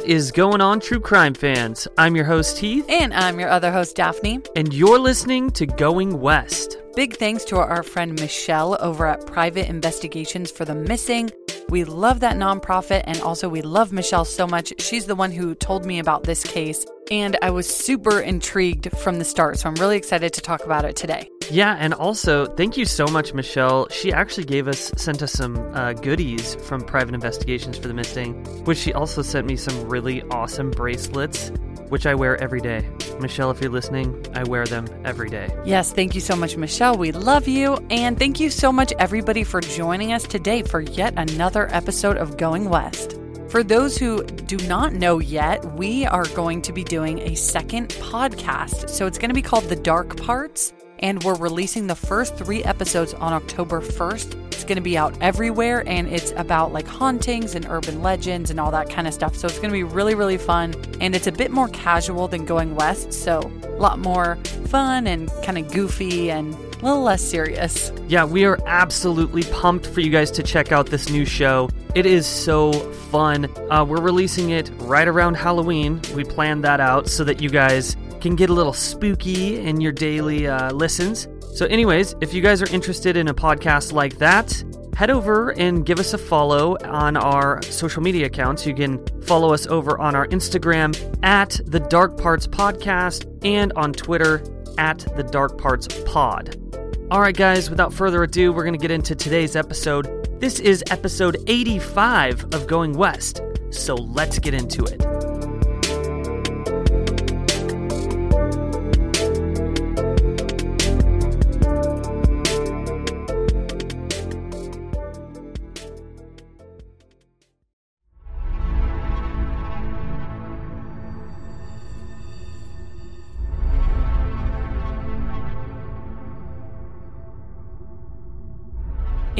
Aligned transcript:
What 0.00 0.08
is 0.08 0.32
going 0.32 0.62
on, 0.62 0.80
true 0.80 0.98
crime 0.98 1.34
fans? 1.34 1.86
I'm 1.98 2.16
your 2.16 2.24
host, 2.24 2.56
Heath. 2.56 2.86
And 2.88 3.12
I'm 3.12 3.38
your 3.38 3.50
other 3.50 3.70
host, 3.70 3.96
Daphne. 3.96 4.40
And 4.56 4.72
you're 4.72 4.98
listening 4.98 5.50
to 5.50 5.66
Going 5.66 6.22
West. 6.22 6.78
Big 6.96 7.16
thanks 7.16 7.44
to 7.44 7.58
our 7.58 7.82
friend 7.82 8.18
Michelle 8.18 8.78
over 8.80 9.06
at 9.06 9.26
Private 9.26 9.68
Investigations 9.68 10.50
for 10.50 10.64
the 10.64 10.74
Missing. 10.74 11.30
We 11.68 11.84
love 11.84 12.20
that 12.20 12.36
nonprofit, 12.36 13.02
and 13.04 13.20
also 13.20 13.46
we 13.50 13.60
love 13.60 13.92
Michelle 13.92 14.24
so 14.24 14.46
much. 14.46 14.72
She's 14.78 15.04
the 15.04 15.14
one 15.14 15.32
who 15.32 15.54
told 15.54 15.84
me 15.84 15.98
about 15.98 16.22
this 16.22 16.44
case, 16.44 16.86
and 17.10 17.36
I 17.42 17.50
was 17.50 17.68
super 17.68 18.20
intrigued 18.20 18.90
from 18.96 19.18
the 19.18 19.24
start. 19.26 19.58
So 19.58 19.68
I'm 19.68 19.74
really 19.74 19.98
excited 19.98 20.32
to 20.32 20.40
talk 20.40 20.64
about 20.64 20.86
it 20.86 20.96
today. 20.96 21.28
Yeah, 21.50 21.76
and 21.78 21.92
also 21.94 22.46
thank 22.46 22.76
you 22.76 22.84
so 22.84 23.06
much, 23.06 23.34
Michelle. 23.34 23.88
She 23.90 24.12
actually 24.12 24.44
gave 24.44 24.68
us 24.68 24.92
sent 24.96 25.22
us 25.22 25.32
some 25.32 25.56
uh, 25.74 25.94
goodies 25.94 26.54
from 26.56 26.82
Private 26.82 27.14
Investigations 27.14 27.76
for 27.76 27.88
the 27.88 27.94
Missing, 27.94 28.34
which 28.64 28.78
she 28.78 28.92
also 28.92 29.22
sent 29.22 29.46
me 29.46 29.56
some 29.56 29.88
really 29.88 30.22
awesome 30.30 30.70
bracelets 30.70 31.50
which 31.90 32.06
I 32.06 32.14
wear 32.14 32.40
every 32.40 32.60
day. 32.60 32.88
Michelle, 33.20 33.50
if 33.50 33.60
you're 33.60 33.70
listening, 33.70 34.24
I 34.32 34.44
wear 34.44 34.64
them 34.64 34.86
every 35.04 35.28
day. 35.28 35.52
Yes, 35.64 35.92
thank 35.92 36.14
you 36.14 36.20
so 36.20 36.36
much, 36.36 36.56
Michelle. 36.56 36.96
We 36.96 37.12
love 37.12 37.48
you. 37.48 37.78
And 37.90 38.18
thank 38.18 38.40
you 38.40 38.48
so 38.48 38.72
much, 38.72 38.92
everybody, 38.98 39.44
for 39.44 39.60
joining 39.60 40.12
us 40.12 40.22
today 40.22 40.62
for 40.62 40.80
yet 40.80 41.14
another 41.16 41.68
episode 41.74 42.16
of 42.16 42.36
Going 42.36 42.68
West. 42.68 43.18
For 43.48 43.64
those 43.64 43.98
who 43.98 44.22
do 44.22 44.56
not 44.68 44.92
know 44.92 45.18
yet, 45.18 45.64
we 45.74 46.06
are 46.06 46.26
going 46.26 46.62
to 46.62 46.72
be 46.72 46.84
doing 46.84 47.18
a 47.18 47.34
second 47.34 47.88
podcast. 47.88 48.88
So 48.88 49.06
it's 49.06 49.18
going 49.18 49.30
to 49.30 49.34
be 49.34 49.42
called 49.42 49.64
The 49.64 49.74
Dark 49.74 50.16
Parts 50.16 50.72
and 51.00 51.22
we're 51.24 51.34
releasing 51.34 51.86
the 51.86 51.94
first 51.94 52.36
three 52.36 52.62
episodes 52.62 53.12
on 53.14 53.32
October 53.32 53.80
1st. 53.80 54.46
It's 54.46 54.64
going 54.64 54.76
to 54.76 54.82
be 54.82 54.96
out 54.96 55.16
everywhere, 55.20 55.82
and 55.86 56.06
it's 56.08 56.32
about 56.36 56.72
like 56.72 56.86
hauntings 56.86 57.54
and 57.54 57.66
urban 57.66 58.02
legends 58.02 58.50
and 58.50 58.60
all 58.60 58.70
that 58.70 58.88
kind 58.88 59.08
of 59.08 59.14
stuff. 59.14 59.34
So 59.34 59.46
it's 59.48 59.58
going 59.58 59.70
to 59.70 59.74
be 59.74 59.82
really, 59.82 60.14
really 60.14 60.38
fun, 60.38 60.74
and 61.00 61.14
it's 61.14 61.26
a 61.26 61.32
bit 61.32 61.50
more 61.50 61.68
casual 61.68 62.28
than 62.28 62.44
Going 62.44 62.74
West, 62.74 63.12
so 63.12 63.40
a 63.64 63.80
lot 63.80 63.98
more 63.98 64.36
fun 64.66 65.06
and 65.06 65.30
kind 65.42 65.58
of 65.58 65.72
goofy 65.72 66.30
and 66.30 66.54
a 66.54 66.84
little 66.84 67.02
less 67.02 67.22
serious. 67.22 67.92
Yeah, 68.08 68.24
we 68.24 68.44
are 68.44 68.58
absolutely 68.66 69.42
pumped 69.44 69.86
for 69.86 70.00
you 70.00 70.10
guys 70.10 70.30
to 70.32 70.42
check 70.42 70.72
out 70.72 70.86
this 70.86 71.10
new 71.10 71.24
show. 71.24 71.68
It 71.94 72.06
is 72.06 72.26
so 72.26 72.72
fun. 73.10 73.46
Uh, 73.70 73.84
we're 73.84 74.00
releasing 74.00 74.50
it 74.50 74.70
right 74.78 75.08
around 75.08 75.34
Halloween. 75.34 76.00
We 76.14 76.24
planned 76.24 76.64
that 76.64 76.80
out 76.80 77.08
so 77.08 77.24
that 77.24 77.42
you 77.42 77.50
guys 77.50 77.96
can 78.20 78.36
get 78.36 78.50
a 78.50 78.52
little 78.52 78.72
spooky 78.72 79.58
in 79.58 79.80
your 79.80 79.92
daily 79.92 80.46
uh, 80.46 80.72
listens. 80.72 81.28
So, 81.54 81.66
anyways, 81.66 82.14
if 82.20 82.32
you 82.32 82.42
guys 82.42 82.62
are 82.62 82.72
interested 82.72 83.16
in 83.16 83.28
a 83.28 83.34
podcast 83.34 83.92
like 83.92 84.18
that, 84.18 84.62
head 84.94 85.10
over 85.10 85.50
and 85.52 85.84
give 85.84 85.98
us 85.98 86.12
a 86.12 86.18
follow 86.18 86.76
on 86.84 87.16
our 87.16 87.62
social 87.62 88.02
media 88.02 88.26
accounts. 88.26 88.66
You 88.66 88.74
can 88.74 89.04
follow 89.22 89.52
us 89.52 89.66
over 89.66 89.98
on 89.98 90.14
our 90.14 90.26
Instagram 90.28 90.94
at 91.24 91.58
the 91.64 91.80
Dark 91.80 92.18
Parts 92.18 92.46
Podcast 92.46 93.26
and 93.44 93.72
on 93.72 93.92
Twitter 93.92 94.44
at 94.78 94.98
the 95.16 95.22
Dark 95.22 95.58
Parts 95.58 95.88
Pod. 96.04 96.56
All 97.10 97.20
right, 97.20 97.36
guys, 97.36 97.68
without 97.70 97.92
further 97.92 98.22
ado, 98.22 98.52
we're 98.52 98.62
going 98.62 98.74
to 98.74 98.78
get 98.78 98.92
into 98.92 99.16
today's 99.16 99.56
episode. 99.56 100.40
This 100.40 100.60
is 100.60 100.84
episode 100.90 101.38
85 101.48 102.54
of 102.54 102.66
Going 102.66 102.92
West. 102.92 103.42
So 103.70 103.94
let's 103.94 104.38
get 104.38 104.54
into 104.54 104.84
it. 104.84 105.29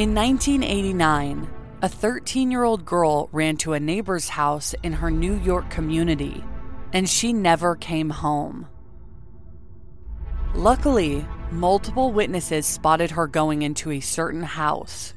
In 0.00 0.14
1989, 0.14 1.46
a 1.82 1.88
13 1.90 2.50
year 2.50 2.64
old 2.64 2.86
girl 2.86 3.28
ran 3.32 3.58
to 3.58 3.74
a 3.74 3.80
neighbor's 3.80 4.30
house 4.30 4.74
in 4.82 4.94
her 4.94 5.10
New 5.10 5.34
York 5.34 5.68
community, 5.68 6.42
and 6.94 7.06
she 7.06 7.34
never 7.34 7.76
came 7.76 8.08
home. 8.08 8.66
Luckily, 10.54 11.26
multiple 11.52 12.12
witnesses 12.12 12.64
spotted 12.64 13.10
her 13.10 13.26
going 13.26 13.60
into 13.60 13.90
a 13.90 14.00
certain 14.00 14.42
house. 14.42 15.12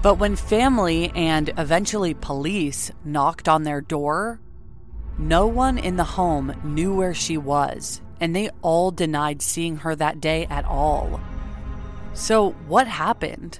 But 0.00 0.20
when 0.20 0.36
family 0.36 1.10
and 1.16 1.52
eventually 1.58 2.14
police 2.14 2.92
knocked 3.04 3.48
on 3.48 3.64
their 3.64 3.80
door, 3.80 4.40
no 5.18 5.48
one 5.48 5.76
in 5.76 5.96
the 5.96 6.04
home 6.04 6.54
knew 6.62 6.94
where 6.94 7.14
she 7.14 7.36
was, 7.36 8.00
and 8.20 8.36
they 8.36 8.50
all 8.62 8.92
denied 8.92 9.42
seeing 9.42 9.78
her 9.78 9.96
that 9.96 10.20
day 10.20 10.46
at 10.46 10.64
all. 10.66 11.20
So, 12.12 12.52
what 12.68 12.86
happened? 12.86 13.58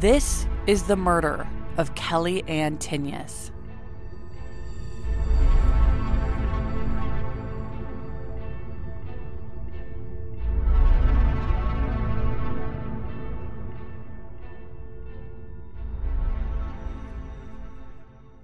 This 0.00 0.46
is 0.66 0.84
the 0.84 0.96
murder 0.96 1.46
of 1.76 1.94
Kelly 1.94 2.42
Ann 2.48 2.78
Tinius. 2.78 3.50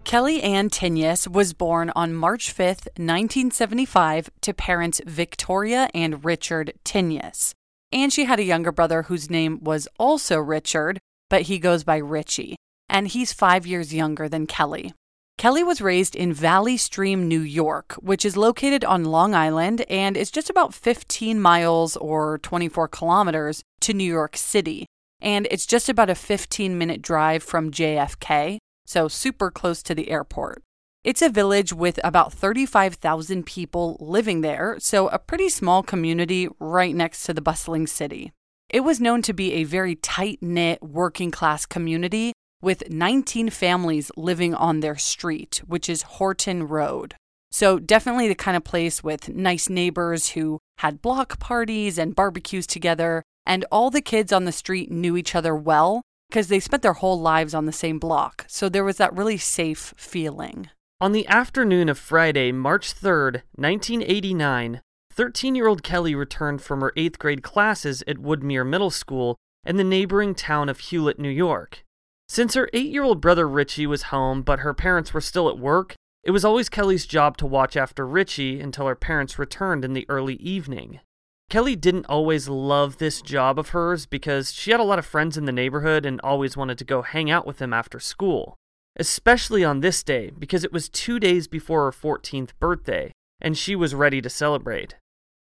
Kelly 0.05 0.43
Ann 0.43 0.69
Tinius 0.69 1.27
was 1.27 1.55
born 1.55 1.91
on 1.97 2.13
March 2.13 2.55
5th, 2.55 2.87
1975, 2.99 4.29
to 4.43 4.53
parents 4.53 5.01
Victoria 5.07 5.89
and 5.95 6.23
Richard 6.23 6.75
Tinius. 6.85 7.55
And 7.93 8.13
she 8.13 8.27
had 8.27 8.39
a 8.39 8.45
younger 8.45 8.73
brother 8.73 9.05
whose 9.05 9.31
name 9.31 9.61
was 9.63 9.89
also 9.99 10.39
Richard, 10.39 10.99
but 11.29 11.43
he 11.43 11.59
goes 11.59 11.85
by 11.85 11.97
Richie, 11.97 12.57
and 12.89 13.09
he's 13.09 13.33
five 13.33 13.67
years 13.67 13.95
younger 13.95 14.29
than 14.29 14.47
Kelly. 14.47 14.93
Kelly 15.39 15.63
was 15.63 15.83
raised 15.83 16.17
in 16.17 16.33
Valley 16.33 16.79
Stream, 16.79 17.29
New 17.29 17.41
York, 17.41 17.93
which 18.01 18.25
is 18.25 18.39
located 18.39 18.85
on 18.85 19.05
Long 19.05 19.35
Island 19.35 19.83
and 19.91 20.17
is 20.17 20.31
just 20.31 20.49
about 20.49 20.73
15 20.73 21.39
miles 21.39 21.95
or 21.99 22.39
24 22.39 22.89
kilometers 22.89 23.63
to 23.81 23.93
New 23.93 24.11
York 24.11 24.37
City. 24.37 24.87
And 25.21 25.47
it's 25.51 25.67
just 25.67 25.91
about 25.91 26.09
a 26.09 26.15
15 26.15 26.79
minute 26.79 27.03
drive 27.03 27.43
from 27.43 27.71
JFK, 27.71 28.57
so 28.87 29.09
super 29.09 29.51
close 29.51 29.83
to 29.83 29.95
the 29.95 30.11
airport. 30.11 30.63
It's 31.05 31.23
a 31.23 31.29
village 31.29 31.73
with 31.73 32.01
about 32.03 32.33
35,000 32.33 33.45
people 33.45 33.97
living 34.01 34.41
there, 34.41 34.77
so 34.81 35.09
a 35.09 35.19
pretty 35.19 35.51
small 35.51 35.83
community 35.83 36.49
right 36.59 36.95
next 36.95 37.25
to 37.25 37.35
the 37.35 37.43
bustling 37.43 37.87
city. 37.87 38.33
It 38.69 38.81
was 38.81 39.01
known 39.01 39.23
to 39.23 39.33
be 39.33 39.53
a 39.55 39.65
very 39.65 39.95
tight 39.95 40.39
knit 40.43 40.83
working 40.83 41.31
class 41.31 41.67
community 41.67 42.33
with 42.61 42.91
19 42.91 43.51
families 43.51 44.11
living 44.17 44.55
on 44.55 44.81
their 44.81 44.97
street, 44.97 45.63
which 45.67 45.89
is 45.89 46.03
Horton 46.03 46.67
Road. 46.67 47.15
So, 47.53 47.79
definitely 47.79 48.27
the 48.27 48.35
kind 48.35 48.57
of 48.57 48.65
place 48.65 49.05
with 49.05 49.29
nice 49.29 49.69
neighbors 49.69 50.31
who 50.31 50.59
had 50.79 51.01
block 51.01 51.39
parties 51.39 51.97
and 51.97 52.17
barbecues 52.17 52.67
together, 52.67 53.23
and 53.47 53.65
all 53.71 53.91
the 53.91 54.03
kids 54.03 54.33
on 54.33 54.45
the 54.45 54.53
street 54.53 54.91
knew 54.91 55.17
each 55.17 55.37
other 55.37 55.55
well 55.55 56.03
because 56.29 56.49
they 56.49 56.59
spent 56.59 56.83
their 56.83 56.95
whole 56.95 57.21
lives 57.21 57.55
on 57.55 57.67
the 57.67 57.73
same 57.73 58.01
block. 58.01 58.45
So, 58.49 58.69
there 58.69 58.85
was 58.85 58.97
that 58.97 59.17
really 59.17 59.39
safe 59.39 59.95
feeling. 59.97 60.71
On 61.01 61.13
the 61.13 61.29
afternoon 61.29 61.89
of 61.89 61.99
Friday, 61.99 62.51
March 62.51 62.93
3rd, 62.93 63.43
1989, 63.55 64.81
13 65.17 65.55
year 65.55 65.67
old 65.67 65.83
Kelly 65.83 66.15
returned 66.15 66.61
from 66.61 66.83
her 66.83 66.93
8th 66.95 67.19
grade 67.19 67.43
classes 67.43 68.05
at 68.07 68.19
Woodmere 68.19 68.69
Middle 68.69 68.91
School 68.91 69.37
in 69.65 69.79
the 69.79 69.85
neighboring 69.85 70.35
town 70.35 70.69
of 70.69 70.79
Hewlett, 70.79 71.19
New 71.19 71.31
York. 71.31 71.83
Since 72.29 72.53
her 72.53 72.69
8 72.75 72.91
year 72.91 73.03
old 73.03 73.23
brother 73.23 73.49
Richie 73.49 73.87
was 73.87 74.05
home 74.05 74.43
but 74.43 74.59
her 74.59 74.75
parents 74.75 75.15
were 75.15 75.23
still 75.23 75.49
at 75.49 75.59
work, 75.59 75.95
it 76.23 76.33
was 76.33 76.45
always 76.45 76.69
Kelly's 76.69 77.07
job 77.07 77.39
to 77.39 77.47
watch 77.47 77.79
after 77.79 78.07
Richie 78.07 78.61
until 78.61 78.87
her 78.89 78.95
parents 78.95 79.39
returned 79.39 79.87
in 79.87 79.95
the 79.95 80.05
early 80.11 80.35
evening. 80.35 81.01
Kelly 81.49 81.77
didn't 81.77 82.07
always 82.11 82.51
love 82.51 82.99
this 82.99 83.23
job 83.23 83.59
of 83.59 83.71
hers 83.71 84.05
because 84.05 84.53
she 84.53 84.71
had 84.71 84.81
a 84.81 84.85
lot 84.85 84.99
of 84.99 85.07
friends 85.07 85.39
in 85.39 85.47
the 85.47 85.53
neighborhood 85.53 86.05
and 86.05 86.21
always 86.21 86.59
wanted 86.59 86.77
to 86.77 86.85
go 86.85 87.01
hang 87.01 87.31
out 87.31 87.47
with 87.47 87.57
them 87.57 87.73
after 87.73 87.99
school. 87.99 88.55
Especially 88.97 89.65
on 89.65 89.81
this 89.81 90.03
day 90.03 90.31
because 90.39 90.63
it 90.63 90.73
was 90.75 90.91
two 90.91 91.19
days 91.19 91.49
before 91.49 91.85
her 91.85 91.93
14th 91.93 92.51
birthday, 92.61 93.13
and 93.41 93.57
she 93.57 93.75
was 93.75 93.95
ready 93.95 94.21
to 94.21 94.29
celebrate. 94.29 94.97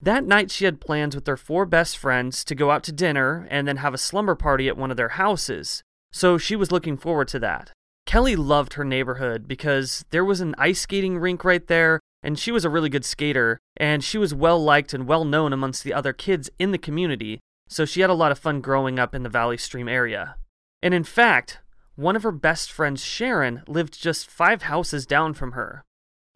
That 0.01 0.25
night, 0.25 0.51
she 0.51 0.65
had 0.65 0.81
plans 0.81 1.15
with 1.15 1.27
her 1.27 1.37
four 1.37 1.67
best 1.67 1.99
friends 1.99 2.45
to 2.45 2.55
go 2.55 2.71
out 2.71 2.85
to 2.85 2.93
dinner 2.93 3.49
and 3.51 3.67
then 3.67 3.79
have 3.79 3.95
a 3.95 3.99
slumber 3.99 4.37
party 4.37 4.69
at 4.69 4.77
one 4.77 4.91
of 4.91 4.97
their 4.97 5.11
houses, 5.11 5.83
so 6.13 6.39
she 6.39 6.55
was 6.55 6.71
looking 6.71 6.97
forward 6.97 7.29
to 7.29 7.41
that. 7.41 7.73
Kelly 8.07 8.37
loved 8.37 8.75
her 8.75 8.85
neighborhood 8.85 9.49
because 9.49 10.05
there 10.11 10.25
was 10.25 10.41
an 10.41 10.55
ice 10.57 10.81
skating 10.81 11.19
rink 11.19 11.45
right 11.45 11.67
there, 11.67 12.01
and 12.23 12.39
she 12.39 12.53
was 12.53 12.65
a 12.65 12.71
really 12.71 12.89
good 12.89 13.05
skater, 13.05 13.59
and 13.77 14.03
she 14.03 14.19
was 14.19 14.33
well 14.33 14.63
liked 14.63 14.95
and 14.95 15.07
well 15.07 15.25
known 15.25 15.53
amongst 15.53 15.85
the 15.85 15.93
other 15.93 16.13
kids 16.13 16.49
in 16.59 16.71
the 16.71 16.79
community, 16.79 17.41
so 17.69 17.85
she 17.85 18.01
had 18.01 18.11
a 18.11 18.15
lot 18.15 18.33
of 18.33 18.39
fun 18.39 18.61
growing 18.61 18.99
up 18.99 19.15
in 19.15 19.25
the 19.25 19.29
Valley 19.29 19.59
Stream 19.59 19.89
area. 19.89 20.37
And 20.81 20.95
in 20.95 21.05
fact, 21.05 21.59
one 21.97 22.15
of 22.15 22.23
her 22.23 22.33
best 22.33 22.71
friends, 22.71 23.05
Sharon, 23.05 23.63
lived 23.67 24.01
just 24.01 24.31
five 24.31 24.63
houses 24.63 25.05
down 25.07 25.35
from 25.35 25.53
her. 25.53 25.85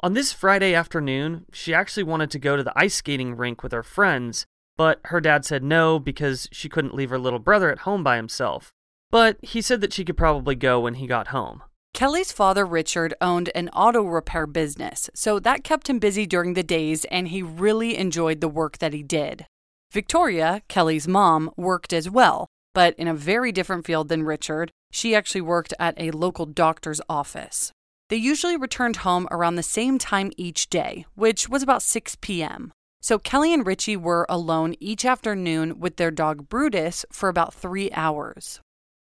On 0.05 0.15
this 0.15 0.33
Friday 0.33 0.75
afternoon, 0.75 1.47
she 1.53 1.73
actually 1.73 2.03
wanted 2.03 2.29
to 2.33 2.41
go 2.41 2.57
to 2.57 2.65
the 2.65 2.73
ice 2.75 2.97
skating 2.97 3.37
rink 3.37 3.63
with 3.63 3.71
her 3.71 3.85
friends, 3.85 4.47
but 4.77 4.99
her 5.05 5.21
dad 5.21 5.45
said 5.45 5.63
no 5.63 6.01
because 6.01 6.49
she 6.51 6.69
couldn't 6.69 6.97
leave 6.97 7.11
her 7.11 7.21
little 7.21 7.39
brother 7.39 7.71
at 7.71 7.81
home 7.81 8.03
by 8.03 8.17
himself. 8.17 8.73
But 9.13 9.37
he 9.43 9.63
said 9.63 9.81
that 9.81 9.93
she 9.93 10.05
could 10.05 10.17
probably 10.17 10.57
go 10.57 10.81
when 10.81 10.95
he 10.95 11.07
got 11.07 11.29
home. 11.29 11.63
Kelly's 11.95 12.33
father, 12.33 12.67
Richard, 12.67 13.15
owned 13.21 13.51
an 13.55 13.69
auto 13.69 14.03
repair 14.03 14.49
business, 14.49 15.09
so 15.15 15.39
that 15.39 15.63
kept 15.63 15.89
him 15.89 16.01
busy 16.01 16.27
during 16.27 16.55
the 16.55 16.65
days 16.65 17.05
and 17.05 17.29
he 17.29 17.41
really 17.41 17.97
enjoyed 17.97 18.41
the 18.41 18.49
work 18.49 18.79
that 18.79 18.93
he 18.93 19.05
did. 19.05 19.47
Victoria, 19.93 20.63
Kelly's 20.67 21.07
mom, 21.07 21.49
worked 21.57 21.93
as 21.93 22.11
well, 22.11 22.49
but 22.75 22.97
in 22.99 23.07
a 23.07 23.15
very 23.15 23.53
different 23.53 23.87
field 23.87 24.09
than 24.09 24.25
Richard. 24.25 24.73
She 24.91 25.15
actually 25.15 25.43
worked 25.43 25.75
at 25.79 25.95
a 25.97 26.11
local 26.11 26.47
doctor's 26.47 27.01
office. 27.09 27.71
They 28.13 28.19
usually 28.19 28.59
returned 28.59 28.97
home 28.97 29.27
around 29.31 29.55
the 29.55 29.63
same 29.63 29.97
time 29.97 30.33
each 30.37 30.69
day, 30.69 31.07
which 31.15 31.49
was 31.49 31.63
about 31.63 31.81
6 31.81 32.19
p.m. 32.21 32.71
So 33.01 33.19
Kelly 33.19 33.55
and 33.55 33.67
Richie 33.67 33.97
were 33.97 34.27
alone 34.29 34.75
each 34.81 35.07
afternoon 35.07 35.81
with 35.81 35.97
their 35.97 36.11
dog 36.11 36.47
Brutus 36.51 37.07
for 37.11 37.31
about 37.31 37.55
three 37.55 37.91
hours. 37.93 38.61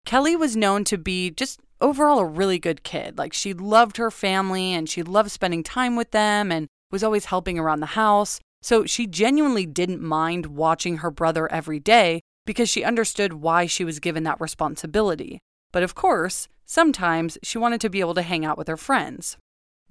Kelly 0.07 0.35
was 0.35 0.57
known 0.57 0.83
to 0.83 0.99
be 0.99 1.31
just 1.31 1.61
overall 1.81 2.19
a 2.19 2.25
really 2.25 2.59
good 2.59 2.83
kid. 2.83 3.17
Like 3.17 3.33
she 3.33 3.55
loved 3.55 3.97
her 3.99 4.11
family 4.11 4.73
and 4.73 4.89
she 4.89 5.05
loved 5.05 5.31
spending 5.31 5.63
time 5.63 5.95
with 5.95 6.11
them 6.11 6.51
and 6.51 6.67
was 6.91 7.05
always 7.05 7.27
helping 7.27 7.61
around 7.61 7.79
the 7.79 7.87
house. 7.87 8.41
So 8.61 8.87
she 8.87 9.07
genuinely 9.07 9.67
didn't 9.67 10.03
mind 10.03 10.47
watching 10.47 10.97
her 10.97 11.13
brother 11.13 11.49
every 11.53 11.79
day 11.79 12.23
because 12.45 12.69
she 12.69 12.83
understood 12.83 13.35
why 13.35 13.67
she 13.67 13.85
was 13.85 14.01
given 14.01 14.25
that 14.25 14.41
responsibility. 14.41 15.39
But 15.77 15.83
of 15.83 15.95
course, 15.95 16.49
sometimes 16.65 17.37
she 17.43 17.59
wanted 17.59 17.83
to 17.83 17.91
be 17.91 18.01
able 18.01 18.15
to 18.15 18.23
hang 18.23 18.47
out 18.47 18.57
with 18.57 18.67
her 18.67 18.79
friends. 18.79 19.37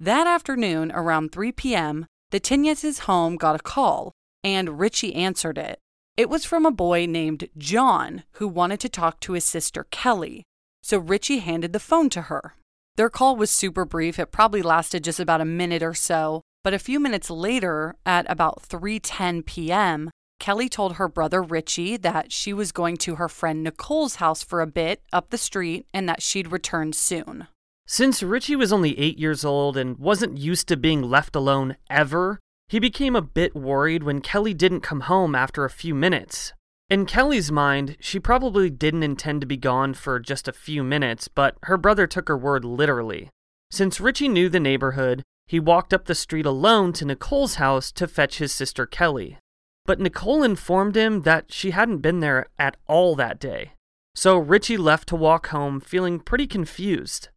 That 0.00 0.26
afternoon, 0.26 0.90
around 0.90 1.30
3 1.30 1.52
p.m., 1.52 2.06
the 2.32 2.40
Tinius' 2.40 2.98
home 3.06 3.36
got 3.36 3.54
a 3.54 3.62
call, 3.62 4.10
and 4.42 4.80
Richie 4.80 5.14
answered 5.14 5.58
it. 5.58 5.78
It 6.16 6.28
was 6.28 6.44
from 6.44 6.66
a 6.66 6.72
boy 6.72 7.06
named 7.06 7.50
John 7.56 8.24
who 8.32 8.48
wanted 8.48 8.80
to 8.80 8.88
talk 8.88 9.20
to 9.20 9.34
his 9.34 9.44
sister 9.44 9.86
Kelly, 9.92 10.42
so 10.82 10.98
Richie 10.98 11.38
handed 11.38 11.72
the 11.72 11.78
phone 11.78 12.10
to 12.10 12.22
her. 12.22 12.56
Their 12.96 13.08
call 13.08 13.36
was 13.36 13.52
super 13.52 13.84
brief. 13.84 14.18
It 14.18 14.32
probably 14.32 14.62
lasted 14.62 15.04
just 15.04 15.20
about 15.20 15.40
a 15.40 15.44
minute 15.44 15.84
or 15.84 15.94
so, 15.94 16.42
but 16.64 16.74
a 16.74 16.80
few 16.80 16.98
minutes 16.98 17.30
later, 17.30 17.94
at 18.04 18.28
about 18.28 18.60
3:10 18.68 19.46
p.m., 19.46 20.10
Kelly 20.38 20.68
told 20.68 20.94
her 20.94 21.08
brother 21.08 21.42
Richie 21.42 21.96
that 21.96 22.30
she 22.30 22.52
was 22.52 22.72
going 22.72 22.96
to 22.98 23.16
her 23.16 23.28
friend 23.28 23.62
Nicole's 23.62 24.16
house 24.16 24.42
for 24.42 24.60
a 24.60 24.66
bit 24.66 25.02
up 25.12 25.30
the 25.30 25.38
street 25.38 25.86
and 25.92 26.08
that 26.08 26.22
she'd 26.22 26.52
return 26.52 26.92
soon. 26.92 27.48
Since 27.86 28.22
Richie 28.22 28.56
was 28.56 28.72
only 28.72 28.98
eight 28.98 29.18
years 29.18 29.44
old 29.44 29.76
and 29.76 29.98
wasn't 29.98 30.38
used 30.38 30.68
to 30.68 30.76
being 30.76 31.02
left 31.02 31.36
alone 31.36 31.76
ever, 31.88 32.38
he 32.68 32.78
became 32.78 33.14
a 33.14 33.22
bit 33.22 33.54
worried 33.54 34.02
when 34.02 34.20
Kelly 34.20 34.54
didn't 34.54 34.80
come 34.80 35.02
home 35.02 35.34
after 35.34 35.64
a 35.64 35.70
few 35.70 35.94
minutes. 35.94 36.52
In 36.90 37.06
Kelly's 37.06 37.50
mind, 37.50 37.96
she 38.00 38.20
probably 38.20 38.70
didn't 38.70 39.02
intend 39.02 39.40
to 39.40 39.46
be 39.46 39.56
gone 39.56 39.94
for 39.94 40.18
just 40.18 40.48
a 40.48 40.52
few 40.52 40.84
minutes, 40.84 41.28
but 41.28 41.56
her 41.64 41.76
brother 41.76 42.06
took 42.06 42.28
her 42.28 42.36
word 42.36 42.64
literally. 42.64 43.30
Since 43.70 44.00
Richie 44.00 44.28
knew 44.28 44.48
the 44.48 44.60
neighborhood, 44.60 45.22
he 45.46 45.58
walked 45.60 45.94
up 45.94 46.04
the 46.04 46.14
street 46.14 46.46
alone 46.46 46.92
to 46.94 47.04
Nicole's 47.04 47.56
house 47.56 47.90
to 47.92 48.06
fetch 48.06 48.38
his 48.38 48.52
sister 48.52 48.86
Kelly 48.86 49.38
but 49.86 50.00
Nicole 50.00 50.42
informed 50.42 50.96
him 50.96 51.22
that 51.22 51.52
she 51.52 51.70
hadn't 51.70 51.98
been 51.98 52.20
there 52.20 52.46
at 52.58 52.76
all 52.86 53.14
that 53.16 53.38
day. 53.38 53.72
So 54.14 54.36
Richie 54.36 54.76
left 54.76 55.08
to 55.08 55.16
walk 55.16 55.48
home 55.48 55.80
feeling 55.80 56.20
pretty 56.20 56.46
confused. 56.46 57.28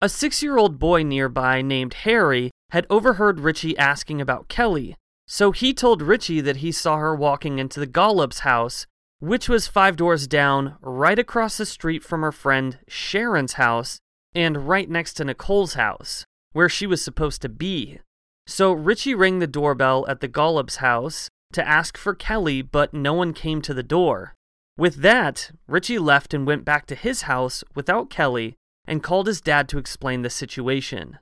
A 0.00 0.08
six 0.08 0.42
year 0.42 0.56
old 0.56 0.78
boy 0.78 1.02
nearby 1.02 1.60
named 1.62 1.94
Harry 1.94 2.50
had 2.70 2.86
overheard 2.88 3.40
Richie 3.40 3.76
asking 3.76 4.20
about 4.20 4.48
Kelly, 4.48 4.94
so 5.26 5.52
he 5.52 5.74
told 5.74 6.00
Richie 6.00 6.40
that 6.40 6.58
he 6.58 6.70
saw 6.72 6.96
her 6.96 7.14
walking 7.14 7.58
into 7.58 7.80
the 7.80 7.86
Golub's 7.86 8.40
house, 8.40 8.86
which 9.18 9.48
was 9.48 9.66
five 9.66 9.96
doors 9.96 10.26
down, 10.26 10.76
right 10.80 11.18
across 11.18 11.58
the 11.58 11.66
street 11.66 12.04
from 12.04 12.22
her 12.22 12.32
friend 12.32 12.78
Sharon's 12.88 13.54
house, 13.54 13.98
and 14.34 14.68
right 14.68 14.88
next 14.88 15.14
to 15.14 15.24
Nicole's 15.24 15.74
house, 15.74 16.24
where 16.52 16.68
she 16.68 16.86
was 16.86 17.02
supposed 17.02 17.42
to 17.42 17.48
be. 17.48 17.98
So 18.46 18.72
Richie 18.72 19.14
rang 19.14 19.40
the 19.40 19.46
doorbell 19.46 20.06
at 20.08 20.20
the 20.20 20.28
Golub's 20.28 20.76
house, 20.76 21.28
to 21.52 21.66
ask 21.66 21.96
for 21.96 22.14
Kelly, 22.14 22.62
but 22.62 22.92
no 22.92 23.14
one 23.14 23.32
came 23.32 23.62
to 23.62 23.74
the 23.74 23.82
door. 23.82 24.34
With 24.76 24.96
that, 24.96 25.50
Richie 25.66 25.98
left 25.98 26.32
and 26.32 26.46
went 26.46 26.64
back 26.64 26.86
to 26.86 26.94
his 26.94 27.22
house 27.22 27.64
without 27.74 28.10
Kelly 28.10 28.56
and 28.86 29.02
called 29.02 29.26
his 29.26 29.40
dad 29.40 29.68
to 29.70 29.78
explain 29.78 30.22
the 30.22 30.30
situation. 30.30 31.18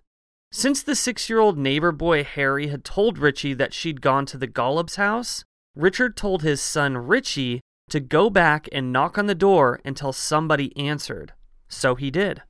Since 0.53 0.83
the 0.83 0.95
six 0.95 1.29
year 1.29 1.39
old 1.39 1.59
neighbor 1.59 1.93
boy 1.93 2.23
Harry 2.23 2.69
had 2.69 2.85
told 2.85 3.19
Richie 3.19 3.55
that 3.55 3.75
she'd 3.75 4.01
gone 4.01 4.27
to 4.27 4.39
the 4.39 4.47
Golub's 4.47 4.97
house, 4.97 5.45
Richard 5.75 6.17
told 6.17 6.43
his 6.43 6.61
son 6.61 6.97
Richie 6.97 7.61
to 7.91 8.01
go 8.01 8.31
back 8.31 8.69
and 8.73 8.93
knock 8.93 9.19
on 9.19 9.27
the 9.27 9.35
door 9.35 9.81
until 9.85 10.13
somebody 10.13 10.77
answered. 10.77 11.33
So 11.69 11.95
he 11.95 12.11
did. 12.11 12.43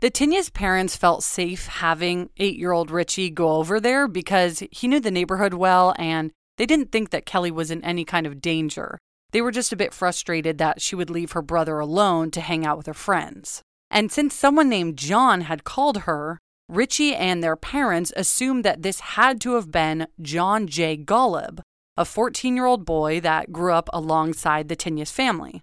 The 0.00 0.10
Tinius 0.10 0.52
parents 0.52 0.96
felt 0.96 1.24
safe 1.24 1.66
having 1.66 2.30
eight 2.36 2.56
year 2.56 2.72
old 2.72 2.90
Richie 2.90 3.30
go 3.30 3.52
over 3.54 3.80
there 3.80 4.06
because 4.06 4.62
he 4.70 4.86
knew 4.86 5.00
the 5.00 5.10
neighborhood 5.10 5.54
well 5.54 5.94
and 5.98 6.30
they 6.58 6.66
didn't 6.66 6.92
think 6.92 7.10
that 7.10 7.24
Kelly 7.24 7.50
was 7.50 7.70
in 7.70 7.82
any 7.82 8.04
kind 8.04 8.26
of 8.26 8.42
danger. 8.42 8.98
They 9.30 9.40
were 9.40 9.50
just 9.50 9.72
a 9.72 9.76
bit 9.76 9.94
frustrated 9.94 10.58
that 10.58 10.82
she 10.82 10.94
would 10.94 11.10
leave 11.10 11.32
her 11.32 11.42
brother 11.42 11.78
alone 11.78 12.30
to 12.32 12.40
hang 12.40 12.66
out 12.66 12.76
with 12.76 12.86
her 12.86 12.94
friends. 12.94 13.62
And 13.90 14.12
since 14.12 14.34
someone 14.34 14.68
named 14.68 14.98
John 14.98 15.42
had 15.42 15.64
called 15.64 15.98
her, 15.98 16.38
Richie 16.68 17.14
and 17.14 17.42
their 17.42 17.56
parents 17.56 18.12
assumed 18.16 18.64
that 18.64 18.82
this 18.82 19.00
had 19.00 19.40
to 19.42 19.54
have 19.54 19.70
been 19.70 20.08
John 20.20 20.66
J. 20.66 20.98
Golub, 20.98 21.60
a 21.96 22.04
14 22.04 22.54
year 22.54 22.66
old 22.66 22.84
boy 22.84 23.20
that 23.20 23.52
grew 23.52 23.72
up 23.72 23.88
alongside 23.92 24.68
the 24.68 24.76
Tinius 24.76 25.10
family. 25.10 25.62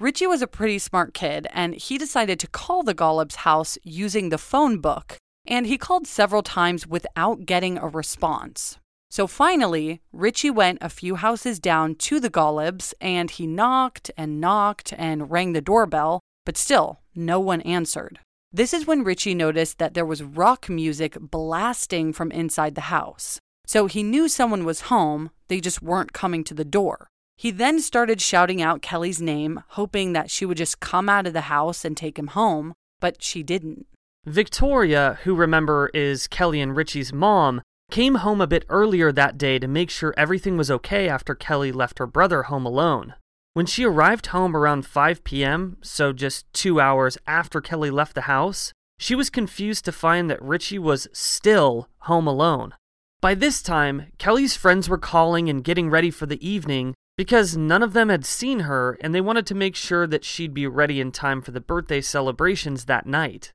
Richie 0.00 0.26
was 0.26 0.42
a 0.42 0.46
pretty 0.46 0.78
smart 0.78 1.14
kid, 1.14 1.46
and 1.52 1.74
he 1.74 1.98
decided 1.98 2.38
to 2.40 2.48
call 2.48 2.82
the 2.82 2.94
Golub's 2.94 3.36
house 3.36 3.78
using 3.82 4.28
the 4.28 4.38
phone 4.38 4.78
book, 4.78 5.16
and 5.46 5.66
he 5.66 5.78
called 5.78 6.06
several 6.06 6.42
times 6.42 6.86
without 6.86 7.46
getting 7.46 7.78
a 7.78 7.88
response. 7.88 8.78
So 9.14 9.28
finally, 9.28 10.00
Richie 10.12 10.50
went 10.50 10.78
a 10.80 10.88
few 10.88 11.14
houses 11.14 11.60
down 11.60 11.94
to 12.06 12.18
the 12.18 12.28
Golubs 12.28 12.92
and 13.00 13.30
he 13.30 13.46
knocked 13.46 14.10
and 14.16 14.40
knocked 14.40 14.92
and 14.98 15.30
rang 15.30 15.52
the 15.52 15.60
doorbell, 15.60 16.18
but 16.44 16.56
still, 16.56 16.98
no 17.14 17.38
one 17.38 17.60
answered. 17.60 18.18
This 18.50 18.74
is 18.74 18.88
when 18.88 19.04
Richie 19.04 19.36
noticed 19.36 19.78
that 19.78 19.94
there 19.94 20.04
was 20.04 20.24
rock 20.24 20.68
music 20.68 21.16
blasting 21.20 22.12
from 22.12 22.32
inside 22.32 22.74
the 22.74 22.90
house. 22.90 23.38
So 23.68 23.86
he 23.86 24.02
knew 24.02 24.26
someone 24.26 24.64
was 24.64 24.90
home, 24.90 25.30
they 25.46 25.60
just 25.60 25.80
weren't 25.80 26.12
coming 26.12 26.42
to 26.42 26.54
the 26.54 26.64
door. 26.64 27.06
He 27.36 27.52
then 27.52 27.78
started 27.80 28.20
shouting 28.20 28.60
out 28.60 28.82
Kelly's 28.82 29.22
name, 29.22 29.62
hoping 29.78 30.12
that 30.14 30.28
she 30.28 30.44
would 30.44 30.56
just 30.56 30.80
come 30.80 31.08
out 31.08 31.28
of 31.28 31.34
the 31.34 31.42
house 31.42 31.84
and 31.84 31.96
take 31.96 32.18
him 32.18 32.34
home, 32.34 32.72
but 32.98 33.22
she 33.22 33.44
didn't. 33.44 33.86
Victoria, 34.26 35.20
who 35.22 35.36
remember 35.36 35.88
is 35.94 36.26
Kelly 36.26 36.60
and 36.60 36.74
Richie's 36.74 37.12
mom, 37.12 37.62
came 37.90 38.16
home 38.16 38.40
a 38.40 38.46
bit 38.46 38.64
earlier 38.68 39.12
that 39.12 39.38
day 39.38 39.58
to 39.58 39.68
make 39.68 39.90
sure 39.90 40.14
everything 40.16 40.56
was 40.56 40.70
okay 40.70 41.08
after 41.08 41.34
Kelly 41.34 41.72
left 41.72 41.98
her 41.98 42.06
brother 42.06 42.44
home 42.44 42.66
alone. 42.66 43.14
When 43.52 43.66
she 43.66 43.84
arrived 43.84 44.26
home 44.26 44.56
around 44.56 44.84
5 44.84 45.22
p.m., 45.22 45.76
so 45.80 46.12
just 46.12 46.52
two 46.52 46.80
hours 46.80 47.16
after 47.26 47.60
Kelly 47.60 47.90
left 47.90 48.14
the 48.14 48.22
house, 48.22 48.72
she 48.98 49.14
was 49.14 49.30
confused 49.30 49.84
to 49.84 49.92
find 49.92 50.28
that 50.28 50.42
Richie 50.42 50.78
was 50.78 51.06
still 51.12 51.88
home 52.00 52.26
alone. 52.26 52.74
By 53.20 53.34
this 53.34 53.62
time, 53.62 54.08
Kelly's 54.18 54.56
friends 54.56 54.88
were 54.88 54.98
calling 54.98 55.48
and 55.48 55.64
getting 55.64 55.88
ready 55.88 56.10
for 56.10 56.26
the 56.26 56.46
evening 56.46 56.94
because 57.16 57.56
none 57.56 57.82
of 57.82 57.92
them 57.92 58.08
had 58.08 58.26
seen 58.26 58.60
her 58.60 58.98
and 59.00 59.14
they 59.14 59.20
wanted 59.20 59.46
to 59.46 59.54
make 59.54 59.76
sure 59.76 60.06
that 60.06 60.24
she'd 60.24 60.52
be 60.52 60.66
ready 60.66 61.00
in 61.00 61.12
time 61.12 61.40
for 61.40 61.52
the 61.52 61.60
birthday 61.60 62.00
celebrations 62.00 62.86
that 62.86 63.06
night. 63.06 63.52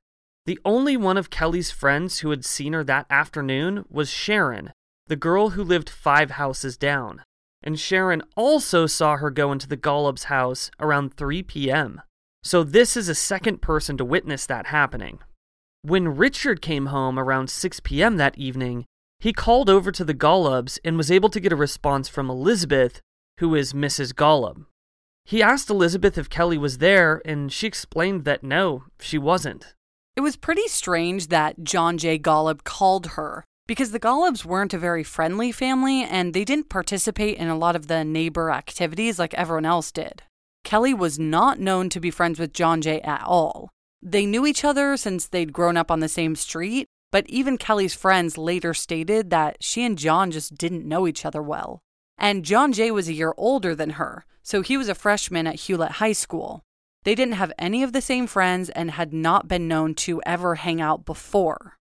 The 0.50 0.58
only 0.64 0.96
one 0.96 1.16
of 1.16 1.30
Kelly's 1.30 1.70
friends 1.70 2.18
who 2.18 2.30
had 2.30 2.44
seen 2.44 2.72
her 2.72 2.82
that 2.82 3.06
afternoon 3.08 3.84
was 3.88 4.10
Sharon, 4.10 4.72
the 5.06 5.14
girl 5.14 5.50
who 5.50 5.62
lived 5.62 5.88
five 5.88 6.32
houses 6.32 6.76
down. 6.76 7.22
And 7.62 7.78
Sharon 7.78 8.24
also 8.36 8.86
saw 8.86 9.16
her 9.18 9.30
go 9.30 9.52
into 9.52 9.68
the 9.68 9.76
Golub's 9.76 10.24
house 10.24 10.72
around 10.80 11.14
3 11.14 11.44
p.m. 11.44 12.02
So 12.42 12.64
this 12.64 12.96
is 12.96 13.08
a 13.08 13.14
second 13.14 13.62
person 13.62 13.96
to 13.98 14.04
witness 14.04 14.44
that 14.46 14.66
happening. 14.66 15.20
When 15.82 16.16
Richard 16.16 16.60
came 16.60 16.86
home 16.86 17.16
around 17.16 17.48
6 17.48 17.78
p.m. 17.84 18.16
that 18.16 18.36
evening, 18.36 18.86
he 19.20 19.32
called 19.32 19.70
over 19.70 19.92
to 19.92 20.04
the 20.04 20.14
Golubs 20.14 20.80
and 20.84 20.96
was 20.96 21.12
able 21.12 21.28
to 21.28 21.38
get 21.38 21.52
a 21.52 21.56
response 21.56 22.08
from 22.08 22.28
Elizabeth, 22.28 23.00
who 23.38 23.54
is 23.54 23.72
Mrs. 23.72 24.12
Golub. 24.12 24.66
He 25.24 25.44
asked 25.44 25.70
Elizabeth 25.70 26.18
if 26.18 26.28
Kelly 26.28 26.58
was 26.58 26.78
there, 26.78 27.22
and 27.24 27.52
she 27.52 27.68
explained 27.68 28.24
that 28.24 28.42
no, 28.42 28.86
she 28.98 29.16
wasn't. 29.16 29.76
It 30.16 30.22
was 30.22 30.36
pretty 30.36 30.66
strange 30.68 31.28
that 31.28 31.62
John 31.62 31.96
J. 31.96 32.18
Golub 32.18 32.64
called 32.64 33.08
her 33.08 33.44
because 33.66 33.92
the 33.92 34.00
Gollubs 34.00 34.44
weren't 34.44 34.74
a 34.74 34.78
very 34.78 35.04
friendly 35.04 35.52
family 35.52 36.02
and 36.02 36.34
they 36.34 36.44
didn't 36.44 36.68
participate 36.68 37.38
in 37.38 37.48
a 37.48 37.56
lot 37.56 37.76
of 37.76 37.86
the 37.86 38.04
neighbor 38.04 38.50
activities 38.50 39.18
like 39.18 39.32
everyone 39.34 39.64
else 39.64 39.92
did. 39.92 40.22
Kelly 40.64 40.92
was 40.92 41.18
not 41.18 41.60
known 41.60 41.88
to 41.90 42.00
be 42.00 42.10
friends 42.10 42.38
with 42.38 42.52
John 42.52 42.80
Jay 42.82 43.00
at 43.02 43.22
all. 43.22 43.70
They 44.02 44.26
knew 44.26 44.46
each 44.46 44.64
other 44.64 44.96
since 44.96 45.26
they'd 45.26 45.52
grown 45.52 45.76
up 45.76 45.90
on 45.90 46.00
the 46.00 46.08
same 46.08 46.34
street, 46.34 46.86
but 47.12 47.28
even 47.28 47.58
Kelly's 47.58 47.94
friends 47.94 48.36
later 48.36 48.74
stated 48.74 49.30
that 49.30 49.58
she 49.60 49.84
and 49.84 49.96
John 49.96 50.30
just 50.30 50.56
didn't 50.56 50.88
know 50.88 51.06
each 51.06 51.24
other 51.24 51.42
well. 51.42 51.80
And 52.18 52.44
John 52.44 52.72
Jay 52.72 52.90
was 52.90 53.08
a 53.08 53.14
year 53.14 53.34
older 53.36 53.74
than 53.74 53.90
her, 53.90 54.26
so 54.42 54.62
he 54.62 54.76
was 54.76 54.88
a 54.88 54.94
freshman 54.94 55.46
at 55.46 55.60
Hewlett 55.60 55.92
High 55.92 56.12
School. 56.12 56.62
They 57.04 57.14
didn't 57.14 57.34
have 57.34 57.52
any 57.58 57.82
of 57.82 57.92
the 57.92 58.02
same 58.02 58.26
friends 58.26 58.68
and 58.70 58.92
had 58.92 59.12
not 59.12 59.48
been 59.48 59.66
known 59.66 59.94
to 59.96 60.20
ever 60.26 60.56
hang 60.56 60.80
out 60.80 61.06
before. 61.06 61.78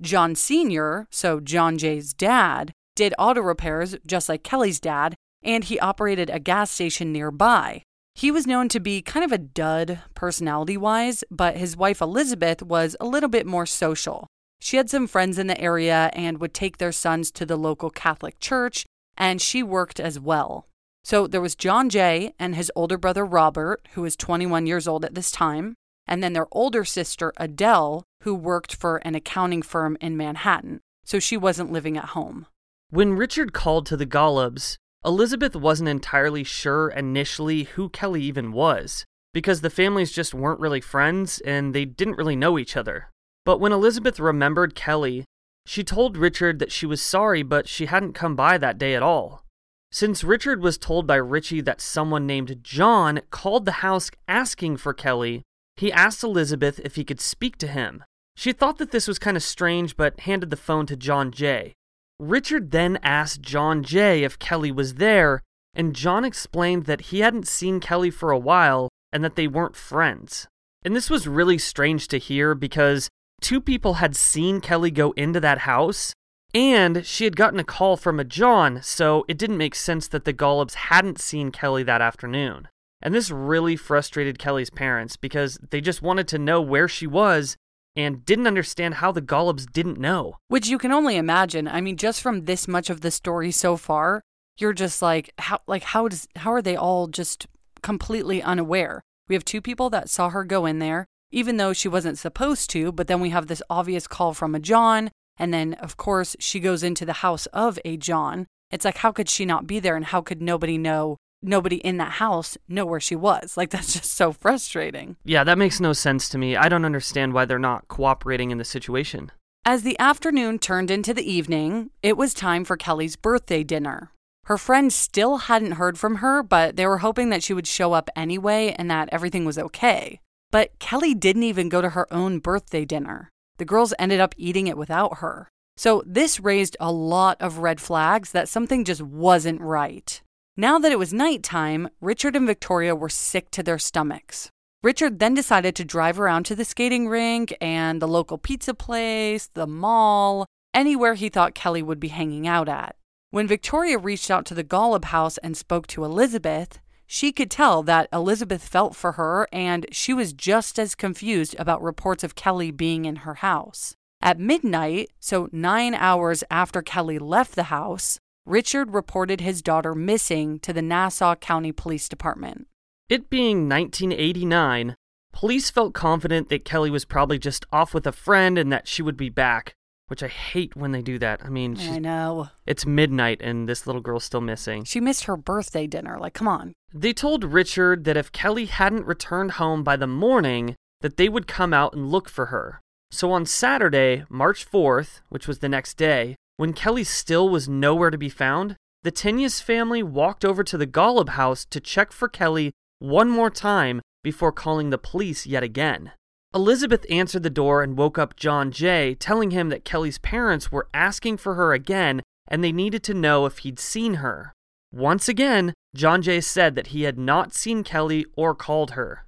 John 0.00 0.34
Sr., 0.34 1.06
so 1.10 1.40
John 1.40 1.76
Jay's 1.76 2.14
dad, 2.14 2.72
did 2.94 3.14
auto 3.18 3.40
repairs 3.40 3.96
just 4.06 4.28
like 4.28 4.42
Kelly's 4.42 4.80
dad, 4.80 5.14
and 5.42 5.64
he 5.64 5.78
operated 5.80 6.30
a 6.30 6.38
gas 6.38 6.70
station 6.70 7.12
nearby. 7.12 7.82
He 8.14 8.30
was 8.30 8.46
known 8.46 8.68
to 8.68 8.80
be 8.80 9.02
kind 9.02 9.24
of 9.24 9.32
a 9.32 9.38
dud 9.38 10.00
personality 10.14 10.76
wise, 10.76 11.24
but 11.30 11.56
his 11.56 11.76
wife 11.76 12.00
Elizabeth 12.00 12.62
was 12.62 12.96
a 13.00 13.06
little 13.06 13.28
bit 13.28 13.46
more 13.46 13.66
social. 13.66 14.26
She 14.60 14.76
had 14.76 14.90
some 14.90 15.06
friends 15.06 15.38
in 15.38 15.46
the 15.46 15.60
area 15.60 16.10
and 16.12 16.38
would 16.38 16.52
take 16.52 16.76
their 16.78 16.92
sons 16.92 17.30
to 17.32 17.46
the 17.46 17.56
local 17.56 17.90
Catholic 17.90 18.38
church, 18.40 18.84
and 19.16 19.40
she 19.40 19.62
worked 19.62 19.98
as 19.98 20.20
well. 20.20 20.66
So 21.04 21.26
there 21.26 21.40
was 21.40 21.54
John 21.54 21.88
Jay 21.88 22.32
and 22.38 22.54
his 22.54 22.70
older 22.76 22.98
brother 22.98 23.24
Robert, 23.24 23.86
who 23.94 24.02
was 24.02 24.16
21 24.16 24.66
years 24.66 24.86
old 24.86 25.04
at 25.04 25.14
this 25.14 25.30
time, 25.30 25.74
and 26.06 26.22
then 26.22 26.32
their 26.32 26.46
older 26.52 26.84
sister 26.84 27.32
Adele, 27.36 28.04
who 28.22 28.34
worked 28.34 28.74
for 28.74 28.98
an 28.98 29.14
accounting 29.14 29.62
firm 29.62 29.96
in 30.00 30.16
Manhattan. 30.16 30.80
So 31.04 31.18
she 31.18 31.36
wasn't 31.36 31.72
living 31.72 31.96
at 31.96 32.10
home. 32.10 32.46
When 32.90 33.14
Richard 33.14 33.52
called 33.52 33.86
to 33.86 33.96
the 33.96 34.06
Golubs, 34.06 34.76
Elizabeth 35.04 35.56
wasn't 35.56 35.88
entirely 35.88 36.44
sure 36.44 36.90
initially 36.90 37.64
who 37.64 37.88
Kelly 37.88 38.22
even 38.22 38.52
was, 38.52 39.04
because 39.32 39.60
the 39.60 39.70
families 39.70 40.12
just 40.12 40.34
weren't 40.34 40.60
really 40.60 40.80
friends 40.80 41.40
and 41.40 41.74
they 41.74 41.84
didn't 41.84 42.18
really 42.18 42.36
know 42.36 42.58
each 42.58 42.76
other. 42.76 43.08
But 43.46 43.58
when 43.58 43.72
Elizabeth 43.72 44.20
remembered 44.20 44.74
Kelly, 44.74 45.24
she 45.64 45.84
told 45.84 46.16
Richard 46.16 46.58
that 46.58 46.72
she 46.72 46.84
was 46.84 47.00
sorry, 47.00 47.42
but 47.42 47.68
she 47.68 47.86
hadn't 47.86 48.12
come 48.12 48.36
by 48.36 48.58
that 48.58 48.76
day 48.76 48.94
at 48.94 49.02
all. 49.02 49.44
Since 49.92 50.22
Richard 50.22 50.62
was 50.62 50.78
told 50.78 51.06
by 51.06 51.16
Richie 51.16 51.60
that 51.62 51.80
someone 51.80 52.26
named 52.26 52.60
John 52.62 53.20
called 53.30 53.64
the 53.64 53.82
house 53.82 54.10
asking 54.28 54.76
for 54.76 54.94
Kelly, 54.94 55.42
he 55.76 55.92
asked 55.92 56.22
Elizabeth 56.22 56.80
if 56.84 56.94
he 56.94 57.04
could 57.04 57.20
speak 57.20 57.56
to 57.58 57.66
him. 57.66 58.04
She 58.36 58.52
thought 58.52 58.78
that 58.78 58.92
this 58.92 59.08
was 59.08 59.18
kind 59.18 59.36
of 59.36 59.42
strange, 59.42 59.96
but 59.96 60.20
handed 60.20 60.50
the 60.50 60.56
phone 60.56 60.86
to 60.86 60.96
John 60.96 61.32
Jay. 61.32 61.74
Richard 62.20 62.70
then 62.70 62.98
asked 63.02 63.42
John 63.42 63.82
Jay 63.82 64.22
if 64.22 64.38
Kelly 64.38 64.70
was 64.70 64.94
there, 64.94 65.42
and 65.74 65.96
John 65.96 66.24
explained 66.24 66.84
that 66.84 67.00
he 67.02 67.20
hadn't 67.20 67.48
seen 67.48 67.80
Kelly 67.80 68.10
for 68.10 68.30
a 68.30 68.38
while 68.38 68.90
and 69.12 69.24
that 69.24 69.36
they 69.36 69.48
weren't 69.48 69.76
friends. 69.76 70.46
And 70.84 70.94
this 70.94 71.10
was 71.10 71.26
really 71.26 71.58
strange 71.58 72.08
to 72.08 72.18
hear 72.18 72.54
because 72.54 73.08
two 73.40 73.60
people 73.60 73.94
had 73.94 74.14
seen 74.14 74.60
Kelly 74.60 74.90
go 74.90 75.12
into 75.12 75.40
that 75.40 75.58
house, 75.58 76.12
and 76.54 77.04
she 77.06 77.24
had 77.24 77.36
gotten 77.36 77.60
a 77.60 77.64
call 77.64 77.96
from 77.96 78.18
a 78.18 78.24
John, 78.24 78.82
so 78.82 79.24
it 79.28 79.38
didn't 79.38 79.58
make 79.58 79.74
sense 79.74 80.08
that 80.08 80.24
the 80.24 80.34
Golubs 80.34 80.74
hadn't 80.74 81.20
seen 81.20 81.52
Kelly 81.52 81.82
that 81.84 82.00
afternoon. 82.00 82.68
And 83.02 83.14
this 83.14 83.30
really 83.30 83.76
frustrated 83.76 84.38
Kelly's 84.38 84.70
parents 84.70 85.16
because 85.16 85.58
they 85.70 85.80
just 85.80 86.02
wanted 86.02 86.28
to 86.28 86.38
know 86.38 86.60
where 86.60 86.88
she 86.88 87.06
was 87.06 87.56
and 87.96 88.24
didn't 88.24 88.46
understand 88.46 88.94
how 88.94 89.12
the 89.12 89.22
Golubs 89.22 89.70
didn't 89.70 89.98
know. 89.98 90.36
Which 90.48 90.68
you 90.68 90.78
can 90.78 90.92
only 90.92 91.16
imagine. 91.16 91.66
I 91.66 91.80
mean, 91.80 91.96
just 91.96 92.20
from 92.20 92.44
this 92.44 92.68
much 92.68 92.90
of 92.90 93.00
the 93.00 93.10
story 93.10 93.50
so 93.50 93.76
far, 93.76 94.22
you're 94.58 94.72
just 94.72 95.00
like, 95.00 95.32
how 95.38 95.60
like 95.66 95.82
how 95.82 96.08
does 96.08 96.28
how 96.36 96.52
are 96.52 96.62
they 96.62 96.76
all 96.76 97.06
just 97.06 97.46
completely 97.82 98.42
unaware? 98.42 99.02
We 99.28 99.34
have 99.34 99.44
two 99.44 99.60
people 99.60 99.90
that 99.90 100.10
saw 100.10 100.28
her 100.28 100.44
go 100.44 100.66
in 100.66 100.78
there, 100.78 101.06
even 101.30 101.56
though 101.56 101.72
she 101.72 101.88
wasn't 101.88 102.18
supposed 102.18 102.68
to, 102.70 102.92
but 102.92 103.06
then 103.06 103.20
we 103.20 103.30
have 103.30 103.46
this 103.46 103.62
obvious 103.70 104.06
call 104.06 104.34
from 104.34 104.54
a 104.54 104.60
John, 104.60 105.10
and 105.40 105.52
then 105.52 105.74
of 105.74 105.96
course 105.96 106.36
she 106.38 106.60
goes 106.60 106.84
into 106.84 107.04
the 107.04 107.14
house 107.14 107.46
of 107.46 107.78
a 107.84 107.96
John. 107.96 108.46
It's 108.70 108.84
like 108.84 108.98
how 108.98 109.10
could 109.10 109.28
she 109.28 109.44
not 109.44 109.66
be 109.66 109.80
there 109.80 109.96
and 109.96 110.04
how 110.04 110.20
could 110.20 110.40
nobody 110.40 110.78
know 110.78 111.16
nobody 111.42 111.76
in 111.76 111.96
that 111.96 112.12
house 112.12 112.58
know 112.68 112.84
where 112.86 113.00
she 113.00 113.16
was. 113.16 113.56
Like, 113.60 113.70
that's 113.70 113.92
just 113.92 114.14
so 114.14 114.32
frustrating. 114.32 115.16
Yeah, 115.22 115.44
that 115.44 115.58
makes 115.58 115.80
no 115.80 115.92
sense 115.92 116.30
to 116.30 116.38
me. 116.38 116.56
I 116.56 116.68
don't 116.70 116.86
understand 116.86 117.34
why 117.34 117.44
they're 117.44 117.58
not 117.58 117.88
cooperating 117.88 118.50
in 118.50 118.58
the 118.58 118.64
situation. 118.64 119.32
As 119.66 119.82
the 119.82 119.98
afternoon 119.98 120.58
turned 120.58 120.90
into 120.90 121.12
the 121.12 121.30
evening, 121.30 121.90
it 122.02 122.16
was 122.16 122.32
time 122.32 122.64
for 122.64 122.78
Kelly's 122.78 123.16
birthday 123.16 123.62
dinner. 123.62 124.12
Her 124.44 124.56
friends 124.56 124.94
still 124.94 125.38
hadn't 125.38 125.72
heard 125.72 125.98
from 125.98 126.16
her, 126.16 126.42
but 126.42 126.76
they 126.76 126.86
were 126.86 126.98
hoping 126.98 127.28
that 127.30 127.42
she 127.42 127.52
would 127.52 127.66
show 127.66 127.92
up 127.92 128.08
anyway 128.16 128.74
and 128.78 128.90
that 128.90 129.10
everything 129.12 129.44
was 129.44 129.58
okay. 129.58 130.20
But 130.50 130.78
Kelly 130.78 131.14
didn't 131.14 131.42
even 131.42 131.68
go 131.68 131.82
to 131.82 131.90
her 131.90 132.12
own 132.12 132.38
birthday 132.38 132.86
dinner. 132.86 133.29
The 133.60 133.66
girls 133.66 133.92
ended 133.98 134.20
up 134.20 134.34
eating 134.38 134.68
it 134.68 134.78
without 134.78 135.18
her. 135.18 135.50
So, 135.76 136.02
this 136.06 136.40
raised 136.40 136.78
a 136.80 136.90
lot 136.90 137.36
of 137.42 137.58
red 137.58 137.78
flags 137.78 138.32
that 138.32 138.48
something 138.48 138.86
just 138.86 139.02
wasn't 139.02 139.60
right. 139.60 140.22
Now 140.56 140.78
that 140.78 140.90
it 140.90 140.98
was 140.98 141.12
nighttime, 141.12 141.90
Richard 142.00 142.34
and 142.34 142.46
Victoria 142.46 142.96
were 142.96 143.10
sick 143.10 143.50
to 143.50 143.62
their 143.62 143.78
stomachs. 143.78 144.48
Richard 144.82 145.18
then 145.18 145.34
decided 145.34 145.76
to 145.76 145.84
drive 145.84 146.18
around 146.18 146.44
to 146.44 146.56
the 146.56 146.64
skating 146.64 147.06
rink 147.06 147.54
and 147.60 148.00
the 148.00 148.08
local 148.08 148.38
pizza 148.38 148.72
place, 148.72 149.50
the 149.52 149.66
mall, 149.66 150.46
anywhere 150.72 151.12
he 151.12 151.28
thought 151.28 151.54
Kelly 151.54 151.82
would 151.82 152.00
be 152.00 152.08
hanging 152.08 152.48
out 152.48 152.66
at. 152.66 152.96
When 153.30 153.46
Victoria 153.46 153.98
reached 153.98 154.30
out 154.30 154.46
to 154.46 154.54
the 154.54 154.64
Golub 154.64 155.04
house 155.04 155.36
and 155.36 155.54
spoke 155.54 155.86
to 155.88 156.04
Elizabeth, 156.06 156.80
she 157.12 157.32
could 157.32 157.50
tell 157.50 157.82
that 157.82 158.08
Elizabeth 158.12 158.62
felt 158.62 158.94
for 158.94 159.12
her 159.12 159.48
and 159.52 159.84
she 159.90 160.14
was 160.14 160.32
just 160.32 160.78
as 160.78 160.94
confused 160.94 161.56
about 161.58 161.82
reports 161.82 162.22
of 162.22 162.36
Kelly 162.36 162.70
being 162.70 163.04
in 163.04 163.16
her 163.16 163.34
house. 163.34 163.96
At 164.22 164.38
midnight, 164.38 165.10
so 165.18 165.48
nine 165.50 165.92
hours 165.92 166.44
after 166.52 166.82
Kelly 166.82 167.18
left 167.18 167.56
the 167.56 167.64
house, 167.64 168.20
Richard 168.46 168.94
reported 168.94 169.40
his 169.40 169.60
daughter 169.60 169.92
missing 169.92 170.60
to 170.60 170.72
the 170.72 170.82
Nassau 170.82 171.34
County 171.34 171.72
Police 171.72 172.08
Department. 172.08 172.68
It 173.08 173.28
being 173.28 173.68
1989, 173.68 174.94
police 175.32 175.68
felt 175.68 175.94
confident 175.94 176.48
that 176.48 176.64
Kelly 176.64 176.90
was 176.90 177.04
probably 177.04 177.40
just 177.40 177.66
off 177.72 177.92
with 177.92 178.06
a 178.06 178.12
friend 178.12 178.56
and 178.56 178.72
that 178.72 178.86
she 178.86 179.02
would 179.02 179.16
be 179.16 179.30
back, 179.30 179.74
which 180.10 180.24
I 180.24 180.28
hate 180.28 180.74
when 180.74 180.90
they 180.90 181.02
do 181.02 181.20
that. 181.20 181.40
I 181.44 181.50
mean, 181.50 181.78
I 181.78 182.00
know. 182.00 182.48
It's 182.66 182.84
midnight 182.84 183.40
and 183.40 183.68
this 183.68 183.86
little 183.86 184.02
girl's 184.02 184.24
still 184.24 184.40
missing. 184.40 184.82
She 184.82 185.00
missed 185.00 185.24
her 185.24 185.36
birthday 185.36 185.86
dinner. 185.86 186.18
Like, 186.18 186.34
come 186.34 186.48
on. 186.48 186.72
They 186.92 187.12
told 187.12 187.44
Richard 187.44 188.02
that 188.04 188.16
if 188.16 188.32
Kelly 188.32 188.66
hadn't 188.66 189.06
returned 189.06 189.52
home 189.52 189.84
by 189.84 189.94
the 189.94 190.08
morning, 190.08 190.74
that 191.00 191.16
they 191.16 191.28
would 191.28 191.46
come 191.46 191.72
out 191.72 191.94
and 191.94 192.10
look 192.10 192.28
for 192.28 192.46
her. 192.46 192.80
So 193.12 193.30
on 193.30 193.46
Saturday, 193.46 194.24
March 194.28 194.68
4th, 194.68 195.20
which 195.28 195.46
was 195.46 195.60
the 195.60 195.68
next 195.68 195.94
day, 195.96 196.34
when 196.56 196.72
Kelly 196.72 197.04
still 197.04 197.48
was 197.48 197.68
nowhere 197.68 198.10
to 198.10 198.18
be 198.18 198.28
found, 198.28 198.74
the 199.02 199.12
Tinius 199.12 199.62
family 199.62 200.02
walked 200.02 200.44
over 200.44 200.64
to 200.64 200.76
the 200.76 200.86
Golub 200.86 201.30
house 201.30 201.64
to 201.66 201.80
check 201.80 202.10
for 202.10 202.28
Kelly 202.28 202.72
one 202.98 203.30
more 203.30 203.48
time 203.48 204.02
before 204.24 204.52
calling 204.52 204.90
the 204.90 204.98
police 204.98 205.46
yet 205.46 205.62
again. 205.62 206.12
Elizabeth 206.54 207.06
answered 207.08 207.42
the 207.42 207.50
door 207.50 207.82
and 207.82 207.96
woke 207.96 208.18
up 208.18 208.36
John 208.36 208.72
Jay, 208.72 209.14
telling 209.14 209.52
him 209.52 209.68
that 209.68 209.84
Kelly's 209.84 210.18
parents 210.18 210.72
were 210.72 210.88
asking 210.92 211.36
for 211.36 211.54
her 211.54 211.72
again 211.72 212.22
and 212.50 212.62
they 212.62 212.72
needed 212.72 213.02
to 213.04 213.14
know 213.14 213.46
if 213.46 213.58
he'd 213.58 213.78
seen 213.78 214.14
her. 214.14 214.52
Once 214.92 215.28
again, 215.28 215.72
John 215.94 216.20
Jay 216.20 216.40
said 216.40 216.74
that 216.74 216.88
he 216.88 217.02
had 217.02 217.16
not 217.16 217.54
seen 217.54 217.84
Kelly 217.84 218.26
or 218.36 218.54
called 218.54 218.92
her. 218.92 219.24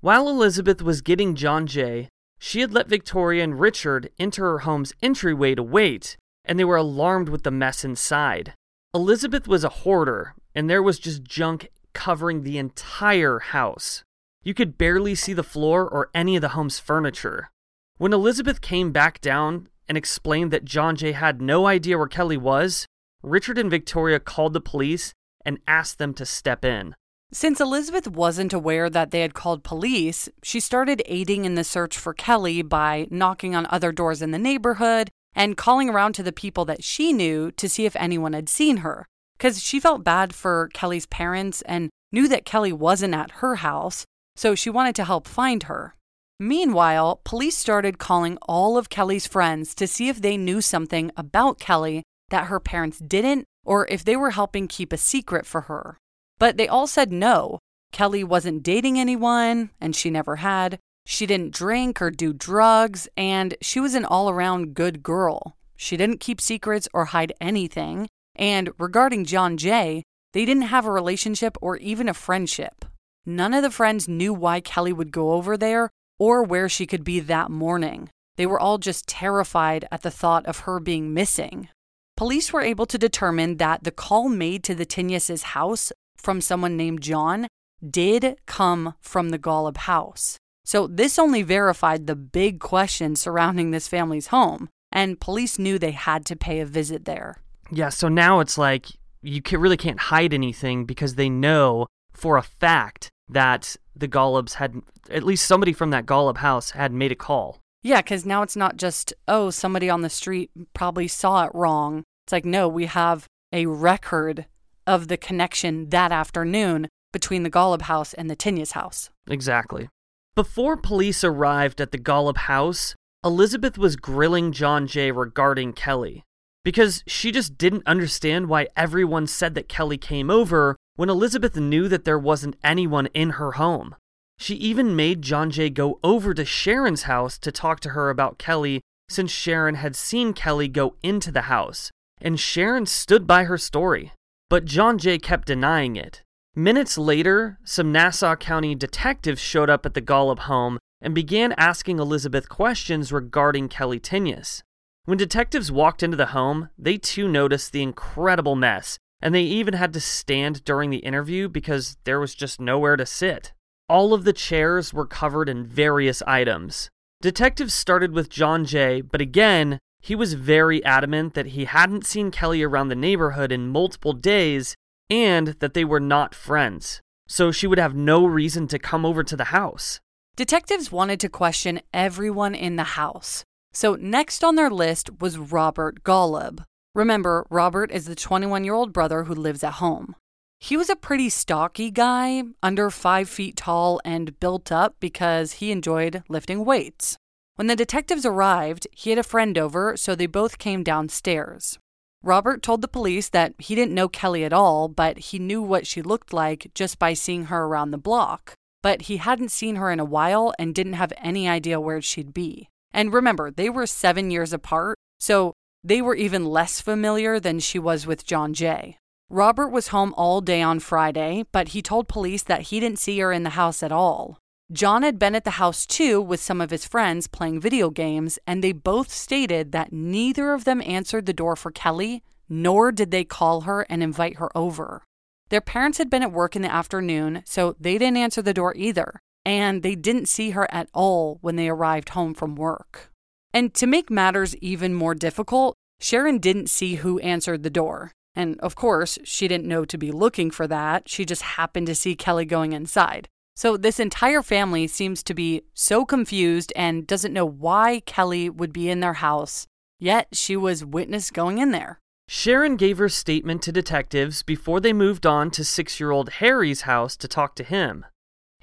While 0.00 0.28
Elizabeth 0.28 0.80
was 0.80 1.02
getting 1.02 1.34
John 1.34 1.66
Jay, 1.66 2.08
she 2.38 2.60
had 2.60 2.72
let 2.72 2.88
Victoria 2.88 3.44
and 3.44 3.60
Richard 3.60 4.10
enter 4.18 4.44
her 4.44 4.58
home's 4.60 4.94
entryway 5.02 5.54
to 5.54 5.62
wait, 5.62 6.16
and 6.44 6.58
they 6.58 6.64
were 6.64 6.76
alarmed 6.76 7.28
with 7.28 7.42
the 7.42 7.50
mess 7.50 7.84
inside. 7.84 8.54
Elizabeth 8.94 9.46
was 9.46 9.64
a 9.64 9.68
hoarder, 9.68 10.34
and 10.54 10.68
there 10.68 10.82
was 10.82 10.98
just 10.98 11.24
junk 11.24 11.68
covering 11.92 12.42
the 12.42 12.58
entire 12.58 13.38
house. 13.38 14.02
You 14.46 14.54
could 14.54 14.78
barely 14.78 15.16
see 15.16 15.32
the 15.32 15.42
floor 15.42 15.88
or 15.88 16.08
any 16.14 16.36
of 16.36 16.40
the 16.40 16.50
home's 16.50 16.78
furniture. 16.78 17.50
When 17.98 18.12
Elizabeth 18.12 18.60
came 18.60 18.92
back 18.92 19.20
down 19.20 19.68
and 19.88 19.98
explained 19.98 20.52
that 20.52 20.64
John 20.64 20.94
Jay 20.94 21.10
had 21.10 21.42
no 21.42 21.66
idea 21.66 21.98
where 21.98 22.06
Kelly 22.06 22.36
was, 22.36 22.86
Richard 23.24 23.58
and 23.58 23.68
Victoria 23.68 24.20
called 24.20 24.52
the 24.52 24.60
police 24.60 25.12
and 25.44 25.58
asked 25.66 25.98
them 25.98 26.14
to 26.14 26.24
step 26.24 26.64
in. 26.64 26.94
Since 27.32 27.60
Elizabeth 27.60 28.06
wasn't 28.06 28.52
aware 28.52 28.88
that 28.88 29.10
they 29.10 29.22
had 29.22 29.34
called 29.34 29.64
police, 29.64 30.28
she 30.44 30.60
started 30.60 31.02
aiding 31.06 31.44
in 31.44 31.56
the 31.56 31.64
search 31.64 31.98
for 31.98 32.14
Kelly 32.14 32.62
by 32.62 33.08
knocking 33.10 33.56
on 33.56 33.66
other 33.68 33.90
doors 33.90 34.22
in 34.22 34.30
the 34.30 34.38
neighborhood 34.38 35.10
and 35.34 35.56
calling 35.56 35.90
around 35.90 36.12
to 36.12 36.22
the 36.22 36.30
people 36.30 36.64
that 36.66 36.84
she 36.84 37.12
knew 37.12 37.50
to 37.50 37.68
see 37.68 37.84
if 37.84 37.96
anyone 37.96 38.32
had 38.32 38.48
seen 38.48 38.76
her. 38.76 39.08
Because 39.36 39.60
she 39.60 39.80
felt 39.80 40.04
bad 40.04 40.32
for 40.32 40.70
Kelly's 40.72 41.06
parents 41.06 41.62
and 41.62 41.90
knew 42.12 42.28
that 42.28 42.44
Kelly 42.44 42.72
wasn't 42.72 43.12
at 43.12 43.32
her 43.42 43.56
house, 43.56 44.06
so 44.36 44.54
she 44.54 44.70
wanted 44.70 44.94
to 44.94 45.04
help 45.04 45.26
find 45.26 45.64
her. 45.64 45.96
Meanwhile, 46.38 47.20
police 47.24 47.56
started 47.56 47.98
calling 47.98 48.36
all 48.42 48.76
of 48.76 48.90
Kelly's 48.90 49.26
friends 49.26 49.74
to 49.76 49.86
see 49.86 50.08
if 50.08 50.20
they 50.20 50.36
knew 50.36 50.60
something 50.60 51.10
about 51.16 51.58
Kelly 51.58 52.02
that 52.28 52.46
her 52.46 52.60
parents 52.60 52.98
didn't 52.98 53.44
or 53.64 53.86
if 53.88 54.04
they 54.04 54.16
were 54.16 54.30
helping 54.30 54.68
keep 54.68 54.92
a 54.92 54.98
secret 54.98 55.46
for 55.46 55.62
her. 55.62 55.98
But 56.38 56.56
they 56.56 56.68
all 56.68 56.86
said 56.86 57.10
no. 57.10 57.58
Kelly 57.92 58.22
wasn't 58.22 58.62
dating 58.62 58.98
anyone, 58.98 59.70
and 59.80 59.96
she 59.96 60.10
never 60.10 60.36
had. 60.36 60.78
She 61.06 61.24
didn't 61.24 61.54
drink 61.54 62.02
or 62.02 62.10
do 62.10 62.32
drugs, 62.32 63.08
and 63.16 63.54
she 63.62 63.80
was 63.80 63.94
an 63.94 64.04
all 64.04 64.28
around 64.28 64.74
good 64.74 65.02
girl. 65.02 65.56
She 65.76 65.96
didn't 65.96 66.20
keep 66.20 66.40
secrets 66.40 66.88
or 66.92 67.06
hide 67.06 67.32
anything. 67.40 68.08
And 68.34 68.70
regarding 68.78 69.24
John 69.24 69.56
Jay, 69.56 70.02
they 70.32 70.44
didn't 70.44 70.64
have 70.64 70.84
a 70.84 70.92
relationship 70.92 71.56
or 71.62 71.76
even 71.78 72.08
a 72.08 72.14
friendship. 72.14 72.84
None 73.26 73.52
of 73.54 73.62
the 73.62 73.70
friends 73.70 74.06
knew 74.06 74.32
why 74.32 74.60
Kelly 74.60 74.92
would 74.92 75.10
go 75.10 75.32
over 75.32 75.56
there 75.56 75.90
or 76.18 76.44
where 76.44 76.68
she 76.68 76.86
could 76.86 77.02
be 77.02 77.18
that 77.20 77.50
morning. 77.50 78.08
They 78.36 78.46
were 78.46 78.60
all 78.60 78.78
just 78.78 79.08
terrified 79.08 79.88
at 79.90 80.02
the 80.02 80.10
thought 80.10 80.46
of 80.46 80.60
her 80.60 80.78
being 80.78 81.12
missing. 81.12 81.68
Police 82.16 82.52
were 82.52 82.62
able 82.62 82.86
to 82.86 82.96
determine 82.96 83.56
that 83.56 83.84
the 83.84 83.90
call 83.90 84.28
made 84.28 84.62
to 84.64 84.74
the 84.74 84.86
Tinius's 84.86 85.42
house 85.42 85.92
from 86.16 86.40
someone 86.40 86.76
named 86.76 87.02
John 87.02 87.48
did 87.88 88.38
come 88.46 88.94
from 89.00 89.30
the 89.30 89.38
Golub 89.38 89.76
house. 89.76 90.38
So 90.64 90.86
this 90.86 91.18
only 91.18 91.42
verified 91.42 92.06
the 92.06 92.16
big 92.16 92.60
questions 92.60 93.20
surrounding 93.20 93.70
this 93.70 93.88
family's 93.88 94.28
home, 94.28 94.68
and 94.90 95.20
police 95.20 95.58
knew 95.58 95.78
they 95.78 95.90
had 95.90 96.24
to 96.26 96.36
pay 96.36 96.60
a 96.60 96.66
visit 96.66 97.04
there. 97.04 97.42
Yeah, 97.70 97.90
so 97.90 98.08
now 98.08 98.40
it's 98.40 98.56
like 98.56 98.86
you 99.22 99.42
really 99.52 99.76
can't 99.76 99.98
hide 99.98 100.32
anything 100.32 100.84
because 100.84 101.16
they 101.16 101.28
know 101.28 101.86
for 102.12 102.36
a 102.36 102.42
fact 102.42 103.10
that 103.28 103.76
the 103.94 104.08
Golubs 104.08 104.54
had, 104.54 104.74
at 105.10 105.24
least 105.24 105.46
somebody 105.46 105.72
from 105.72 105.90
that 105.90 106.06
Golub 106.06 106.38
house 106.38 106.70
had 106.70 106.92
made 106.92 107.12
a 107.12 107.16
call. 107.16 107.60
Yeah, 107.82 108.02
because 108.02 108.26
now 108.26 108.42
it's 108.42 108.56
not 108.56 108.76
just, 108.76 109.12
oh, 109.28 109.50
somebody 109.50 109.88
on 109.88 110.02
the 110.02 110.10
street 110.10 110.50
probably 110.74 111.08
saw 111.08 111.44
it 111.44 111.52
wrong. 111.54 112.04
It's 112.24 112.32
like, 112.32 112.44
no, 112.44 112.68
we 112.68 112.86
have 112.86 113.26
a 113.52 113.66
record 113.66 114.46
of 114.86 115.08
the 115.08 115.16
connection 115.16 115.90
that 115.90 116.12
afternoon 116.12 116.88
between 117.12 117.42
the 117.42 117.50
Golub 117.50 117.82
house 117.82 118.12
and 118.14 118.28
the 118.28 118.36
Tinius 118.36 118.72
house. 118.72 119.10
Exactly. 119.28 119.88
Before 120.34 120.76
police 120.76 121.24
arrived 121.24 121.80
at 121.80 121.92
the 121.92 121.98
Golub 121.98 122.36
house, 122.36 122.94
Elizabeth 123.24 123.78
was 123.78 123.96
grilling 123.96 124.52
John 124.52 124.86
Jay 124.86 125.10
regarding 125.10 125.72
Kelly 125.72 126.24
because 126.62 127.02
she 127.06 127.32
just 127.32 127.56
didn't 127.56 127.86
understand 127.86 128.48
why 128.48 128.66
everyone 128.76 129.26
said 129.26 129.54
that 129.54 129.68
Kelly 129.68 129.96
came 129.96 130.30
over 130.30 130.76
when 130.96 131.08
Elizabeth 131.08 131.56
knew 131.56 131.88
that 131.88 132.04
there 132.04 132.18
wasn't 132.18 132.56
anyone 132.64 133.06
in 133.14 133.30
her 133.30 133.52
home. 133.52 133.94
She 134.38 134.54
even 134.56 134.96
made 134.96 135.22
John 135.22 135.50
Jay 135.50 135.70
go 135.70 135.98
over 136.02 136.34
to 136.34 136.44
Sharon's 136.44 137.04
house 137.04 137.38
to 137.38 137.52
talk 137.52 137.80
to 137.80 137.90
her 137.90 138.10
about 138.10 138.38
Kelly 138.38 138.80
since 139.08 139.30
Sharon 139.30 139.76
had 139.76 139.94
seen 139.94 140.32
Kelly 140.32 140.68
go 140.68 140.96
into 141.02 141.30
the 141.30 141.42
house, 141.42 141.90
and 142.20 142.40
Sharon 142.40 142.86
stood 142.86 143.26
by 143.26 143.44
her 143.44 143.56
story. 143.56 144.12
But 144.50 144.64
John 144.64 144.98
Jay 144.98 145.18
kept 145.18 145.48
denying 145.48 145.96
it. 145.96 146.22
Minutes 146.54 146.96
later, 146.96 147.58
some 147.64 147.92
Nassau 147.92 148.36
County 148.36 148.74
detectives 148.74 149.40
showed 149.40 149.68
up 149.68 149.84
at 149.84 149.94
the 149.94 150.02
Golub 150.02 150.40
home 150.40 150.78
and 151.00 151.14
began 151.14 151.52
asking 151.58 151.98
Elizabeth 151.98 152.48
questions 152.48 153.12
regarding 153.12 153.68
Kelly 153.68 154.00
Tinius. 154.00 154.62
When 155.04 155.18
detectives 155.18 155.70
walked 155.70 156.02
into 156.02 156.16
the 156.16 156.26
home, 156.26 156.70
they 156.78 156.96
too 156.96 157.28
noticed 157.28 157.72
the 157.72 157.82
incredible 157.82 158.56
mess, 158.56 158.98
and 159.20 159.34
they 159.34 159.42
even 159.42 159.74
had 159.74 159.92
to 159.92 160.00
stand 160.00 160.64
during 160.64 160.90
the 160.90 160.98
interview 160.98 161.48
because 161.48 161.96
there 162.04 162.20
was 162.20 162.34
just 162.34 162.60
nowhere 162.60 162.96
to 162.96 163.06
sit. 163.06 163.52
All 163.88 164.12
of 164.12 164.24
the 164.24 164.32
chairs 164.32 164.92
were 164.92 165.06
covered 165.06 165.48
in 165.48 165.64
various 165.64 166.22
items. 166.22 166.90
Detectives 167.22 167.72
started 167.72 168.12
with 168.12 168.28
John 168.28 168.64
Jay, 168.64 169.00
but 169.00 169.20
again, 169.20 169.78
he 170.00 170.14
was 170.14 170.34
very 170.34 170.84
adamant 170.84 171.34
that 171.34 171.46
he 171.46 171.64
hadn't 171.64 172.06
seen 172.06 172.30
Kelly 172.30 172.62
around 172.62 172.88
the 172.88 172.94
neighborhood 172.94 173.50
in 173.50 173.68
multiple 173.68 174.12
days 174.12 174.76
and 175.08 175.48
that 175.60 175.74
they 175.74 175.84
were 175.84 176.00
not 176.00 176.34
friends, 176.34 177.00
so 177.26 177.50
she 177.50 177.66
would 177.66 177.78
have 177.78 177.94
no 177.94 178.26
reason 178.26 178.68
to 178.68 178.78
come 178.78 179.04
over 179.06 179.22
to 179.24 179.36
the 179.36 179.44
house. 179.44 180.00
Detectives 180.36 180.92
wanted 180.92 181.18
to 181.20 181.28
question 181.28 181.80
everyone 181.94 182.54
in 182.54 182.76
the 182.76 182.84
house. 182.84 183.44
So, 183.72 183.94
next 183.94 184.44
on 184.44 184.54
their 184.56 184.70
list 184.70 185.20
was 185.20 185.38
Robert 185.38 186.02
Golub. 186.02 186.64
Remember, 186.96 187.46
Robert 187.50 187.90
is 187.92 188.06
the 188.06 188.14
21 188.14 188.64
year 188.64 188.72
old 188.72 188.94
brother 188.94 189.24
who 189.24 189.34
lives 189.34 189.62
at 189.62 189.74
home. 189.84 190.16
He 190.58 190.78
was 190.78 190.88
a 190.88 190.96
pretty 190.96 191.28
stocky 191.28 191.90
guy, 191.90 192.42
under 192.62 192.90
five 192.90 193.28
feet 193.28 193.54
tall 193.54 194.00
and 194.02 194.40
built 194.40 194.72
up 194.72 194.94
because 194.98 195.60
he 195.60 195.70
enjoyed 195.70 196.22
lifting 196.30 196.64
weights. 196.64 197.18
When 197.56 197.66
the 197.66 197.76
detectives 197.76 198.24
arrived, 198.24 198.86
he 198.92 199.10
had 199.10 199.18
a 199.18 199.22
friend 199.22 199.58
over, 199.58 199.94
so 199.98 200.14
they 200.14 200.24
both 200.24 200.56
came 200.56 200.82
downstairs. 200.82 201.78
Robert 202.22 202.62
told 202.62 202.80
the 202.80 202.88
police 202.88 203.28
that 203.28 203.52
he 203.58 203.74
didn't 203.74 203.94
know 203.94 204.08
Kelly 204.08 204.42
at 204.42 204.54
all, 204.54 204.88
but 204.88 205.18
he 205.18 205.38
knew 205.38 205.60
what 205.60 205.86
she 205.86 206.00
looked 206.00 206.32
like 206.32 206.70
just 206.74 206.98
by 206.98 207.12
seeing 207.12 207.44
her 207.44 207.64
around 207.64 207.90
the 207.90 207.98
block. 207.98 208.54
But 208.82 209.02
he 209.02 209.18
hadn't 209.18 209.50
seen 209.50 209.76
her 209.76 209.90
in 209.90 210.00
a 210.00 210.04
while 210.06 210.54
and 210.58 210.74
didn't 210.74 210.94
have 210.94 211.12
any 211.18 211.46
idea 211.46 211.78
where 211.78 212.00
she'd 212.00 212.32
be. 212.32 212.70
And 212.90 213.12
remember, 213.12 213.50
they 213.50 213.68
were 213.68 213.86
seven 213.86 214.30
years 214.30 214.54
apart, 214.54 214.96
so 215.20 215.52
they 215.86 216.02
were 216.02 216.16
even 216.16 216.44
less 216.44 216.80
familiar 216.80 217.38
than 217.38 217.60
she 217.60 217.78
was 217.78 218.08
with 218.08 218.26
John 218.26 218.52
Jay. 218.52 218.98
Robert 219.30 219.68
was 219.68 219.88
home 219.88 220.12
all 220.16 220.40
day 220.40 220.60
on 220.60 220.80
Friday, 220.80 221.44
but 221.52 221.68
he 221.68 221.80
told 221.80 222.08
police 222.08 222.42
that 222.42 222.62
he 222.62 222.80
didn't 222.80 222.98
see 222.98 223.16
her 223.20 223.32
in 223.32 223.44
the 223.44 223.50
house 223.50 223.84
at 223.84 223.92
all. 223.92 224.38
John 224.72 225.04
had 225.04 225.16
been 225.16 225.36
at 225.36 225.44
the 225.44 225.62
house 225.62 225.86
too 225.86 226.20
with 226.20 226.40
some 226.40 226.60
of 226.60 226.70
his 226.70 226.88
friends 226.88 227.28
playing 227.28 227.60
video 227.60 227.90
games, 227.90 228.36
and 228.48 228.64
they 228.64 228.72
both 228.72 229.12
stated 229.12 229.70
that 229.70 229.92
neither 229.92 230.52
of 230.52 230.64
them 230.64 230.82
answered 230.84 231.26
the 231.26 231.32
door 231.32 231.54
for 231.54 231.70
Kelly, 231.70 232.24
nor 232.48 232.90
did 232.90 233.12
they 233.12 233.22
call 233.22 233.60
her 233.60 233.86
and 233.88 234.02
invite 234.02 234.38
her 234.38 234.50
over. 234.56 235.04
Their 235.50 235.60
parents 235.60 235.98
had 235.98 236.10
been 236.10 236.24
at 236.24 236.32
work 236.32 236.56
in 236.56 236.62
the 236.62 236.72
afternoon, 236.72 237.44
so 237.46 237.76
they 237.78 237.96
didn't 237.96 238.16
answer 238.16 238.42
the 238.42 238.54
door 238.54 238.74
either, 238.76 239.20
and 239.44 239.84
they 239.84 239.94
didn't 239.94 240.26
see 240.26 240.50
her 240.50 240.66
at 240.74 240.88
all 240.92 241.38
when 241.42 241.54
they 241.54 241.68
arrived 241.68 242.08
home 242.08 242.34
from 242.34 242.56
work. 242.56 243.12
And 243.56 243.72
to 243.72 243.86
make 243.86 244.10
matters 244.10 244.54
even 244.56 244.92
more 244.92 245.14
difficult, 245.14 245.76
Sharon 245.98 246.40
didn't 246.40 246.68
see 246.68 246.96
who 246.96 247.18
answered 247.20 247.62
the 247.62 247.70
door. 247.70 248.12
And 248.34 248.60
of 248.60 248.74
course, 248.74 249.18
she 249.24 249.48
didn't 249.48 249.66
know 249.66 249.86
to 249.86 249.96
be 249.96 250.12
looking 250.12 250.50
for 250.50 250.66
that. 250.66 251.08
She 251.08 251.24
just 251.24 251.40
happened 251.40 251.86
to 251.86 251.94
see 251.94 252.14
Kelly 252.14 252.44
going 252.44 252.74
inside. 252.74 253.28
So 253.54 253.78
this 253.78 253.98
entire 253.98 254.42
family 254.42 254.86
seems 254.86 255.22
to 255.22 255.32
be 255.32 255.62
so 255.72 256.04
confused 256.04 256.70
and 256.76 257.06
doesn't 257.06 257.32
know 257.32 257.46
why 257.46 258.02
Kelly 258.04 258.50
would 258.50 258.74
be 258.74 258.90
in 258.90 259.00
their 259.00 259.14
house, 259.14 259.66
yet 259.98 260.28
she 260.34 260.54
was 260.54 260.84
witness 260.84 261.30
going 261.30 261.56
in 261.56 261.70
there. 261.70 261.98
Sharon 262.28 262.76
gave 262.76 262.98
her 262.98 263.08
statement 263.08 263.62
to 263.62 263.72
detectives 263.72 264.42
before 264.42 264.80
they 264.80 264.92
moved 264.92 265.24
on 265.24 265.50
to 265.52 265.64
six 265.64 265.98
year 265.98 266.10
old 266.10 266.28
Harry's 266.44 266.82
house 266.82 267.16
to 267.16 267.26
talk 267.26 267.54
to 267.54 267.64
him. 267.64 268.04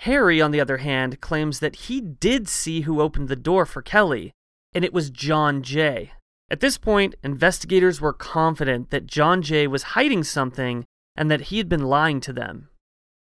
Harry, 0.01 0.39
on 0.39 0.51
the 0.51 0.61
other 0.61 0.77
hand, 0.77 1.19
claims 1.19 1.61
that 1.61 1.87
he 1.87 1.99
did 1.99 2.47
see 2.47 2.81
who 2.81 3.01
opened 3.01 3.27
the 3.27 3.35
door 3.35 3.65
for 3.65 3.81
Kelly, 3.81 4.33
and 4.73 4.83
it 4.83 4.93
was 4.93 5.09
John 5.09 5.63
Jay. 5.63 6.11
At 6.49 6.59
this 6.59 6.77
point, 6.77 7.15
investigators 7.23 8.01
were 8.01 8.13
confident 8.13 8.89
that 8.91 9.07
John 9.07 9.41
Jay 9.41 9.65
was 9.65 9.93
hiding 9.97 10.23
something 10.23 10.85
and 11.15 11.31
that 11.31 11.41
he 11.41 11.57
had 11.57 11.69
been 11.69 11.85
lying 11.85 12.19
to 12.21 12.33
them. 12.33 12.69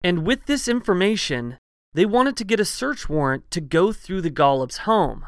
And 0.04 0.26
with 0.26 0.46
this 0.46 0.68
information, 0.68 1.58
they 1.94 2.06
wanted 2.06 2.38
to 2.38 2.44
get 2.44 2.60
a 2.60 2.66
search 2.66 3.10
warrant 3.10 3.50
to 3.52 3.62
go 3.62 3.92
through 3.92 4.22
the 4.22 4.32
Golub's 4.32 4.80
home. 4.80 5.28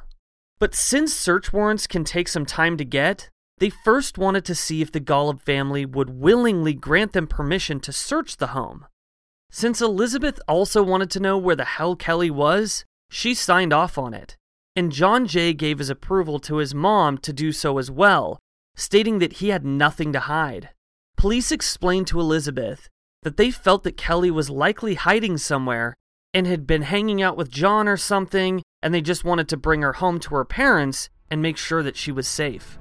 But 0.59 0.75
since 0.75 1.13
search 1.13 1.51
warrants 1.51 1.87
can 1.87 2.03
take 2.03 2.27
some 2.27 2.45
time 2.45 2.77
to 2.77 2.85
get, 2.85 3.29
they 3.57 3.69
first 3.69 4.17
wanted 4.17 4.45
to 4.45 4.55
see 4.55 4.81
if 4.81 4.91
the 4.91 4.99
Golub 4.99 5.41
family 5.41 5.85
would 5.85 6.09
willingly 6.09 6.73
grant 6.73 7.13
them 7.13 7.27
permission 7.27 7.79
to 7.81 7.91
search 7.91 8.37
the 8.37 8.47
home. 8.47 8.85
Since 9.51 9.81
Elizabeth 9.81 10.39
also 10.47 10.81
wanted 10.81 11.11
to 11.11 11.19
know 11.19 11.37
where 11.37 11.55
the 11.55 11.65
hell 11.65 11.95
Kelly 11.95 12.31
was, 12.31 12.85
she 13.09 13.33
signed 13.33 13.73
off 13.73 13.97
on 13.97 14.13
it 14.13 14.37
and 14.75 14.91
John 14.91 15.27
Jay 15.27 15.53
gave 15.53 15.79
his 15.79 15.89
approval 15.89 16.39
to 16.39 16.57
his 16.57 16.73
mom 16.73 17.17
to 17.19 17.33
do 17.33 17.51
so 17.51 17.77
as 17.77 17.91
well, 17.91 18.39
stating 18.75 19.19
that 19.19 19.33
he 19.33 19.49
had 19.49 19.65
nothing 19.65 20.13
to 20.13 20.21
hide. 20.21 20.69
Police 21.17 21.51
explained 21.51 22.07
to 22.07 22.19
Elizabeth 22.19 22.87
that 23.23 23.37
they 23.37 23.51
felt 23.51 23.83
that 23.83 23.97
Kelly 23.97 24.31
was 24.31 24.49
likely 24.49 24.95
hiding 24.95 25.37
somewhere 25.37 25.93
and 26.33 26.47
had 26.47 26.65
been 26.65 26.83
hanging 26.83 27.21
out 27.21 27.35
with 27.35 27.51
John 27.51 27.87
or 27.87 27.97
something, 27.97 28.63
and 28.81 28.93
they 28.93 29.01
just 29.01 29.25
wanted 29.25 29.49
to 29.49 29.57
bring 29.57 29.81
her 29.81 29.93
home 29.93 30.19
to 30.21 30.35
her 30.35 30.45
parents 30.45 31.09
and 31.29 31.41
make 31.41 31.57
sure 31.57 31.83
that 31.83 31.97
she 31.97 32.11
was 32.11 32.27
safe. 32.27 32.79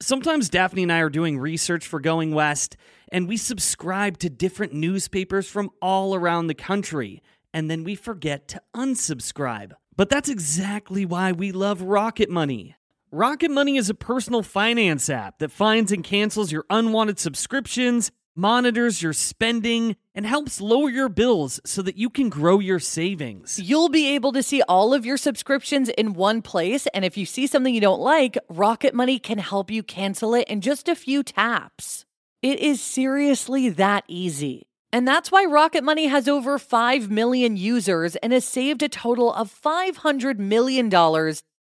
Sometimes 0.00 0.50
Daphne 0.50 0.84
and 0.84 0.92
I 0.92 1.00
are 1.00 1.10
doing 1.10 1.38
research 1.38 1.86
for 1.86 1.98
Going 1.98 2.32
West, 2.32 2.76
and 3.12 3.28
we 3.28 3.36
subscribe 3.36 4.18
to 4.18 4.30
different 4.30 4.72
newspapers 4.72 5.48
from 5.48 5.70
all 5.80 6.14
around 6.14 6.46
the 6.46 6.54
country, 6.54 7.22
and 7.52 7.70
then 7.70 7.84
we 7.84 7.94
forget 7.94 8.48
to 8.48 8.62
unsubscribe. 8.74 9.72
But 9.96 10.10
that's 10.10 10.28
exactly 10.28 11.06
why 11.06 11.32
we 11.32 11.52
love 11.52 11.82
Rocket 11.82 12.30
Money. 12.30 12.76
Rocket 13.10 13.50
Money 13.50 13.76
is 13.76 13.88
a 13.88 13.94
personal 13.94 14.42
finance 14.42 15.08
app 15.08 15.38
that 15.38 15.52
finds 15.52 15.92
and 15.92 16.04
cancels 16.04 16.52
your 16.52 16.66
unwanted 16.68 17.18
subscriptions, 17.18 18.10
monitors 18.34 19.00
your 19.00 19.12
spending, 19.12 19.96
and 20.14 20.26
helps 20.26 20.60
lower 20.60 20.90
your 20.90 21.08
bills 21.08 21.60
so 21.64 21.82
that 21.82 21.96
you 21.96 22.10
can 22.10 22.28
grow 22.28 22.58
your 22.58 22.80
savings. 22.80 23.58
You'll 23.58 23.88
be 23.88 24.08
able 24.08 24.32
to 24.32 24.42
see 24.42 24.60
all 24.62 24.92
of 24.92 25.06
your 25.06 25.16
subscriptions 25.16 25.88
in 25.90 26.14
one 26.14 26.42
place, 26.42 26.86
and 26.88 27.04
if 27.04 27.16
you 27.16 27.24
see 27.24 27.46
something 27.46 27.74
you 27.74 27.80
don't 27.80 28.00
like, 28.00 28.36
Rocket 28.48 28.94
Money 28.94 29.18
can 29.18 29.38
help 29.38 29.70
you 29.70 29.82
cancel 29.82 30.34
it 30.34 30.48
in 30.48 30.60
just 30.60 30.88
a 30.88 30.94
few 30.94 31.22
taps. 31.22 32.05
It 32.46 32.60
is 32.60 32.80
seriously 32.80 33.70
that 33.70 34.04
easy. 34.06 34.68
And 34.92 35.08
that's 35.08 35.32
why 35.32 35.46
Rocket 35.46 35.82
Money 35.82 36.06
has 36.06 36.28
over 36.28 36.60
5 36.60 37.10
million 37.10 37.56
users 37.56 38.14
and 38.14 38.32
has 38.32 38.44
saved 38.44 38.84
a 38.84 38.88
total 38.88 39.34
of 39.34 39.52
$500 39.52 40.38
million 40.38 40.88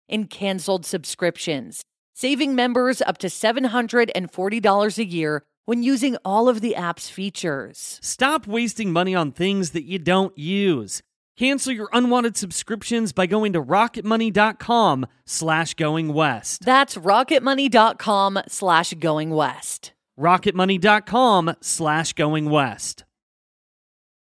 in 0.08 0.28
canceled 0.28 0.86
subscriptions, 0.86 1.84
saving 2.14 2.54
members 2.54 3.02
up 3.02 3.18
to 3.18 3.28
$740 3.30 4.98
a 5.00 5.06
year 5.06 5.42
when 5.66 5.82
using 5.82 6.18
all 6.24 6.48
of 6.48 6.62
the 6.62 6.76
app's 6.76 7.10
features. 7.10 7.98
Stop 8.04 8.46
wasting 8.46 8.94
money 8.94 9.16
on 9.16 9.32
things 9.32 9.72
that 9.72 9.86
you 9.86 9.98
don't 9.98 10.38
use. 10.38 11.02
Cancel 11.36 11.74
your 11.74 11.90
unwanted 11.94 12.38
subscriptions 12.38 13.12
by 13.12 13.26
going 13.26 13.54
to 13.54 13.62
rocketmoney.com 13.64 15.08
slash 15.26 15.74
going 15.74 16.14
west. 16.14 16.64
That's 16.64 16.96
rocketmoney.com 16.96 18.40
slash 18.48 18.94
going 18.94 19.32
west. 19.32 19.94
rocketmoney.com 20.20 21.56
slash 21.62 22.14
going 22.14 22.50
west. 22.50 23.04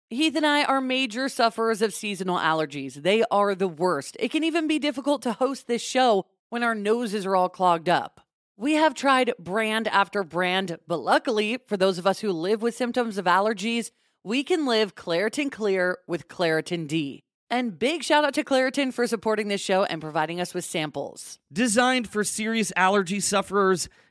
Heath 0.08 0.34
and 0.34 0.46
I 0.46 0.64
are 0.64 0.80
major 0.80 1.28
sufferers 1.28 1.82
of 1.82 1.94
seasonal 1.94 2.38
allergies. 2.38 2.94
They 2.94 3.22
are 3.30 3.54
the 3.54 3.68
worst. 3.68 4.16
It 4.18 4.30
can 4.32 4.42
even 4.42 4.66
be 4.66 4.80
difficult 4.80 5.22
to 5.22 5.34
host 5.34 5.68
this 5.68 5.82
show 5.82 6.26
when 6.48 6.64
our 6.64 6.74
noses 6.74 7.24
are 7.24 7.36
all 7.36 7.48
clogged 7.48 7.88
up. 7.88 8.20
We 8.56 8.74
have 8.74 8.94
tried 8.94 9.32
brand 9.38 9.86
after 9.88 10.24
brand, 10.24 10.78
but 10.86 10.98
luckily, 10.98 11.58
for 11.66 11.76
those 11.76 11.96
of 11.96 12.06
us 12.06 12.20
who 12.20 12.32
live 12.32 12.60
with 12.60 12.74
symptoms 12.76 13.18
of 13.18 13.24
allergies, 13.24 13.90
we 14.22 14.42
can 14.42 14.66
live 14.66 14.94
Claritin 14.94 15.50
Clear 15.50 15.98
with 16.06 16.28
Claritin 16.28 16.86
D. 16.86 17.22
And 17.48 17.78
big 17.78 18.02
shout 18.02 18.24
out 18.24 18.34
to 18.34 18.44
Claritin 18.44 18.92
for 18.92 19.06
supporting 19.06 19.48
this 19.48 19.60
show 19.60 19.84
and 19.84 20.00
providing 20.00 20.40
us 20.40 20.52
with 20.54 20.64
samples. 20.64 21.38
Designed 21.52 22.08
for 22.08 22.22
serious 22.22 22.72
allergy 22.76 23.18
sufferers, 23.18 23.88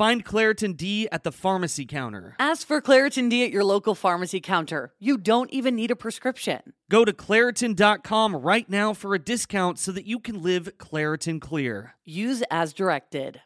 Find 0.00 0.24
Claritin 0.24 0.78
D 0.78 1.10
at 1.12 1.24
the 1.24 1.30
pharmacy 1.30 1.84
counter. 1.84 2.34
Ask 2.38 2.66
for 2.66 2.80
Claritin 2.80 3.28
D 3.28 3.44
at 3.44 3.50
your 3.50 3.64
local 3.64 3.94
pharmacy 3.94 4.40
counter. 4.40 4.94
You 4.98 5.18
don't 5.18 5.50
even 5.50 5.76
need 5.76 5.90
a 5.90 5.94
prescription. 5.94 6.72
Go 6.88 7.04
to 7.04 7.12
Claritin.com 7.12 8.34
right 8.34 8.66
now 8.66 8.94
for 8.94 9.14
a 9.14 9.18
discount 9.18 9.78
so 9.78 9.92
that 9.92 10.06
you 10.06 10.18
can 10.18 10.42
live 10.42 10.70
Claritin 10.78 11.38
Clear. 11.38 11.96
Use 12.06 12.42
as 12.50 12.72
directed. 12.72 13.42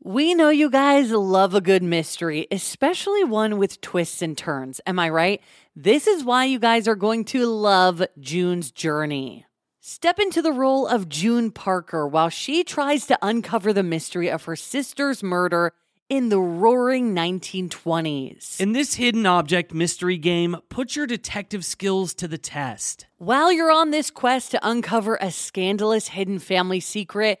We 0.00 0.34
know 0.34 0.50
you 0.50 0.70
guys 0.70 1.10
love 1.10 1.52
a 1.56 1.60
good 1.60 1.82
mystery, 1.82 2.46
especially 2.52 3.24
one 3.24 3.58
with 3.58 3.80
twists 3.80 4.22
and 4.22 4.38
turns. 4.38 4.80
Am 4.86 5.00
I 5.00 5.08
right? 5.08 5.40
This 5.74 6.06
is 6.06 6.22
why 6.22 6.44
you 6.44 6.60
guys 6.60 6.86
are 6.86 6.94
going 6.94 7.24
to 7.24 7.44
love 7.46 8.04
June's 8.20 8.70
journey. 8.70 9.46
Step 9.84 10.20
into 10.20 10.40
the 10.40 10.52
role 10.52 10.86
of 10.86 11.08
June 11.08 11.50
Parker 11.50 12.06
while 12.06 12.28
she 12.28 12.62
tries 12.62 13.04
to 13.04 13.18
uncover 13.20 13.72
the 13.72 13.82
mystery 13.82 14.30
of 14.30 14.44
her 14.44 14.54
sister's 14.54 15.24
murder 15.24 15.72
in 16.08 16.28
the 16.28 16.38
roaring 16.38 17.12
1920s. 17.12 18.60
In 18.60 18.74
this 18.74 18.94
hidden 18.94 19.26
object 19.26 19.74
mystery 19.74 20.18
game, 20.18 20.56
put 20.68 20.94
your 20.94 21.08
detective 21.08 21.64
skills 21.64 22.14
to 22.14 22.28
the 22.28 22.38
test. 22.38 23.06
While 23.18 23.50
you're 23.50 23.72
on 23.72 23.90
this 23.90 24.12
quest 24.12 24.52
to 24.52 24.60
uncover 24.62 25.18
a 25.20 25.32
scandalous 25.32 26.06
hidden 26.06 26.38
family 26.38 26.78
secret, 26.78 27.40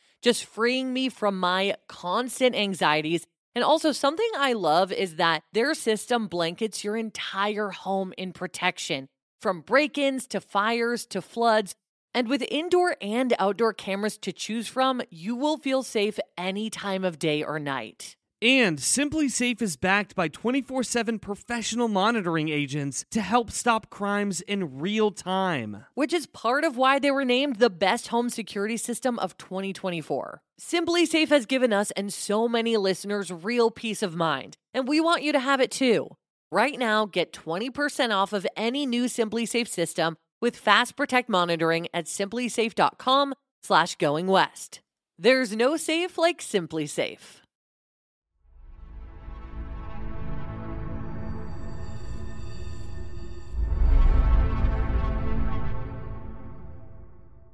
just 0.21 0.45
freeing 0.45 0.93
me 0.93 1.09
from 1.09 1.39
my 1.39 1.75
constant 1.87 2.55
anxieties. 2.55 3.25
And 3.53 3.63
also, 3.63 3.91
something 3.91 4.29
I 4.37 4.53
love 4.53 4.91
is 4.91 5.15
that 5.17 5.43
their 5.51 5.73
system 5.73 6.27
blankets 6.27 6.83
your 6.83 6.95
entire 6.95 7.69
home 7.69 8.13
in 8.17 8.31
protection 8.31 9.07
from 9.41 9.61
break 9.61 9.97
ins 9.97 10.27
to 10.27 10.39
fires 10.39 11.05
to 11.07 11.21
floods. 11.21 11.73
And 12.13 12.27
with 12.27 12.43
indoor 12.49 12.95
and 13.01 13.33
outdoor 13.39 13.73
cameras 13.73 14.17
to 14.19 14.31
choose 14.31 14.67
from, 14.67 15.01
you 15.09 15.35
will 15.35 15.57
feel 15.57 15.83
safe 15.83 16.19
any 16.37 16.69
time 16.69 17.03
of 17.03 17.19
day 17.19 17.43
or 17.43 17.59
night. 17.59 18.15
And 18.41 18.79
SimpliSafe 18.79 19.61
is 19.61 19.77
backed 19.77 20.15
by 20.15 20.27
24 20.27 20.83
7 20.83 21.19
professional 21.19 21.87
monitoring 21.87 22.49
agents 22.49 23.05
to 23.11 23.21
help 23.21 23.51
stop 23.51 23.91
crimes 23.91 24.41
in 24.41 24.79
real 24.79 25.11
time. 25.11 25.85
Which 25.93 26.11
is 26.11 26.25
part 26.25 26.63
of 26.63 26.75
why 26.75 26.97
they 26.97 27.11
were 27.11 27.23
named 27.23 27.57
the 27.57 27.69
best 27.69 28.07
home 28.07 28.31
security 28.31 28.77
system 28.77 29.19
of 29.19 29.37
2024. 29.37 30.41
SimpliSafe 30.59 31.29
has 31.29 31.45
given 31.45 31.71
us 31.71 31.91
and 31.91 32.11
so 32.11 32.47
many 32.47 32.77
listeners 32.77 33.31
real 33.31 33.69
peace 33.69 34.01
of 34.01 34.15
mind, 34.15 34.57
and 34.73 34.87
we 34.87 34.99
want 34.99 35.21
you 35.21 35.31
to 35.33 35.39
have 35.39 35.61
it 35.61 35.69
too. 35.69 36.09
Right 36.51 36.79
now, 36.79 37.05
get 37.05 37.33
20% 37.33 38.09
off 38.09 38.33
of 38.33 38.47
any 38.57 38.87
new 38.87 39.05
SimpliSafe 39.05 39.67
system 39.67 40.17
with 40.41 40.57
Fast 40.57 40.95
Protect 40.95 41.29
monitoring 41.29 41.87
at 41.93 42.05
simplisafe.com 42.05 43.35
slash 43.61 43.95
going 43.97 44.25
west. 44.25 44.81
There's 45.19 45.55
no 45.55 45.77
safe 45.77 46.17
like 46.17 46.39
SimpliSafe. 46.39 47.41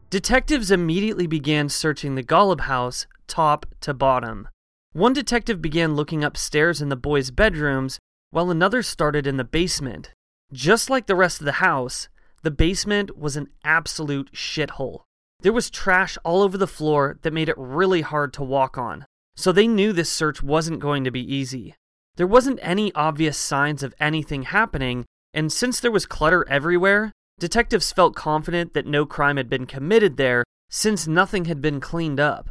Detectives 0.09 0.71
immediately 0.71 1.27
began 1.27 1.67
searching 1.67 2.15
the 2.15 2.23
Golub 2.23 2.61
house 2.61 3.07
top 3.27 3.65
to 3.81 3.93
bottom. 3.93 4.47
One 4.93 5.11
detective 5.11 5.61
began 5.61 5.95
looking 5.95 6.23
upstairs 6.23 6.81
in 6.81 6.87
the 6.87 6.95
boys' 6.95 7.29
bedrooms, 7.29 7.99
while 8.31 8.49
another 8.49 8.81
started 8.81 9.27
in 9.27 9.35
the 9.35 9.43
basement. 9.43 10.13
Just 10.53 10.89
like 10.89 11.07
the 11.07 11.15
rest 11.15 11.41
of 11.41 11.45
the 11.45 11.63
house, 11.63 12.07
the 12.41 12.51
basement 12.51 13.17
was 13.17 13.35
an 13.35 13.49
absolute 13.65 14.31
shithole. 14.31 15.01
There 15.41 15.51
was 15.51 15.69
trash 15.69 16.17
all 16.23 16.41
over 16.41 16.57
the 16.57 16.67
floor 16.67 17.19
that 17.23 17.33
made 17.33 17.49
it 17.49 17.57
really 17.57 18.01
hard 18.01 18.31
to 18.33 18.43
walk 18.43 18.77
on, 18.77 19.05
so 19.35 19.51
they 19.51 19.67
knew 19.67 19.91
this 19.91 20.09
search 20.09 20.41
wasn't 20.41 20.79
going 20.79 21.03
to 21.03 21.11
be 21.11 21.35
easy. 21.35 21.75
There 22.15 22.25
wasn't 22.25 22.59
any 22.61 22.93
obvious 22.93 23.37
signs 23.37 23.83
of 23.83 23.93
anything 23.99 24.43
happening, 24.43 25.05
and 25.33 25.51
since 25.51 25.81
there 25.81 25.91
was 25.91 26.05
clutter 26.05 26.47
everywhere, 26.47 27.11
detectives 27.39 27.91
felt 27.91 28.15
confident 28.15 28.73
that 28.73 28.85
no 28.85 29.05
crime 29.05 29.37
had 29.37 29.49
been 29.49 29.65
committed 29.65 30.17
there 30.17 30.43
since 30.69 31.07
nothing 31.07 31.45
had 31.45 31.61
been 31.61 31.79
cleaned 31.79 32.19
up. 32.19 32.49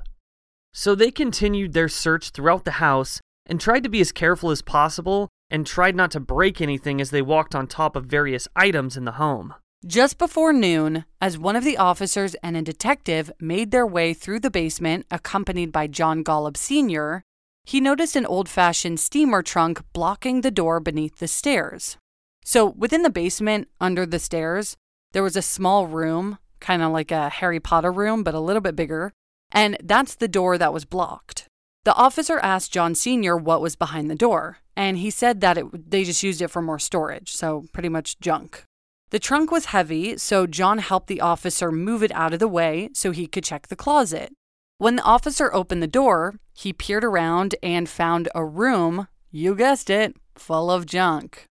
So 0.73 0.95
they 0.95 1.11
continued 1.11 1.73
their 1.73 1.89
search 1.89 2.31
throughout 2.31 2.65
the 2.65 2.73
house 2.73 3.21
and 3.47 3.61
tried 3.61 3.83
to 3.83 3.89
be 3.89 4.01
as 4.01 4.13
careful 4.13 4.51
as 4.51 4.63
possible 4.63 5.29
and 5.51 5.67
tried 5.67 5.97
not 5.97 6.11
to 6.13 6.21
break 6.21 6.61
anything 6.61 7.01
as 7.01 7.11
they 7.11 7.23
walked 7.23 7.55
on 7.55 7.67
top 7.67 7.97
of 7.97 8.07
various 8.07 8.49
items 8.57 8.97
in 8.97 9.05
the 9.05 9.13
home. 9.13 9.55
Just 9.87 10.19
before 10.19 10.53
noon, 10.53 11.05
as 11.21 11.39
one 11.39 11.55
of 11.55 11.63
the 11.63 11.77
officers 11.77 12.35
and 12.43 12.57
a 12.57 12.63
detective 12.63 13.31
made 13.41 13.71
their 13.71 13.87
way 13.87 14.15
through 14.15 14.41
the 14.41 14.51
basement, 14.51 15.07
accompanied 15.11 15.71
by 15.71 15.87
John 15.87 16.25
Golub 16.25 16.57
Sr., 16.57 17.23
he 17.65 17.81
noticed 17.81 18.17
an 18.17 18.27
old 18.27 18.49
fashioned 18.49 19.01
steamer 19.01 19.43
trunk 19.43 19.83
blocking 19.93 20.41
the 20.41 20.51
door 20.51 20.81
beneath 20.81 21.19
the 21.19 21.29
stairs. 21.29 21.99
So 22.47 22.67
within 22.67 23.03
the 23.03 23.11
basement, 23.11 23.67
under 23.81 24.07
the 24.07 24.21
stairs, 24.21 24.77
there 25.11 25.25
was 25.25 25.35
a 25.35 25.43
small 25.43 25.89
room, 25.89 26.39
kind 26.61 26.81
of 26.81 26.93
like 26.93 27.11
a 27.11 27.29
Harry 27.29 27.59
Potter 27.59 27.91
room, 27.91 28.23
but 28.23 28.35
a 28.35 28.41
little 28.41 28.63
bit 28.63 28.77
bigger. 28.77 29.13
And 29.51 29.77
that's 29.83 30.15
the 30.15 30.29
door 30.29 30.57
that 30.57 30.73
was 30.73 30.85
blocked. 30.85 31.49
The 31.85 31.95
officer 31.95 32.39
asked 32.39 32.73
John 32.73 32.95
Sr. 32.95 33.37
what 33.37 33.61
was 33.61 33.75
behind 33.75 34.09
the 34.09 34.15
door, 34.15 34.59
and 34.77 34.99
he 34.99 35.11
said 35.11 35.41
that 35.41 35.59
it, 35.59 35.91
they 35.91 36.05
just 36.05 36.23
used 36.23 36.41
it 36.41 36.49
for 36.49 36.63
more 36.63 36.79
storage, 36.79 37.35
so 37.35 37.65
pretty 37.73 37.89
much 37.89 38.21
junk. 38.21 38.63
The 39.11 39.19
trunk 39.19 39.51
was 39.51 39.67
heavy, 39.67 40.17
so 40.17 40.47
John 40.47 40.79
helped 40.79 41.09
the 41.09 41.21
officer 41.21 41.73
move 41.73 42.05
it 42.05 42.13
out 42.13 42.33
of 42.33 42.39
the 42.39 42.49
way 42.49 42.91
so 42.93 43.11
he 43.11 43.27
could 43.27 43.45
check 43.45 43.67
the 43.67 43.77
closet. 43.77 44.33
When 44.79 44.95
the 44.97 45.03
officer 45.03 45.53
opened 45.53 45.83
the 45.83 45.89
door, 45.89 46.37
he 46.55 46.73
peered 46.73 47.05
around 47.05 47.57
and 47.61 47.89
found 47.89 48.29
a 48.37 48.45
room, 48.45 49.09
you 49.33 49.57
guessed 49.57 49.91
it, 49.91 50.17
full 50.37 50.71
of 50.71 50.87
junk. 50.87 51.47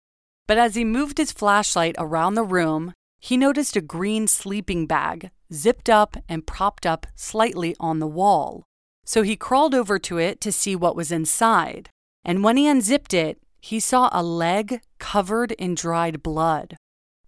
But 0.47 0.59
as 0.59 0.75
he 0.75 0.85
moved 0.85 1.19
his 1.19 1.33
flashlight 1.33 1.95
around 1.99 2.35
the 2.35 2.43
room, 2.43 2.95
he 3.21 3.37
noticed 3.37 3.77
a 3.77 3.81
green 3.81 4.27
sleeping 4.27 4.87
bag 4.87 5.31
zipped 5.53 5.89
up 5.89 6.17
and 6.29 6.47
propped 6.47 6.87
up 6.87 7.07
slightly 7.15 7.77
on 7.79 7.99
the 7.99 8.07
wall. 8.07 8.65
So 9.05 9.23
he 9.23 9.37
crawled 9.37 9.75
over 9.75 9.99
to 10.01 10.19
it 10.19 10.41
to 10.41 10.53
see 10.53 10.75
what 10.75 10.97
was 10.97 11.13
inside. 11.13 11.91
And 12.25 12.43
when 12.43 12.57
he 12.57 12.69
unzipped 12.69 13.15
it, 13.15 13.39
he 13.61 13.79
saw 13.79 14.09
a 14.13 14.23
leg 14.23 14.81
covered 14.99 15.53
in 15.53 15.75
dried 15.75 16.23
blood. 16.23 16.77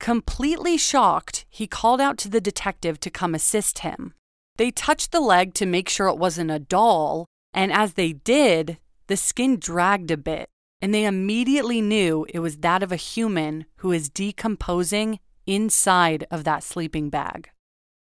Completely 0.00 0.76
shocked, 0.76 1.44
he 1.48 1.66
called 1.66 2.00
out 2.00 2.18
to 2.18 2.28
the 2.28 2.40
detective 2.40 2.98
to 3.00 3.10
come 3.10 3.34
assist 3.34 3.80
him. 3.80 4.14
They 4.56 4.70
touched 4.70 5.12
the 5.12 5.20
leg 5.20 5.54
to 5.54 5.66
make 5.66 5.88
sure 5.88 6.08
it 6.08 6.18
wasn't 6.18 6.50
a 6.50 6.58
doll, 6.58 7.26
and 7.52 7.72
as 7.72 7.94
they 7.94 8.12
did, 8.12 8.78
the 9.06 9.16
skin 9.16 9.58
dragged 9.58 10.10
a 10.10 10.16
bit, 10.16 10.48
and 10.84 10.92
they 10.92 11.06
immediately 11.06 11.80
knew 11.80 12.26
it 12.28 12.40
was 12.40 12.58
that 12.58 12.82
of 12.82 12.92
a 12.92 12.96
human 12.96 13.64
who 13.76 13.90
is 13.90 14.10
decomposing 14.10 15.18
inside 15.46 16.26
of 16.30 16.44
that 16.44 16.62
sleeping 16.62 17.08
bag. 17.08 17.48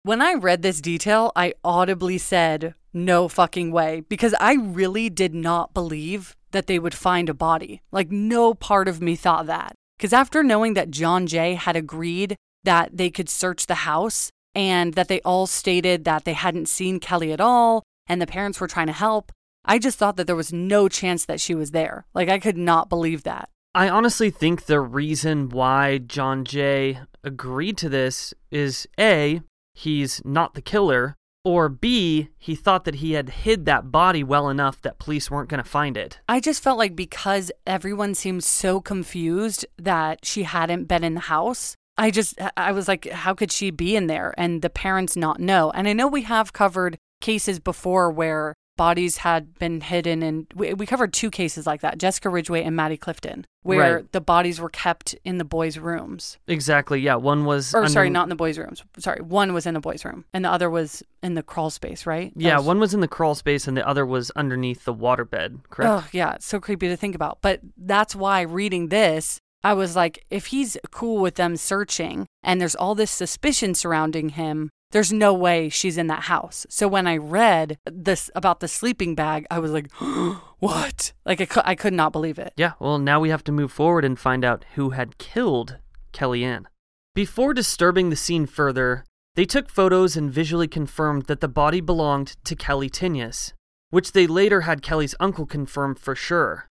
When 0.04 0.22
I 0.22 0.34
read 0.34 0.62
this 0.62 0.80
detail, 0.80 1.32
I 1.34 1.54
audibly 1.64 2.18
said, 2.18 2.76
no 2.92 3.26
fucking 3.26 3.72
way, 3.72 4.04
because 4.08 4.32
I 4.38 4.54
really 4.54 5.10
did 5.10 5.34
not 5.34 5.74
believe 5.74 6.36
that 6.52 6.68
they 6.68 6.78
would 6.78 6.94
find 6.94 7.28
a 7.28 7.34
body. 7.34 7.82
Like, 7.90 8.12
no 8.12 8.54
part 8.54 8.86
of 8.86 9.02
me 9.02 9.16
thought 9.16 9.46
that. 9.46 9.74
Because 9.96 10.12
after 10.12 10.44
knowing 10.44 10.74
that 10.74 10.92
John 10.92 11.26
Jay 11.26 11.54
had 11.54 11.74
agreed 11.74 12.36
that 12.62 12.96
they 12.96 13.10
could 13.10 13.28
search 13.28 13.66
the 13.66 13.74
house 13.90 14.30
and 14.54 14.94
that 14.94 15.08
they 15.08 15.20
all 15.22 15.48
stated 15.48 16.04
that 16.04 16.24
they 16.24 16.34
hadn't 16.34 16.68
seen 16.68 17.00
Kelly 17.00 17.32
at 17.32 17.40
all 17.40 17.82
and 18.06 18.22
the 18.22 18.26
parents 18.28 18.60
were 18.60 18.68
trying 18.68 18.86
to 18.86 18.92
help, 18.92 19.32
I 19.64 19.78
just 19.78 19.98
thought 19.98 20.16
that 20.16 20.26
there 20.26 20.36
was 20.36 20.52
no 20.52 20.88
chance 20.88 21.24
that 21.26 21.40
she 21.40 21.54
was 21.54 21.72
there. 21.72 22.06
Like, 22.14 22.28
I 22.28 22.38
could 22.38 22.56
not 22.56 22.88
believe 22.88 23.24
that. 23.24 23.50
I 23.74 23.88
honestly 23.88 24.30
think 24.30 24.64
the 24.64 24.80
reason 24.80 25.50
why 25.50 25.98
John 25.98 26.44
Jay 26.44 27.00
agreed 27.22 27.76
to 27.78 27.88
this 27.88 28.32
is 28.50 28.88
A, 28.98 29.42
he's 29.74 30.22
not 30.24 30.54
the 30.54 30.62
killer, 30.62 31.16
or 31.44 31.68
B, 31.68 32.28
he 32.38 32.54
thought 32.54 32.84
that 32.84 32.96
he 32.96 33.12
had 33.12 33.28
hid 33.28 33.64
that 33.66 33.92
body 33.92 34.24
well 34.24 34.48
enough 34.48 34.80
that 34.82 34.98
police 34.98 35.30
weren't 35.30 35.48
going 35.48 35.62
to 35.62 35.68
find 35.68 35.96
it. 35.96 36.18
I 36.28 36.40
just 36.40 36.62
felt 36.62 36.78
like 36.78 36.96
because 36.96 37.52
everyone 37.66 38.14
seemed 38.14 38.44
so 38.44 38.80
confused 38.80 39.64
that 39.78 40.24
she 40.24 40.42
hadn't 40.42 40.84
been 40.84 41.04
in 41.04 41.14
the 41.14 41.20
house, 41.20 41.76
I 41.96 42.10
just, 42.10 42.38
I 42.56 42.72
was 42.72 42.88
like, 42.88 43.08
how 43.10 43.34
could 43.34 43.52
she 43.52 43.70
be 43.70 43.96
in 43.96 44.06
there 44.08 44.34
and 44.36 44.62
the 44.62 44.70
parents 44.70 45.16
not 45.16 45.40
know? 45.40 45.70
And 45.70 45.88
I 45.88 45.92
know 45.92 46.06
we 46.06 46.22
have 46.22 46.52
covered 46.52 46.98
cases 47.20 47.58
before 47.60 48.10
where 48.10 48.54
bodies 48.78 49.18
had 49.18 49.58
been 49.58 49.82
hidden 49.82 50.22
and 50.22 50.46
we, 50.54 50.72
we 50.72 50.86
covered 50.86 51.12
two 51.12 51.30
cases 51.30 51.66
like 51.66 51.82
that 51.82 51.98
jessica 51.98 52.30
ridgeway 52.30 52.62
and 52.62 52.74
maddie 52.74 52.96
clifton 52.96 53.44
where 53.62 53.96
Right. 53.96 54.12
the 54.12 54.20
bodies 54.22 54.58
were 54.58 54.70
kept 54.70 55.14
in 55.24 55.36
the 55.36 55.44
boys 55.44 55.76
rooms 55.76 56.38
Exactly. 56.46 57.00
Yeah. 57.00 57.16
One 57.16 57.44
was. 57.44 57.74
or 57.74 57.86
sorry 57.88 58.08
not 58.08 58.22
in 58.22 58.28
the 58.30 58.36
boys 58.36 58.56
rooms 58.56 58.82
sorry 58.98 59.20
one 59.20 59.52
was 59.52 59.66
in 59.66 59.74
the 59.74 59.80
boys 59.80 60.02
room 60.06 60.24
and 60.32 60.42
the 60.44 60.50
other 60.50 60.70
was 60.70 61.02
in 61.22 61.34
the 61.34 61.42
crawl 61.42 61.68
space 61.68 62.06
right 62.06 62.32
That 62.34 62.40
Yeah. 62.42 62.56
was- 62.56 62.66
One 62.66 62.80
was 62.80 62.94
in 62.94 63.00
the 63.00 63.08
crawl 63.08 63.34
space 63.34 63.68
and 63.68 63.76
the 63.76 63.86
other 63.86 64.06
was 64.06 64.30
underneath 64.36 64.84
the 64.86 64.94
waterbed. 64.94 65.60
Correct. 65.68 65.90
Oh, 66.06 66.08
yeah, 66.12 66.34
it's 66.36 66.46
so 66.46 66.60
creepy 66.60 66.88
to 66.88 66.96
think 66.96 67.14
about. 67.14 67.38
But 67.42 67.60
that's 67.76 68.14
why 68.14 68.40
reading 68.42 68.88
this, 68.88 69.38
I 69.64 69.74
was 69.74 69.96
like, 69.96 70.24
if 70.30 70.46
he's 70.46 70.76
cool 70.92 71.20
with 71.20 71.34
them 71.34 71.56
searching 71.56 72.26
and 72.44 72.60
there's 72.60 72.76
all 72.76 72.94
this 72.94 73.10
suspicion 73.10 73.74
surrounding 73.74 74.30
him, 74.30 74.70
there's 74.90 75.12
no 75.12 75.34
way 75.34 75.68
she's 75.68 75.98
in 75.98 76.06
that 76.06 76.24
house. 76.24 76.66
So 76.70 76.88
when 76.88 77.06
I 77.06 77.16
read 77.16 77.78
this 77.84 78.30
about 78.34 78.60
the 78.60 78.68
sleeping 78.68 79.14
bag, 79.14 79.46
I 79.50 79.58
was 79.58 79.70
like, 79.70 79.90
what? 80.58 81.12
Like 81.26 81.40
I, 81.40 81.46
cou- 81.46 81.62
I 81.64 81.74
could 81.74 81.92
not 81.92 82.12
believe 82.12 82.38
it. 82.38 82.52
Yeah, 82.56 82.72
well, 82.80 82.98
now 82.98 83.20
we 83.20 83.30
have 83.30 83.44
to 83.44 83.52
move 83.52 83.72
forward 83.72 84.04
and 84.04 84.18
find 84.18 84.44
out 84.44 84.64
who 84.74 84.90
had 84.90 85.18
killed 85.18 85.78
Kelly 86.12 86.44
Ann. 86.44 86.68
Before 87.14 87.52
disturbing 87.52 88.10
the 88.10 88.16
scene 88.16 88.46
further, 88.46 89.04
they 89.34 89.44
took 89.44 89.70
photos 89.70 90.16
and 90.16 90.30
visually 90.30 90.68
confirmed 90.68 91.26
that 91.26 91.40
the 91.40 91.48
body 91.48 91.80
belonged 91.80 92.36
to 92.44 92.56
Kelly 92.56 92.88
Tinius, 92.88 93.52
which 93.90 94.12
they 94.12 94.26
later 94.26 94.62
had 94.62 94.82
Kelly's 94.82 95.14
uncle 95.20 95.46
confirm 95.46 95.94
for 95.94 96.14
sure. 96.14 96.66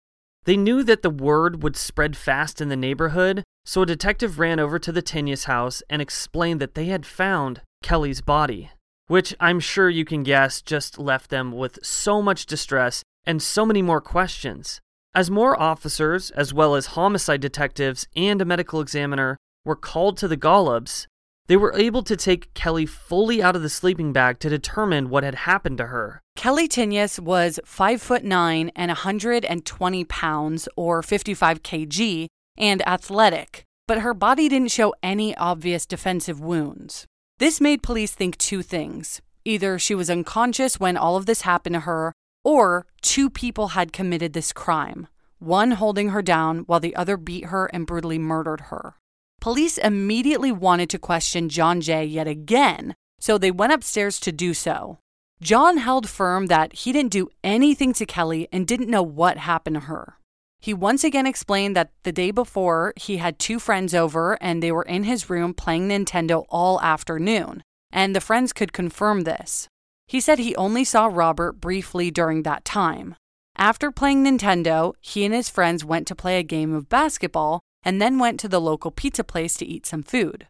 They 0.46 0.58
knew 0.58 0.84
that 0.84 1.02
the 1.02 1.10
word 1.10 1.64
would 1.64 1.76
spread 1.76 2.16
fast 2.16 2.62
in 2.62 2.70
the 2.70 2.76
neighborhood, 2.76 3.44
so 3.66 3.82
a 3.82 3.86
detective 3.86 4.40
ran 4.40 4.60
over 4.60 4.78
to 4.80 4.92
the 4.92 5.02
Tinius 5.02 5.46
house 5.46 5.82
and 5.90 6.02
explained 6.02 6.62
that 6.62 6.76
they 6.76 6.86
had 6.86 7.06
found 7.06 7.62
Kelly's 7.86 8.22
body, 8.22 8.72
which 9.06 9.36
I'm 9.40 9.60
sure 9.60 9.92
you 9.92 10.06
can 10.06 10.24
guess 10.24 10.60
just 10.60 10.98
left 10.98 11.30
them 11.30 11.52
with 11.52 11.78
so 11.84 12.20
much 12.20 12.48
distress 12.48 13.04
and 13.28 13.44
so 13.44 13.64
many 13.64 13.84
more 13.84 14.02
questions. 14.02 14.82
As 15.14 15.30
more 15.30 15.62
officers, 15.62 16.32
as 16.32 16.52
well 16.52 16.74
as 16.74 16.98
homicide 16.98 17.42
detectives 17.42 18.08
and 18.16 18.42
a 18.42 18.46
medical 18.46 18.82
examiner, 18.82 19.38
were 19.64 19.76
called 19.76 20.18
to 20.18 20.28
the 20.28 20.36
Golubs, 20.36 21.06
they 21.46 21.56
were 21.56 21.78
able 21.78 22.02
to 22.02 22.18
take 22.18 22.52
Kelly 22.56 22.88
fully 22.88 23.40
out 23.40 23.56
of 23.56 23.62
the 23.62 23.70
sleeping 23.70 24.12
bag 24.12 24.40
to 24.40 24.50
determine 24.50 25.12
what 25.12 25.24
had 25.24 25.36
happened 25.36 25.78
to 25.78 25.86
her. 25.86 26.24
Kelly 26.36 26.68
Tinius 26.68 27.20
was 27.20 27.60
five 27.66 28.02
foot 28.02 28.24
nine 28.24 28.72
and 28.76 28.90
120 28.90 30.06
pounds 30.06 30.68
or 30.76 31.04
55 31.04 31.62
kg 31.62 32.26
and 32.58 32.88
athletic, 32.88 33.64
but 33.88 34.00
her 34.00 34.16
body 34.16 34.50
didn't 34.50 34.72
show 34.72 34.96
any 35.04 35.38
obvious 35.38 35.86
defensive 35.86 36.40
wounds. 36.40 37.06
This 37.38 37.60
made 37.60 37.84
police 37.84 38.14
think 38.14 38.38
two 38.38 38.62
things. 38.62 39.22
Either 39.44 39.78
she 39.78 39.94
was 39.94 40.10
unconscious 40.10 40.80
when 40.80 40.96
all 40.96 41.18
of 41.18 41.26
this 41.26 41.42
happened 41.42 41.74
to 41.74 41.82
her, 41.82 42.14
or 42.46 42.86
two 43.02 43.30
people 43.30 43.70
had 43.70 43.92
committed 43.92 44.32
this 44.32 44.54
crime, 44.54 45.08
one 45.40 45.72
holding 45.72 46.10
her 46.10 46.22
down 46.22 46.60
while 46.60 46.80
the 46.80 46.96
other 46.96 47.18
beat 47.18 47.46
her 47.46 47.66
and 47.68 47.86
brutally 47.86 48.18
murdered 48.18 48.62
her. 48.72 48.96
Police 49.42 49.78
immediately 49.78 50.52
wanted 50.52 50.90
to 50.92 50.98
question 50.98 51.50
John 51.50 51.82
Jay 51.82 52.06
yet 52.06 52.28
again, 52.28 52.96
so 53.20 53.38
they 53.38 53.52
went 53.52 53.74
upstairs 53.74 54.20
to 54.22 54.32
do 54.32 54.54
so. 54.54 55.00
John 55.42 55.78
held 55.78 56.10
firm 56.10 56.48
that 56.48 56.74
he 56.74 56.94
didn't 56.94 57.12
do 57.12 57.28
anything 57.44 57.92
to 57.94 58.06
Kelly 58.06 58.48
and 58.52 58.66
didn't 58.66 58.90
know 58.90 59.04
what 59.04 59.38
happened 59.38 59.76
to 59.76 59.80
her. 59.82 60.18
He 60.66 60.74
once 60.74 61.04
again 61.04 61.28
explained 61.28 61.76
that 61.76 61.92
the 62.02 62.12
day 62.12 62.32
before 62.32 62.94
he 62.96 63.18
had 63.18 63.38
two 63.38 63.60
friends 63.60 63.94
over 63.94 64.36
and 64.42 64.64
they 64.64 64.72
were 64.72 64.82
in 64.82 65.04
his 65.04 65.30
room 65.30 65.54
playing 65.54 65.90
Nintendo 65.90 66.44
all 66.50 66.82
afternoon, 66.82 67.62
and 67.92 68.16
the 68.16 68.20
friends 68.20 68.52
could 68.52 68.74
confirm 68.74 69.26
this. 69.26 69.68
He 70.08 70.20
said 70.20 70.40
he 70.40 70.56
only 70.56 70.84
saw 70.84 71.06
Robert 71.06 71.62
briefly 71.62 72.10
during 72.10 72.42
that 72.42 72.66
time. 72.66 73.14
After 73.56 73.92
playing 73.92 74.24
Nintendo, 74.24 74.96
he 75.02 75.24
and 75.24 75.36
his 75.36 75.50
friends 75.50 75.86
went 75.86 76.08
to 76.08 76.16
play 76.16 76.40
a 76.40 76.42
game 76.56 76.74
of 76.74 76.90
basketball 76.90 77.60
and 77.84 78.02
then 78.02 78.18
went 78.18 78.40
to 78.40 78.48
the 78.48 78.60
local 78.60 78.90
pizza 78.90 79.24
place 79.24 79.56
to 79.58 79.68
eat 79.68 79.86
some 79.86 80.02
food. 80.02 80.48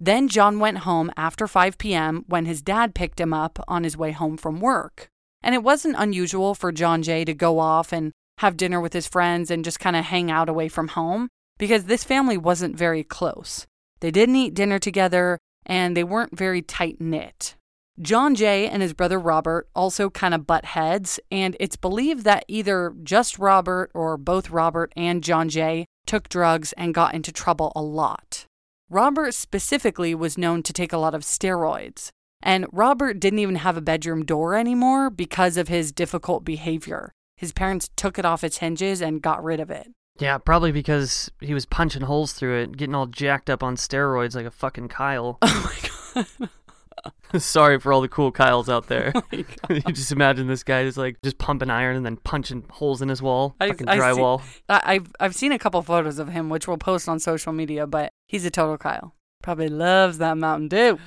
Then 0.00 0.28
John 0.28 0.60
went 0.60 0.78
home 0.78 1.10
after 1.14 1.46
5 1.46 1.76
p.m. 1.76 2.24
when 2.26 2.46
his 2.46 2.62
dad 2.62 2.94
picked 2.94 3.20
him 3.20 3.34
up 3.34 3.62
on 3.68 3.84
his 3.84 3.98
way 3.98 4.12
home 4.12 4.38
from 4.38 4.60
work. 4.60 5.08
And 5.42 5.54
it 5.54 5.62
wasn't 5.62 5.96
unusual 5.98 6.54
for 6.54 6.72
John 6.72 7.02
Jay 7.02 7.22
to 7.26 7.34
go 7.34 7.58
off 7.58 7.92
and 7.92 8.12
have 8.38 8.56
dinner 8.56 8.80
with 8.80 8.92
his 8.92 9.08
friends 9.08 9.50
and 9.50 9.64
just 9.64 9.80
kind 9.80 9.96
of 9.96 10.06
hang 10.06 10.30
out 10.30 10.48
away 10.48 10.68
from 10.68 10.88
home 10.88 11.28
because 11.58 11.84
this 11.84 12.04
family 12.04 12.36
wasn't 12.36 12.76
very 12.76 13.04
close. 13.04 13.66
They 14.00 14.10
didn't 14.10 14.36
eat 14.36 14.54
dinner 14.54 14.78
together 14.78 15.38
and 15.66 15.96
they 15.96 16.04
weren't 16.04 16.36
very 16.36 16.62
tight 16.62 17.00
knit. 17.00 17.54
John 18.00 18.36
Jay 18.36 18.68
and 18.68 18.80
his 18.80 18.92
brother 18.92 19.18
Robert 19.18 19.68
also 19.74 20.08
kind 20.08 20.32
of 20.32 20.46
butt 20.46 20.66
heads, 20.66 21.18
and 21.32 21.56
it's 21.58 21.74
believed 21.74 22.22
that 22.22 22.44
either 22.46 22.94
just 23.02 23.40
Robert 23.40 23.90
or 23.92 24.16
both 24.16 24.50
Robert 24.50 24.92
and 24.96 25.22
John 25.22 25.48
Jay 25.48 25.84
took 26.06 26.28
drugs 26.28 26.72
and 26.74 26.94
got 26.94 27.12
into 27.12 27.32
trouble 27.32 27.72
a 27.74 27.82
lot. 27.82 28.46
Robert 28.88 29.34
specifically 29.34 30.14
was 30.14 30.38
known 30.38 30.62
to 30.62 30.72
take 30.72 30.92
a 30.92 30.98
lot 30.98 31.14
of 31.14 31.22
steroids, 31.22 32.10
and 32.40 32.66
Robert 32.72 33.18
didn't 33.18 33.40
even 33.40 33.56
have 33.56 33.76
a 33.76 33.82
bedroom 33.82 34.24
door 34.24 34.54
anymore 34.54 35.10
because 35.10 35.56
of 35.56 35.66
his 35.66 35.90
difficult 35.90 36.44
behavior. 36.44 37.10
His 37.38 37.52
parents 37.52 37.88
took 37.96 38.18
it 38.18 38.24
off 38.26 38.44
its 38.44 38.58
hinges 38.58 39.00
and 39.00 39.22
got 39.22 39.42
rid 39.42 39.60
of 39.60 39.70
it. 39.70 39.88
Yeah, 40.18 40.36
probably 40.38 40.72
because 40.72 41.30
he 41.40 41.54
was 41.54 41.64
punching 41.64 42.02
holes 42.02 42.32
through 42.32 42.62
it, 42.62 42.76
getting 42.76 42.94
all 42.96 43.06
jacked 43.06 43.48
up 43.48 43.62
on 43.62 43.76
steroids 43.76 44.34
like 44.34 44.44
a 44.46 44.50
fucking 44.50 44.88
Kyle. 44.88 45.38
Oh 45.42 45.62
my 45.64 46.24
god. 46.44 46.50
Sorry 47.40 47.78
for 47.78 47.92
all 47.92 48.00
the 48.00 48.08
cool 48.08 48.32
Kyles 48.32 48.68
out 48.68 48.88
there. 48.88 49.12
Oh 49.32 49.74
you 49.74 49.80
just 49.92 50.10
imagine 50.10 50.48
this 50.48 50.64
guy 50.64 50.82
just 50.82 50.98
like 50.98 51.16
just 51.22 51.38
pumping 51.38 51.70
iron 51.70 51.96
and 51.96 52.04
then 52.04 52.16
punching 52.16 52.64
holes 52.70 53.00
in 53.02 53.08
his 53.08 53.22
wall, 53.22 53.54
I- 53.60 53.68
fucking 53.68 53.88
I 53.88 53.94
see- 53.94 54.00
drywall. 54.00 54.42
I, 54.68 54.82
I've 54.84 55.12
I've 55.20 55.34
seen 55.36 55.52
a 55.52 55.58
couple 55.58 55.80
photos 55.82 56.18
of 56.18 56.30
him, 56.30 56.48
which 56.48 56.66
we'll 56.66 56.78
post 56.78 57.08
on 57.08 57.20
social 57.20 57.52
media. 57.52 57.86
But 57.86 58.10
he's 58.26 58.44
a 58.44 58.50
total 58.50 58.76
Kyle. 58.78 59.14
Probably 59.42 59.68
loves 59.68 60.18
that 60.18 60.36
Mountain 60.36 60.68
Dew. 60.68 60.98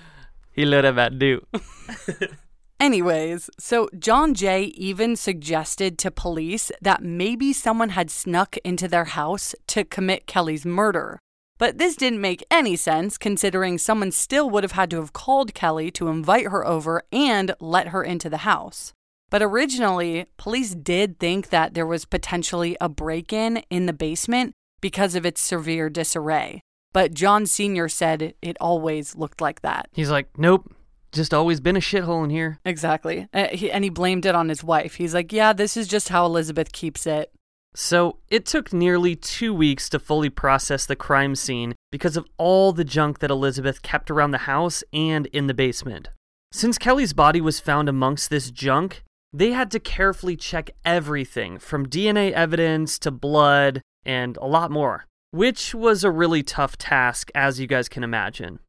He 0.54 0.64
let 0.66 0.86
him 0.86 0.98
at 0.98 1.20
do. 1.20 1.46
Anyways, 2.82 3.52
so 3.60 3.90
John 4.00 4.34
Jay 4.34 4.64
even 4.64 5.16
suggested 5.16 6.00
to 6.00 6.10
police 6.10 6.72
that 6.82 7.04
maybe 7.04 7.54
someone 7.54 7.90
had 7.90 8.10
snuck 8.10 8.58
into 8.64 8.88
their 8.88 9.06
house 9.06 9.54
to 9.68 9.84
commit 9.84 10.26
Kelly's 10.26 10.66
murder. 10.66 11.20
But 11.60 11.78
this 11.78 11.96
didn't 11.96 12.22
make 12.22 12.44
any 12.50 12.76
sense 12.76 13.20
considering 13.20 13.78
someone 13.78 14.12
still 14.12 14.50
would 14.50 14.64
have 14.64 14.72
had 14.72 14.90
to 14.90 14.98
have 14.98 15.14
called 15.14 15.54
Kelly 15.54 15.92
to 15.92 16.08
invite 16.08 16.48
her 16.48 16.66
over 16.66 17.04
and 17.12 17.54
let 17.60 17.90
her 17.90 18.04
into 18.04 18.32
the 18.32 18.38
house. 18.50 18.94
But 19.30 19.44
originally, 19.44 20.26
police 20.38 20.74
did 20.74 21.20
think 21.20 21.50
that 21.50 21.76
there 21.76 21.86
was 21.86 22.06
potentially 22.06 22.78
a 22.82 22.90
break 22.90 23.32
in 23.32 23.58
in 23.70 23.86
the 23.86 23.94
basement 23.94 24.54
because 24.82 25.14
of 25.14 25.24
its 25.24 25.40
severe 25.40 25.88
disarray. 25.88 26.62
But 26.94 27.14
John 27.14 27.46
Sr. 27.46 27.88
said 27.88 28.34
it 28.42 28.58
always 28.60 29.16
looked 29.16 29.40
like 29.40 29.62
that. 29.62 29.88
He's 29.94 30.10
like, 30.10 30.36
nope, 30.36 30.74
just 31.12 31.34
always 31.34 31.60
been 31.60 31.76
a 31.76 31.82
shithole 31.82 32.24
in 32.24 32.30
here. 32.30 32.60
Exactly. 32.66 33.28
Uh, 33.34 33.48
he, 33.48 33.72
and 33.72 33.84
he 33.84 33.90
blamed 33.90 34.26
it 34.26 34.36
on 34.36 34.50
his 34.50 34.64
wife. 34.64 34.96
He's 34.96 35.14
like, 35.14 35.32
yeah, 35.32 35.54
this 35.54 35.76
is 35.76 35.88
just 35.88 36.10
how 36.10 36.26
Elizabeth 36.26 36.72
keeps 36.72 37.06
it. 37.06 37.32
So 37.74 38.18
it 38.30 38.46
took 38.46 38.74
nearly 38.74 39.16
two 39.16 39.54
weeks 39.54 39.88
to 39.90 40.00
fully 40.00 40.30
process 40.30 40.86
the 40.86 40.96
crime 40.96 41.36
scene 41.36 41.76
because 41.92 42.18
of 42.18 42.28
all 42.38 42.74
the 42.74 42.84
junk 42.84 43.20
that 43.20 43.32
Elizabeth 43.32 43.82
kept 43.82 44.12
around 44.12 44.32
the 44.32 44.40
house 44.40 44.84
and 44.92 45.28
in 45.28 45.48
the 45.48 45.54
basement. 45.54 46.10
Since 46.52 46.78
Kelly's 46.78 47.14
body 47.14 47.40
was 47.40 47.62
found 47.62 47.88
amongst 47.88 48.30
this 48.30 48.52
junk, 48.52 49.04
they 49.32 49.52
had 49.52 49.72
to 49.72 49.80
carefully 49.80 50.36
check 50.36 50.72
everything 50.84 51.60
from 51.60 51.88
DNA 51.88 52.32
evidence 52.32 53.00
to 53.00 53.12
blood 53.12 53.82
and 54.06 54.36
a 54.38 54.46
lot 54.46 54.70
more, 54.70 55.06
which 55.32 55.74
was 55.74 56.04
a 56.04 56.12
really 56.12 56.44
tough 56.44 56.78
task, 56.78 57.32
as 57.34 57.58
you 57.60 57.68
guys 57.68 57.88
can 57.88 58.04
imagine. 58.04 58.60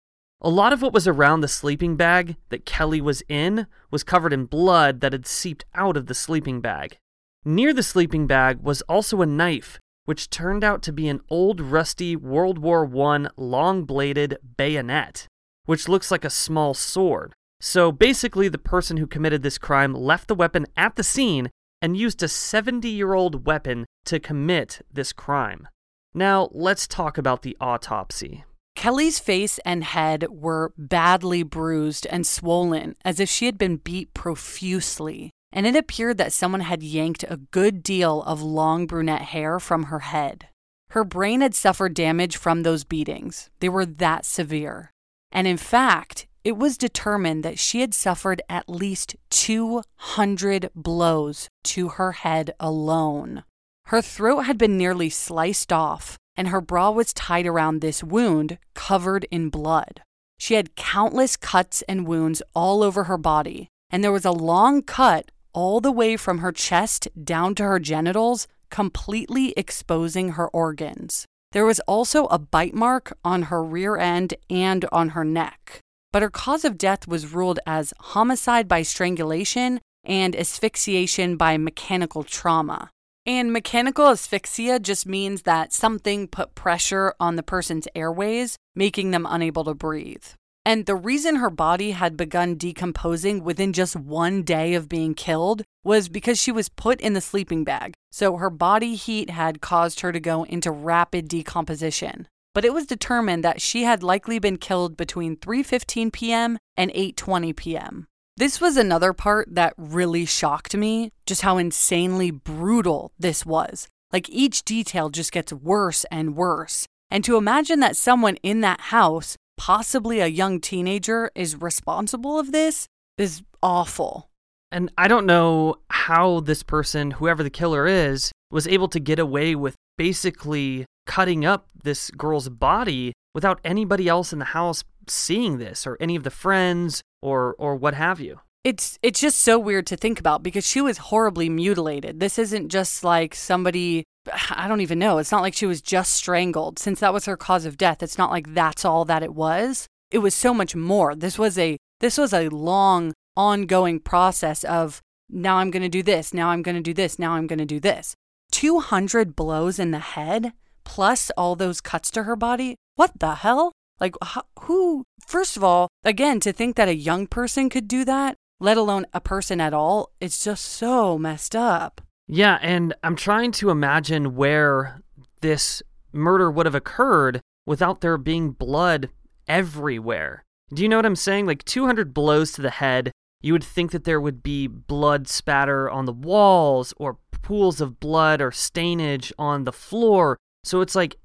A 0.44 0.50
lot 0.50 0.72
of 0.72 0.82
what 0.82 0.92
was 0.92 1.06
around 1.06 1.40
the 1.40 1.46
sleeping 1.46 1.94
bag 1.94 2.34
that 2.48 2.66
Kelly 2.66 3.00
was 3.00 3.22
in 3.28 3.68
was 3.92 4.02
covered 4.02 4.32
in 4.32 4.46
blood 4.46 5.00
that 5.00 5.12
had 5.12 5.24
seeped 5.24 5.64
out 5.72 5.96
of 5.96 6.06
the 6.06 6.14
sleeping 6.14 6.60
bag. 6.60 6.98
Near 7.44 7.72
the 7.72 7.84
sleeping 7.84 8.26
bag 8.26 8.60
was 8.60 8.82
also 8.82 9.22
a 9.22 9.26
knife, 9.26 9.78
which 10.04 10.30
turned 10.30 10.64
out 10.64 10.82
to 10.82 10.92
be 10.92 11.06
an 11.06 11.20
old 11.28 11.60
rusty 11.60 12.16
World 12.16 12.58
War 12.58 12.90
I 13.06 13.28
long 13.36 13.84
bladed 13.84 14.36
bayonet, 14.56 15.28
which 15.66 15.88
looks 15.88 16.10
like 16.10 16.24
a 16.24 16.30
small 16.30 16.74
sword. 16.74 17.34
So 17.60 17.92
basically, 17.92 18.48
the 18.48 18.58
person 18.58 18.96
who 18.96 19.06
committed 19.06 19.44
this 19.44 19.58
crime 19.58 19.94
left 19.94 20.26
the 20.26 20.34
weapon 20.34 20.66
at 20.76 20.96
the 20.96 21.04
scene 21.04 21.50
and 21.80 21.96
used 21.96 22.20
a 22.20 22.26
70 22.26 22.88
year 22.88 23.14
old 23.14 23.46
weapon 23.46 23.86
to 24.06 24.18
commit 24.18 24.84
this 24.92 25.12
crime. 25.12 25.68
Now, 26.12 26.48
let's 26.50 26.88
talk 26.88 27.16
about 27.16 27.42
the 27.42 27.56
autopsy. 27.60 28.42
Kelly's 28.74 29.18
face 29.18 29.58
and 29.64 29.84
head 29.84 30.26
were 30.30 30.72
badly 30.76 31.42
bruised 31.42 32.06
and 32.06 32.26
swollen 32.26 32.96
as 33.04 33.20
if 33.20 33.28
she 33.28 33.46
had 33.46 33.58
been 33.58 33.76
beat 33.76 34.12
profusely, 34.14 35.30
and 35.52 35.66
it 35.66 35.76
appeared 35.76 36.18
that 36.18 36.32
someone 36.32 36.62
had 36.62 36.82
yanked 36.82 37.24
a 37.28 37.36
good 37.36 37.82
deal 37.82 38.22
of 38.22 38.42
long 38.42 38.86
brunette 38.86 39.22
hair 39.22 39.60
from 39.60 39.84
her 39.84 40.00
head. 40.00 40.48
Her 40.90 41.04
brain 41.04 41.40
had 41.40 41.54
suffered 41.54 41.94
damage 41.94 42.36
from 42.36 42.62
those 42.62 42.84
beatings. 42.84 43.50
They 43.60 43.68
were 43.68 43.86
that 43.86 44.26
severe. 44.26 44.90
And 45.30 45.46
in 45.46 45.56
fact, 45.56 46.26
it 46.44 46.56
was 46.56 46.76
determined 46.76 47.44
that 47.44 47.58
she 47.58 47.80
had 47.80 47.94
suffered 47.94 48.42
at 48.48 48.68
least 48.68 49.16
200 49.30 50.70
blows 50.74 51.48
to 51.64 51.88
her 51.90 52.12
head 52.12 52.52
alone. 52.58 53.44
Her 53.86 54.02
throat 54.02 54.40
had 54.40 54.58
been 54.58 54.76
nearly 54.76 55.08
sliced 55.08 55.72
off, 55.72 56.18
and 56.36 56.48
her 56.48 56.60
bra 56.60 56.90
was 56.90 57.12
tied 57.12 57.46
around 57.46 57.80
this 57.80 58.02
wound, 58.02 58.58
covered 58.74 59.24
in 59.30 59.48
blood. 59.48 60.02
She 60.38 60.54
had 60.54 60.76
countless 60.76 61.36
cuts 61.36 61.82
and 61.82 62.06
wounds 62.06 62.42
all 62.54 62.82
over 62.82 63.04
her 63.04 63.18
body, 63.18 63.68
and 63.90 64.02
there 64.02 64.12
was 64.12 64.24
a 64.24 64.32
long 64.32 64.82
cut 64.82 65.30
all 65.52 65.80
the 65.80 65.92
way 65.92 66.16
from 66.16 66.38
her 66.38 66.52
chest 66.52 67.08
down 67.22 67.54
to 67.56 67.64
her 67.64 67.78
genitals, 67.78 68.48
completely 68.70 69.52
exposing 69.56 70.30
her 70.30 70.48
organs. 70.48 71.26
There 71.52 71.66
was 71.66 71.80
also 71.80 72.26
a 72.26 72.38
bite 72.38 72.74
mark 72.74 73.16
on 73.22 73.42
her 73.44 73.62
rear 73.62 73.96
end 73.96 74.34
and 74.48 74.86
on 74.90 75.10
her 75.10 75.24
neck. 75.24 75.80
But 76.10 76.22
her 76.22 76.30
cause 76.30 76.64
of 76.64 76.78
death 76.78 77.06
was 77.06 77.32
ruled 77.32 77.60
as 77.66 77.92
homicide 78.00 78.66
by 78.66 78.82
strangulation 78.82 79.80
and 80.04 80.34
asphyxiation 80.34 81.36
by 81.36 81.56
mechanical 81.58 82.24
trauma. 82.24 82.90
And 83.24 83.52
mechanical 83.52 84.08
asphyxia 84.08 84.80
just 84.80 85.06
means 85.06 85.42
that 85.42 85.72
something 85.72 86.26
put 86.26 86.56
pressure 86.56 87.14
on 87.20 87.36
the 87.36 87.42
person's 87.44 87.86
airways, 87.94 88.56
making 88.74 89.12
them 89.12 89.26
unable 89.28 89.62
to 89.64 89.74
breathe. 89.74 90.24
And 90.64 90.86
the 90.86 90.96
reason 90.96 91.36
her 91.36 91.50
body 91.50 91.92
had 91.92 92.16
begun 92.16 92.56
decomposing 92.56 93.44
within 93.44 93.72
just 93.72 93.94
one 93.94 94.42
day 94.42 94.74
of 94.74 94.88
being 94.88 95.14
killed 95.14 95.62
was 95.84 96.08
because 96.08 96.40
she 96.40 96.52
was 96.52 96.68
put 96.68 97.00
in 97.00 97.14
the 97.14 97.20
sleeping 97.20 97.62
bag. 97.62 97.94
So 98.10 98.36
her 98.36 98.50
body 98.50 98.94
heat 98.96 99.30
had 99.30 99.60
caused 99.60 100.00
her 100.00 100.12
to 100.12 100.20
go 100.20 100.44
into 100.44 100.70
rapid 100.70 101.28
decomposition. 101.28 102.26
But 102.54 102.64
it 102.64 102.74
was 102.74 102.86
determined 102.86 103.44
that 103.44 103.60
she 103.60 103.84
had 103.84 104.02
likely 104.02 104.38
been 104.38 104.58
killed 104.58 104.96
between 104.96 105.36
3:15 105.36 106.12
p.m. 106.12 106.58
and 106.76 106.92
8:20 106.92 107.56
p.m. 107.56 108.06
This 108.42 108.60
was 108.60 108.76
another 108.76 109.12
part 109.12 109.54
that 109.54 109.72
really 109.76 110.26
shocked 110.26 110.76
me, 110.76 111.12
just 111.26 111.42
how 111.42 111.58
insanely 111.58 112.32
brutal 112.32 113.12
this 113.16 113.46
was. 113.46 113.86
Like 114.12 114.28
each 114.28 114.64
detail 114.64 115.10
just 115.10 115.30
gets 115.30 115.52
worse 115.52 116.04
and 116.10 116.34
worse. 116.34 116.88
And 117.08 117.22
to 117.22 117.36
imagine 117.36 117.78
that 117.78 117.94
someone 117.94 118.34
in 118.42 118.60
that 118.62 118.80
house, 118.80 119.36
possibly 119.56 120.18
a 120.18 120.26
young 120.26 120.60
teenager, 120.60 121.30
is 121.36 121.54
responsible 121.54 122.36
of 122.36 122.50
this 122.50 122.88
is 123.16 123.44
awful. 123.62 124.28
And 124.72 124.90
I 124.98 125.06
don't 125.06 125.24
know 125.24 125.76
how 125.88 126.40
this 126.40 126.64
person, 126.64 127.12
whoever 127.12 127.44
the 127.44 127.48
killer 127.48 127.86
is, 127.86 128.32
was 128.50 128.66
able 128.66 128.88
to 128.88 128.98
get 128.98 129.20
away 129.20 129.54
with 129.54 129.76
basically 129.96 130.84
cutting 131.06 131.44
up 131.44 131.68
this 131.84 132.10
girl's 132.10 132.48
body 132.48 133.12
without 133.36 133.60
anybody 133.62 134.08
else 134.08 134.32
in 134.32 134.40
the 134.40 134.46
house 134.46 134.82
seeing 135.08 135.58
this 135.58 135.86
or 135.86 135.96
any 136.00 136.16
of 136.16 136.24
the 136.24 136.30
friends 136.30 137.02
or 137.20 137.54
or 137.58 137.76
what 137.76 137.94
have 137.94 138.20
you. 138.20 138.40
It's 138.64 138.98
it's 139.02 139.20
just 139.20 139.38
so 139.38 139.58
weird 139.58 139.86
to 139.88 139.96
think 139.96 140.20
about 140.20 140.42
because 140.42 140.66
she 140.66 140.80
was 140.80 140.98
horribly 140.98 141.48
mutilated. 141.48 142.20
This 142.20 142.38
isn't 142.38 142.68
just 142.68 143.02
like 143.02 143.34
somebody 143.34 144.04
I 144.50 144.68
don't 144.68 144.80
even 144.80 144.98
know. 144.98 145.18
It's 145.18 145.32
not 145.32 145.42
like 145.42 145.54
she 145.54 145.66
was 145.66 145.82
just 145.82 146.12
strangled 146.12 146.78
since 146.78 147.00
that 147.00 147.12
was 147.12 147.24
her 147.24 147.36
cause 147.36 147.64
of 147.64 147.76
death. 147.76 148.02
It's 148.02 148.18
not 148.18 148.30
like 148.30 148.54
that's 148.54 148.84
all 148.84 149.04
that 149.06 149.22
it 149.22 149.34
was. 149.34 149.86
It 150.10 150.18
was 150.18 150.34
so 150.34 150.54
much 150.54 150.76
more. 150.76 151.14
This 151.14 151.38
was 151.38 151.58
a 151.58 151.76
this 152.00 152.18
was 152.18 152.32
a 152.32 152.48
long 152.48 153.14
ongoing 153.36 153.98
process 153.98 154.62
of 154.64 155.00
now 155.28 155.56
I'm 155.56 155.70
going 155.70 155.82
to 155.82 155.88
do 155.88 156.02
this, 156.02 156.34
now 156.34 156.50
I'm 156.50 156.62
going 156.62 156.74
to 156.74 156.82
do 156.82 156.92
this, 156.92 157.18
now 157.18 157.32
I'm 157.32 157.46
going 157.46 157.58
to 157.58 157.64
do 157.64 157.80
this. 157.80 158.14
200 158.52 159.34
blows 159.34 159.78
in 159.78 159.90
the 159.90 159.98
head 159.98 160.52
plus 160.84 161.30
all 161.36 161.56
those 161.56 161.80
cuts 161.80 162.10
to 162.10 162.24
her 162.24 162.36
body. 162.36 162.76
What 162.96 163.18
the 163.18 163.36
hell? 163.36 163.72
Like 164.02 164.16
who 164.64 165.04
first 165.26 165.56
of 165.56 165.64
all, 165.64 165.88
again 166.04 166.40
to 166.40 166.52
think 166.52 166.76
that 166.76 166.88
a 166.88 166.94
young 166.94 167.26
person 167.26 167.70
could 167.70 167.88
do 167.88 168.04
that 168.04 168.36
let 168.62 168.76
alone 168.76 169.04
a 169.12 169.20
person 169.20 169.60
at 169.60 169.74
all, 169.74 170.12
it's 170.20 170.44
just 170.44 170.64
so 170.64 171.18
messed 171.18 171.56
up. 171.56 172.00
Yeah, 172.28 172.60
and 172.62 172.94
I'm 173.02 173.16
trying 173.16 173.50
to 173.52 173.70
imagine 173.70 174.36
where 174.36 175.02
this 175.40 175.82
murder 176.12 176.48
would 176.48 176.66
have 176.66 176.74
occurred 176.74 177.40
without 177.66 178.02
there 178.02 178.16
being 178.16 178.52
blood 178.52 179.10
everywhere. 179.48 180.44
Do 180.72 180.84
you 180.84 180.88
know 180.88 180.96
what 180.96 181.06
I'm 181.06 181.16
saying? 181.16 181.46
Like 181.46 181.64
200 181.64 182.14
blows 182.14 182.52
to 182.52 182.62
the 182.62 182.70
head, 182.70 183.10
you 183.40 183.52
would 183.52 183.64
think 183.64 183.90
that 183.90 184.04
there 184.04 184.20
would 184.20 184.44
be 184.44 184.68
blood 184.68 185.26
spatter 185.26 185.90
on 185.90 186.04
the 186.04 186.12
walls 186.12 186.94
or 186.98 187.18
pools 187.42 187.80
of 187.80 187.98
blood 187.98 188.40
or 188.40 188.52
stainage 188.52 189.32
on 189.40 189.64
the 189.64 189.72
floor. 189.72 190.38
So 190.62 190.82
it's 190.82 190.94
like, 190.94 191.16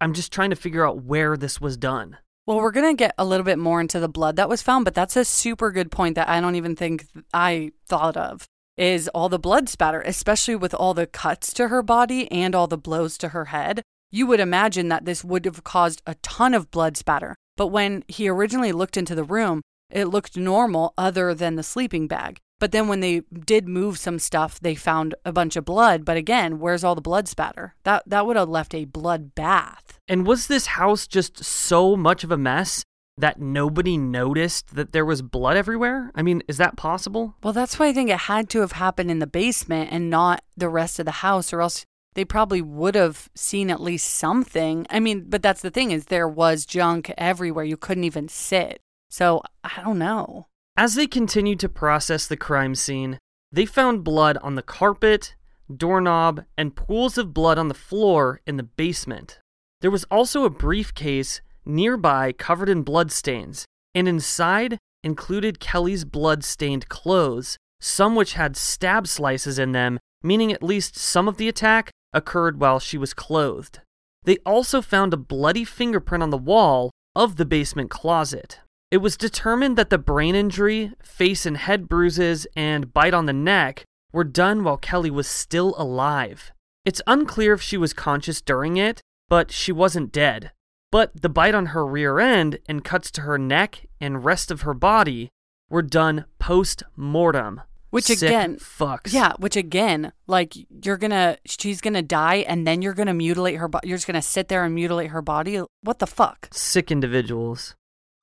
I'm 0.00 0.12
just 0.12 0.32
trying 0.32 0.50
to 0.50 0.56
figure 0.56 0.86
out 0.86 1.02
where 1.02 1.36
this 1.36 1.60
was 1.60 1.76
done. 1.76 2.18
Well, 2.46 2.58
we're 2.58 2.72
going 2.72 2.94
to 2.94 2.98
get 2.98 3.14
a 3.16 3.24
little 3.24 3.44
bit 3.44 3.58
more 3.58 3.80
into 3.80 3.98
the 3.98 4.08
blood 4.08 4.36
that 4.36 4.48
was 4.48 4.60
found, 4.60 4.84
but 4.84 4.94
that's 4.94 5.16
a 5.16 5.24
super 5.24 5.70
good 5.70 5.90
point 5.90 6.14
that 6.16 6.28
I 6.28 6.40
don't 6.40 6.56
even 6.56 6.76
think 6.76 7.06
I 7.32 7.72
thought 7.86 8.16
of. 8.16 8.46
Is 8.76 9.08
all 9.08 9.28
the 9.28 9.38
blood 9.38 9.68
spatter, 9.68 10.00
especially 10.00 10.56
with 10.56 10.74
all 10.74 10.94
the 10.94 11.06
cuts 11.06 11.54
to 11.54 11.68
her 11.68 11.82
body 11.82 12.30
and 12.30 12.54
all 12.54 12.66
the 12.66 12.76
blows 12.76 13.16
to 13.18 13.28
her 13.28 13.46
head. 13.46 13.82
You 14.10 14.26
would 14.26 14.40
imagine 14.40 14.88
that 14.88 15.04
this 15.04 15.24
would 15.24 15.44
have 15.44 15.64
caused 15.64 16.02
a 16.06 16.16
ton 16.16 16.54
of 16.54 16.70
blood 16.70 16.96
spatter. 16.96 17.36
But 17.56 17.68
when 17.68 18.04
he 18.08 18.28
originally 18.28 18.72
looked 18.72 18.96
into 18.96 19.14
the 19.14 19.24
room, 19.24 19.62
it 19.90 20.06
looked 20.06 20.36
normal 20.36 20.92
other 20.98 21.34
than 21.34 21.54
the 21.54 21.62
sleeping 21.62 22.08
bag. 22.08 22.40
But 22.60 22.72
then 22.72 22.88
when 22.88 23.00
they 23.00 23.20
did 23.20 23.68
move 23.68 23.98
some 23.98 24.18
stuff, 24.18 24.60
they 24.60 24.74
found 24.74 25.14
a 25.24 25.32
bunch 25.32 25.56
of 25.56 25.64
blood. 25.64 26.04
But 26.04 26.16
again, 26.16 26.58
where's 26.58 26.84
all 26.84 26.94
the 26.94 27.00
blood 27.00 27.28
spatter? 27.28 27.74
That 27.84 28.04
that 28.06 28.26
would 28.26 28.36
have 28.36 28.48
left 28.48 28.74
a 28.74 28.84
blood 28.84 29.34
bath. 29.34 29.98
And 30.08 30.26
was 30.26 30.46
this 30.46 30.66
house 30.66 31.06
just 31.06 31.44
so 31.44 31.96
much 31.96 32.24
of 32.24 32.30
a 32.30 32.38
mess 32.38 32.84
that 33.16 33.40
nobody 33.40 33.96
noticed 33.96 34.74
that 34.74 34.92
there 34.92 35.04
was 35.04 35.22
blood 35.22 35.56
everywhere? 35.56 36.10
I 36.14 36.22
mean, 36.22 36.42
is 36.48 36.56
that 36.58 36.76
possible? 36.76 37.36
Well, 37.42 37.52
that's 37.52 37.78
why 37.78 37.88
I 37.88 37.92
think 37.92 38.10
it 38.10 38.20
had 38.20 38.48
to 38.50 38.60
have 38.60 38.72
happened 38.72 39.10
in 39.10 39.18
the 39.18 39.26
basement 39.26 39.90
and 39.92 40.10
not 40.10 40.42
the 40.56 40.68
rest 40.68 40.98
of 40.98 41.04
the 41.04 41.12
house, 41.12 41.52
or 41.52 41.60
else 41.60 41.84
they 42.14 42.24
probably 42.24 42.62
would 42.62 42.94
have 42.94 43.28
seen 43.34 43.70
at 43.70 43.80
least 43.80 44.08
something. 44.08 44.86
I 44.90 45.00
mean, 45.00 45.26
but 45.28 45.42
that's 45.42 45.62
the 45.62 45.70
thing 45.70 45.90
is 45.90 46.06
there 46.06 46.28
was 46.28 46.66
junk 46.66 47.12
everywhere. 47.18 47.64
You 47.64 47.76
couldn't 47.76 48.04
even 48.04 48.28
sit. 48.28 48.80
So 49.10 49.42
I 49.62 49.82
don't 49.82 49.98
know. 49.98 50.46
As 50.76 50.96
they 50.96 51.06
continued 51.06 51.60
to 51.60 51.68
process 51.68 52.26
the 52.26 52.36
crime 52.36 52.74
scene, 52.74 53.18
they 53.52 53.64
found 53.64 54.02
blood 54.02 54.36
on 54.38 54.56
the 54.56 54.62
carpet, 54.62 55.36
doorknob, 55.74 56.44
and 56.58 56.74
pools 56.74 57.16
of 57.16 57.32
blood 57.32 57.58
on 57.58 57.68
the 57.68 57.74
floor 57.74 58.40
in 58.44 58.56
the 58.56 58.64
basement. 58.64 59.38
There 59.82 59.90
was 59.92 60.04
also 60.10 60.44
a 60.44 60.50
briefcase 60.50 61.40
nearby 61.64 62.32
covered 62.32 62.68
in 62.68 62.82
bloodstains, 62.82 63.64
and 63.94 64.08
inside 64.08 64.78
included 65.04 65.60
Kelly's 65.60 66.04
blood 66.04 66.42
stained 66.42 66.88
clothes, 66.88 67.56
some 67.80 68.16
which 68.16 68.32
had 68.32 68.56
stab 68.56 69.06
slices 69.06 69.60
in 69.60 69.70
them, 69.70 70.00
meaning 70.24 70.52
at 70.52 70.62
least 70.62 70.96
some 70.96 71.28
of 71.28 71.36
the 71.36 71.48
attack 71.48 71.90
occurred 72.12 72.58
while 72.58 72.80
she 72.80 72.98
was 72.98 73.14
clothed. 73.14 73.80
They 74.24 74.38
also 74.44 74.82
found 74.82 75.14
a 75.14 75.18
bloody 75.18 75.64
fingerprint 75.64 76.22
on 76.22 76.30
the 76.30 76.38
wall 76.38 76.90
of 77.14 77.36
the 77.36 77.44
basement 77.44 77.90
closet. 77.90 78.58
It 78.94 79.02
was 79.02 79.16
determined 79.16 79.76
that 79.76 79.90
the 79.90 79.98
brain 79.98 80.36
injury, 80.36 80.92
face 81.02 81.46
and 81.46 81.56
head 81.56 81.88
bruises, 81.88 82.46
and 82.54 82.92
bite 82.94 83.12
on 83.12 83.26
the 83.26 83.32
neck 83.32 83.82
were 84.12 84.22
done 84.22 84.62
while 84.62 84.76
Kelly 84.76 85.10
was 85.10 85.26
still 85.26 85.74
alive. 85.76 86.52
It's 86.84 87.02
unclear 87.04 87.54
if 87.54 87.60
she 87.60 87.76
was 87.76 87.92
conscious 87.92 88.40
during 88.40 88.76
it, 88.76 89.00
but 89.28 89.50
she 89.50 89.72
wasn't 89.72 90.12
dead. 90.12 90.52
But 90.92 91.10
the 91.20 91.28
bite 91.28 91.56
on 91.56 91.74
her 91.74 91.84
rear 91.84 92.20
end 92.20 92.60
and 92.68 92.84
cuts 92.84 93.10
to 93.10 93.22
her 93.22 93.36
neck 93.36 93.84
and 94.00 94.24
rest 94.24 94.52
of 94.52 94.60
her 94.60 94.74
body 94.74 95.28
were 95.68 95.82
done 95.82 96.26
post 96.38 96.84
mortem. 96.94 97.62
Which 97.90 98.04
Sick 98.04 98.22
again, 98.22 98.58
fucks. 98.58 99.12
yeah, 99.12 99.32
which 99.38 99.56
again, 99.56 100.12
like 100.28 100.54
you're 100.84 100.98
gonna, 100.98 101.38
she's 101.46 101.80
gonna 101.80 102.00
die 102.00 102.44
and 102.46 102.64
then 102.64 102.80
you're 102.80 102.94
gonna 102.94 103.12
mutilate 103.12 103.56
her 103.56 103.66
body. 103.66 103.88
You're 103.88 103.96
just 103.96 104.06
gonna 104.06 104.22
sit 104.22 104.46
there 104.46 104.62
and 104.62 104.72
mutilate 104.72 105.10
her 105.10 105.20
body. 105.20 105.60
What 105.82 105.98
the 105.98 106.06
fuck? 106.06 106.46
sick 106.52 106.92
individuals. 106.92 107.74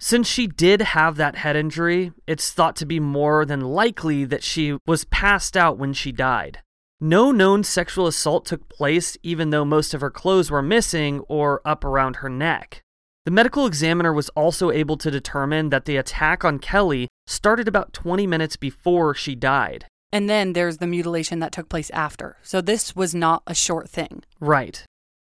Since 0.03 0.27
she 0.27 0.47
did 0.47 0.81
have 0.81 1.15
that 1.17 1.35
head 1.35 1.55
injury, 1.55 2.11
it's 2.25 2.51
thought 2.51 2.75
to 2.77 2.87
be 2.87 2.99
more 2.99 3.45
than 3.45 3.61
likely 3.61 4.25
that 4.25 4.43
she 4.43 4.79
was 4.87 5.05
passed 5.05 5.55
out 5.55 5.77
when 5.77 5.93
she 5.93 6.11
died. 6.11 6.63
No 6.99 7.31
known 7.31 7.63
sexual 7.63 8.07
assault 8.07 8.47
took 8.47 8.67
place, 8.67 9.15
even 9.21 9.51
though 9.51 9.63
most 9.63 9.93
of 9.93 10.01
her 10.01 10.09
clothes 10.09 10.49
were 10.49 10.63
missing 10.63 11.19
or 11.29 11.61
up 11.63 11.85
around 11.85 12.15
her 12.15 12.29
neck. 12.29 12.81
The 13.25 13.31
medical 13.31 13.67
examiner 13.67 14.11
was 14.11 14.29
also 14.29 14.71
able 14.71 14.97
to 14.97 15.11
determine 15.11 15.69
that 15.69 15.85
the 15.85 15.97
attack 15.97 16.43
on 16.43 16.57
Kelly 16.57 17.07
started 17.27 17.67
about 17.67 17.93
20 17.93 18.25
minutes 18.25 18.55
before 18.55 19.13
she 19.13 19.35
died. 19.35 19.85
And 20.11 20.27
then 20.27 20.53
there's 20.53 20.77
the 20.77 20.87
mutilation 20.87 21.37
that 21.41 21.51
took 21.51 21.69
place 21.69 21.91
after. 21.91 22.37
So 22.41 22.59
this 22.59 22.95
was 22.95 23.13
not 23.13 23.43
a 23.45 23.53
short 23.53 23.87
thing. 23.87 24.23
Right. 24.39 24.83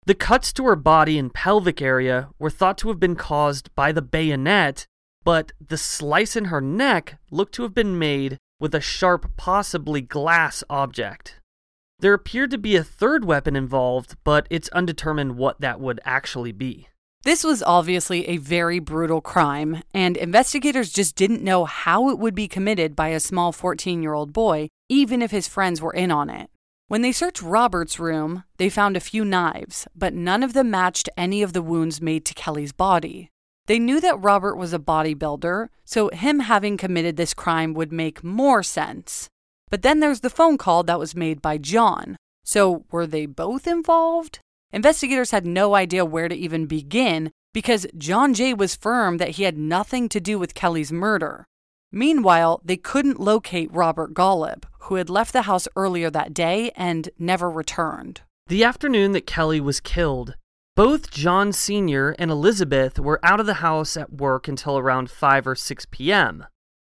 The 0.06 0.14
cuts 0.14 0.52
to 0.52 0.64
her 0.66 0.76
body 0.76 1.18
and 1.18 1.34
pelvic 1.34 1.82
area 1.82 2.28
were 2.38 2.48
thought 2.48 2.78
to 2.78 2.88
have 2.88 3.00
been 3.00 3.16
caused 3.16 3.74
by 3.74 3.90
the 3.90 4.02
bayonet, 4.02 4.86
but 5.24 5.50
the 5.60 5.76
slice 5.76 6.36
in 6.36 6.46
her 6.46 6.60
neck 6.60 7.18
looked 7.32 7.54
to 7.56 7.64
have 7.64 7.74
been 7.74 7.98
made 7.98 8.38
with 8.60 8.72
a 8.72 8.80
sharp, 8.80 9.36
possibly 9.36 10.00
glass 10.00 10.62
object. 10.70 11.40
There 11.98 12.14
appeared 12.14 12.52
to 12.52 12.58
be 12.58 12.76
a 12.76 12.84
third 12.84 13.24
weapon 13.24 13.56
involved, 13.56 14.16
but 14.22 14.46
it's 14.48 14.68
undetermined 14.68 15.36
what 15.36 15.60
that 15.60 15.80
would 15.80 15.98
actually 16.04 16.52
be. 16.52 16.86
This 17.24 17.42
was 17.42 17.60
obviously 17.64 18.28
a 18.28 18.36
very 18.36 18.78
brutal 18.78 19.20
crime, 19.20 19.82
and 19.92 20.16
investigators 20.16 20.92
just 20.92 21.16
didn't 21.16 21.42
know 21.42 21.64
how 21.64 22.10
it 22.10 22.20
would 22.20 22.36
be 22.36 22.46
committed 22.46 22.94
by 22.94 23.08
a 23.08 23.18
small 23.18 23.50
14 23.50 24.04
year 24.04 24.14
old 24.14 24.32
boy, 24.32 24.68
even 24.88 25.20
if 25.20 25.32
his 25.32 25.48
friends 25.48 25.82
were 25.82 25.92
in 25.92 26.12
on 26.12 26.30
it. 26.30 26.48
When 26.88 27.02
they 27.02 27.10
searched 27.10 27.42
Robert's 27.42 27.98
room, 27.98 28.44
they 28.58 28.70
found 28.70 28.96
a 28.96 29.00
few 29.00 29.24
knives, 29.24 29.88
but 29.96 30.14
none 30.14 30.44
of 30.44 30.52
them 30.52 30.70
matched 30.70 31.08
any 31.16 31.42
of 31.42 31.52
the 31.52 31.62
wounds 31.62 32.00
made 32.00 32.24
to 32.26 32.34
Kelly's 32.34 32.72
body. 32.72 33.28
They 33.66 33.80
knew 33.80 34.00
that 34.00 34.22
Robert 34.22 34.54
was 34.54 34.72
a 34.72 34.78
bodybuilder, 34.78 35.68
so 35.84 36.08
him 36.10 36.40
having 36.40 36.76
committed 36.76 37.16
this 37.16 37.34
crime 37.34 37.74
would 37.74 37.92
make 37.92 38.22
more 38.22 38.62
sense. 38.62 39.28
But 39.68 39.82
then 39.82 39.98
there's 39.98 40.20
the 40.20 40.30
phone 40.30 40.56
call 40.58 40.84
that 40.84 41.00
was 41.00 41.16
made 41.16 41.42
by 41.42 41.58
John. 41.58 42.16
So 42.44 42.84
were 42.92 43.08
they 43.08 43.26
both 43.26 43.66
involved? 43.66 44.38
Investigators 44.72 45.32
had 45.32 45.44
no 45.44 45.74
idea 45.74 46.04
where 46.04 46.28
to 46.28 46.36
even 46.36 46.66
begin 46.66 47.32
because 47.52 47.88
John 47.98 48.32
Jay 48.32 48.54
was 48.54 48.76
firm 48.76 49.16
that 49.16 49.30
he 49.30 49.42
had 49.42 49.58
nothing 49.58 50.08
to 50.10 50.20
do 50.20 50.38
with 50.38 50.54
Kelly's 50.54 50.92
murder. 50.92 51.46
Meanwhile, 51.92 52.60
they 52.64 52.76
couldn't 52.76 53.20
locate 53.20 53.72
Robert 53.72 54.14
Golub, 54.14 54.64
who 54.80 54.96
had 54.96 55.10
left 55.10 55.32
the 55.32 55.42
house 55.42 55.68
earlier 55.76 56.10
that 56.10 56.34
day 56.34 56.70
and 56.76 57.08
never 57.18 57.50
returned. 57.50 58.22
The 58.48 58.64
afternoon 58.64 59.12
that 59.12 59.26
Kelly 59.26 59.60
was 59.60 59.80
killed, 59.80 60.36
both 60.76 61.10
John 61.10 61.52
Sr. 61.52 62.14
and 62.18 62.30
Elizabeth 62.30 62.98
were 62.98 63.18
out 63.22 63.40
of 63.40 63.46
the 63.46 63.54
house 63.54 63.96
at 63.96 64.12
work 64.12 64.46
until 64.46 64.76
around 64.76 65.10
5 65.10 65.46
or 65.46 65.54
6 65.54 65.86
p.m. 65.90 66.46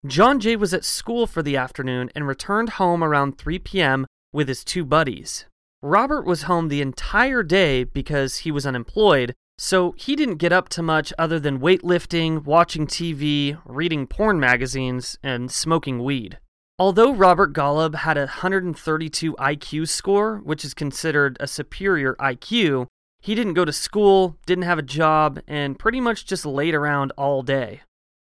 John 0.07 0.39
Jay 0.39 0.55
was 0.55 0.73
at 0.73 0.85
school 0.85 1.27
for 1.27 1.43
the 1.43 1.57
afternoon 1.57 2.09
and 2.15 2.25
returned 2.25 2.71
home 2.71 3.03
around 3.03 3.37
3 3.37 3.59
p.m. 3.59 4.05
with 4.31 4.47
his 4.47 4.63
two 4.63 4.85
buddies. 4.85 5.45
Robert 5.81 6.25
was 6.25 6.43
home 6.43 6.69
the 6.69 6.81
entire 6.81 7.43
day 7.43 7.83
because 7.83 8.37
he 8.37 8.51
was 8.51 8.65
unemployed, 8.65 9.33
so 9.63 9.95
he 9.97 10.17
didn't 10.17 10.39
get 10.39 10.51
up 10.51 10.67
to 10.67 10.83
much 10.83 11.13
other 11.17 11.39
than 11.39 11.61
weightlifting, 11.61 12.43
watching 12.43 12.85
TV, 12.85 13.57
reading 13.63 14.05
porn 14.05 14.37
magazines, 14.37 15.17
and 15.23 15.49
smoking 15.49 16.03
weed. 16.03 16.37
Although 16.77 17.13
Robert 17.13 17.53
Golub 17.53 17.95
had 17.95 18.17
a 18.17 18.27
132 18.43 19.33
IQ 19.35 19.87
score, 19.87 20.39
which 20.39 20.65
is 20.65 20.73
considered 20.73 21.37
a 21.39 21.47
superior 21.47 22.15
IQ, 22.15 22.87
he 23.21 23.35
didn't 23.35 23.53
go 23.53 23.63
to 23.63 23.71
school, 23.71 24.37
didn't 24.45 24.65
have 24.65 24.79
a 24.79 24.81
job, 24.81 25.39
and 25.47 25.79
pretty 25.79 26.01
much 26.01 26.25
just 26.25 26.45
laid 26.45 26.75
around 26.75 27.13
all 27.17 27.41
day. 27.41 27.83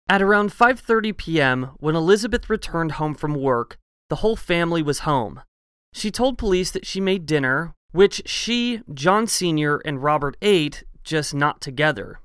At 0.10 0.22
around 0.22 0.52
5:30 0.52 1.16
p.m., 1.16 1.72
when 1.78 1.96
Elizabeth 1.96 2.50
returned 2.50 2.94
home 2.94 3.16
from 3.16 3.34
work, 3.34 3.78
the 4.10 4.18
whole 4.18 4.36
family 4.36 4.84
was 4.84 5.08
home. 5.08 5.40
She 5.94 6.12
told 6.12 6.38
police 6.38 6.72
that 6.72 6.86
she 6.86 7.00
made 7.00 7.26
dinner, 7.26 7.76
which 7.94 8.24
she, 8.26 8.82
John 8.94 9.26
Sr., 9.26 9.78
and 9.86 10.04
Robert 10.04 10.36
ate, 10.42 10.84
just 11.10 11.34
not 11.34 11.60
together. 11.60 12.20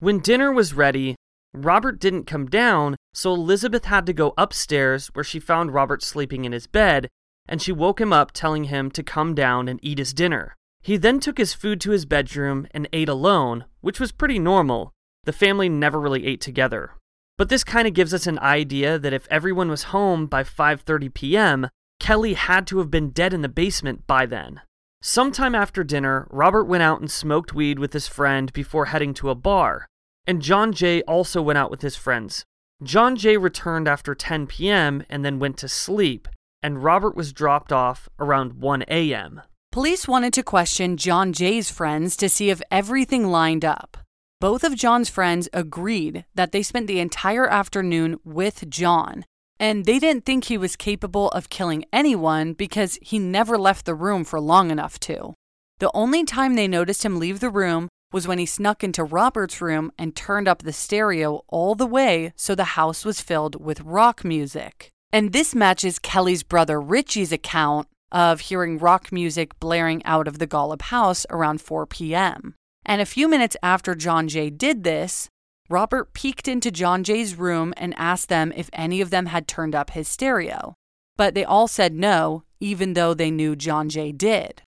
When 0.00 0.18
dinner 0.18 0.52
was 0.52 0.74
ready, 0.74 1.14
Robert 1.54 2.00
didn't 2.00 2.26
come 2.26 2.46
down, 2.46 2.96
so 3.14 3.32
Elizabeth 3.32 3.84
had 3.84 4.04
to 4.06 4.12
go 4.12 4.34
upstairs 4.36 5.06
where 5.14 5.24
she 5.24 5.38
found 5.38 5.72
Robert 5.72 6.02
sleeping 6.02 6.44
in 6.44 6.50
his 6.50 6.66
bed, 6.66 7.08
and 7.48 7.62
she 7.62 7.70
woke 7.70 8.00
him 8.00 8.12
up 8.12 8.32
telling 8.32 8.64
him 8.64 8.90
to 8.90 9.04
come 9.04 9.34
down 9.34 9.68
and 9.68 9.78
eat 9.82 9.98
his 9.98 10.12
dinner. 10.12 10.56
He 10.82 10.96
then 10.96 11.20
took 11.20 11.38
his 11.38 11.54
food 11.54 11.80
to 11.82 11.92
his 11.92 12.06
bedroom 12.06 12.66
and 12.72 12.88
ate 12.92 13.08
alone, 13.08 13.66
which 13.80 14.00
was 14.00 14.10
pretty 14.10 14.40
normal. 14.40 14.92
The 15.22 15.32
family 15.32 15.68
never 15.68 16.00
really 16.00 16.26
ate 16.26 16.40
together. 16.40 16.90
But 17.38 17.48
this 17.48 17.64
kind 17.64 17.86
of 17.86 17.94
gives 17.94 18.12
us 18.12 18.26
an 18.26 18.38
idea 18.40 18.98
that 18.98 19.12
if 19.12 19.28
everyone 19.30 19.70
was 19.70 19.94
home 19.94 20.26
by 20.26 20.42
5:30 20.42 21.14
p.m., 21.14 21.68
Kelly 22.00 22.34
had 22.34 22.66
to 22.66 22.78
have 22.78 22.90
been 22.90 23.10
dead 23.10 23.32
in 23.32 23.42
the 23.42 23.48
basement 23.48 24.06
by 24.06 24.26
then. 24.26 24.60
Sometime 25.06 25.54
after 25.54 25.84
dinner, 25.84 26.26
Robert 26.30 26.64
went 26.64 26.82
out 26.82 26.98
and 26.98 27.10
smoked 27.10 27.52
weed 27.52 27.78
with 27.78 27.92
his 27.92 28.08
friend 28.08 28.50
before 28.54 28.86
heading 28.86 29.12
to 29.12 29.28
a 29.28 29.34
bar, 29.34 29.86
and 30.26 30.40
John 30.40 30.72
Jay 30.72 31.02
also 31.02 31.42
went 31.42 31.58
out 31.58 31.70
with 31.70 31.82
his 31.82 31.94
friends. 31.94 32.46
John 32.82 33.14
Jay 33.14 33.36
returned 33.36 33.86
after 33.86 34.14
10 34.14 34.46
p.m. 34.46 35.04
and 35.10 35.22
then 35.22 35.38
went 35.38 35.58
to 35.58 35.68
sleep, 35.68 36.26
and 36.62 36.82
Robert 36.82 37.14
was 37.14 37.34
dropped 37.34 37.70
off 37.70 38.08
around 38.18 38.54
1 38.54 38.84
a.m. 38.88 39.42
Police 39.72 40.08
wanted 40.08 40.32
to 40.32 40.42
question 40.42 40.96
John 40.96 41.34
Jay's 41.34 41.70
friends 41.70 42.16
to 42.16 42.30
see 42.30 42.48
if 42.48 42.62
everything 42.70 43.26
lined 43.26 43.62
up. 43.62 43.98
Both 44.40 44.64
of 44.64 44.74
John's 44.74 45.10
friends 45.10 45.50
agreed 45.52 46.24
that 46.34 46.52
they 46.52 46.62
spent 46.62 46.86
the 46.86 47.00
entire 47.00 47.46
afternoon 47.46 48.20
with 48.24 48.70
John, 48.70 49.26
and 49.58 49.84
they 49.84 49.98
didn't 49.98 50.24
think 50.24 50.44
he 50.44 50.58
was 50.58 50.76
capable 50.76 51.28
of 51.30 51.48
killing 51.48 51.84
anyone 51.92 52.52
because 52.52 52.98
he 53.00 53.18
never 53.18 53.56
left 53.56 53.86
the 53.86 53.94
room 53.94 54.24
for 54.24 54.40
long 54.40 54.70
enough 54.70 54.98
to. 55.00 55.34
The 55.78 55.90
only 55.94 56.24
time 56.24 56.54
they 56.54 56.68
noticed 56.68 57.04
him 57.04 57.18
leave 57.18 57.40
the 57.40 57.50
room 57.50 57.88
was 58.12 58.28
when 58.28 58.38
he 58.38 58.46
snuck 58.46 58.84
into 58.84 59.02
Robert's 59.02 59.60
room 59.60 59.90
and 59.98 60.14
turned 60.14 60.46
up 60.46 60.62
the 60.62 60.72
stereo 60.72 61.42
all 61.48 61.74
the 61.74 61.86
way 61.86 62.32
so 62.36 62.54
the 62.54 62.76
house 62.78 63.04
was 63.04 63.20
filled 63.20 63.62
with 63.62 63.80
rock 63.80 64.24
music. 64.24 64.90
And 65.12 65.32
this 65.32 65.54
matches 65.54 65.98
Kelly's 65.98 66.42
brother 66.42 66.80
Richie's 66.80 67.32
account 67.32 67.88
of 68.12 68.40
hearing 68.40 68.78
rock 68.78 69.10
music 69.10 69.58
blaring 69.58 70.04
out 70.04 70.28
of 70.28 70.38
the 70.38 70.46
Golub 70.46 70.82
house 70.82 71.26
around 71.30 71.60
4 71.60 71.86
p.m. 71.86 72.54
And 72.86 73.00
a 73.00 73.06
few 73.06 73.28
minutes 73.28 73.56
after 73.62 73.94
John 73.96 74.28
Jay 74.28 74.50
did 74.50 74.84
this, 74.84 75.28
Robert 75.70 76.12
peeked 76.12 76.46
into 76.46 76.70
John 76.70 77.04
Jay's 77.04 77.36
room 77.36 77.72
and 77.76 77.94
asked 77.96 78.28
them 78.28 78.52
if 78.54 78.68
any 78.72 79.00
of 79.00 79.10
them 79.10 79.26
had 79.26 79.48
turned 79.48 79.74
up 79.74 79.90
his 79.90 80.08
stereo. 80.08 80.74
But 81.16 81.34
they 81.34 81.44
all 81.44 81.68
said 81.68 81.94
no, 81.94 82.44
even 82.60 82.92
though 82.92 83.14
they 83.14 83.30
knew 83.30 83.56
John 83.56 83.88
Jay 83.88 84.12
did. 84.12 84.62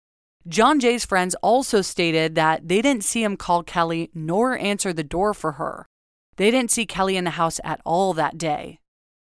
John 0.46 0.80
Jay's 0.80 1.06
friends 1.06 1.34
also 1.36 1.82
stated 1.82 2.34
that 2.34 2.68
they 2.68 2.82
didn't 2.82 3.04
see 3.04 3.22
him 3.22 3.36
call 3.36 3.62
Kelly 3.62 4.10
nor 4.12 4.58
answer 4.58 4.92
the 4.92 5.04
door 5.04 5.32
for 5.34 5.52
her. 5.52 5.86
they 6.36 6.50
didn't 6.50 6.70
see 6.70 6.86
Kelly 6.86 7.16
in 7.16 7.24
the 7.24 7.30
house 7.30 7.60
at 7.62 7.80
all 7.84 8.14
that 8.14 8.38
day. 8.38 8.78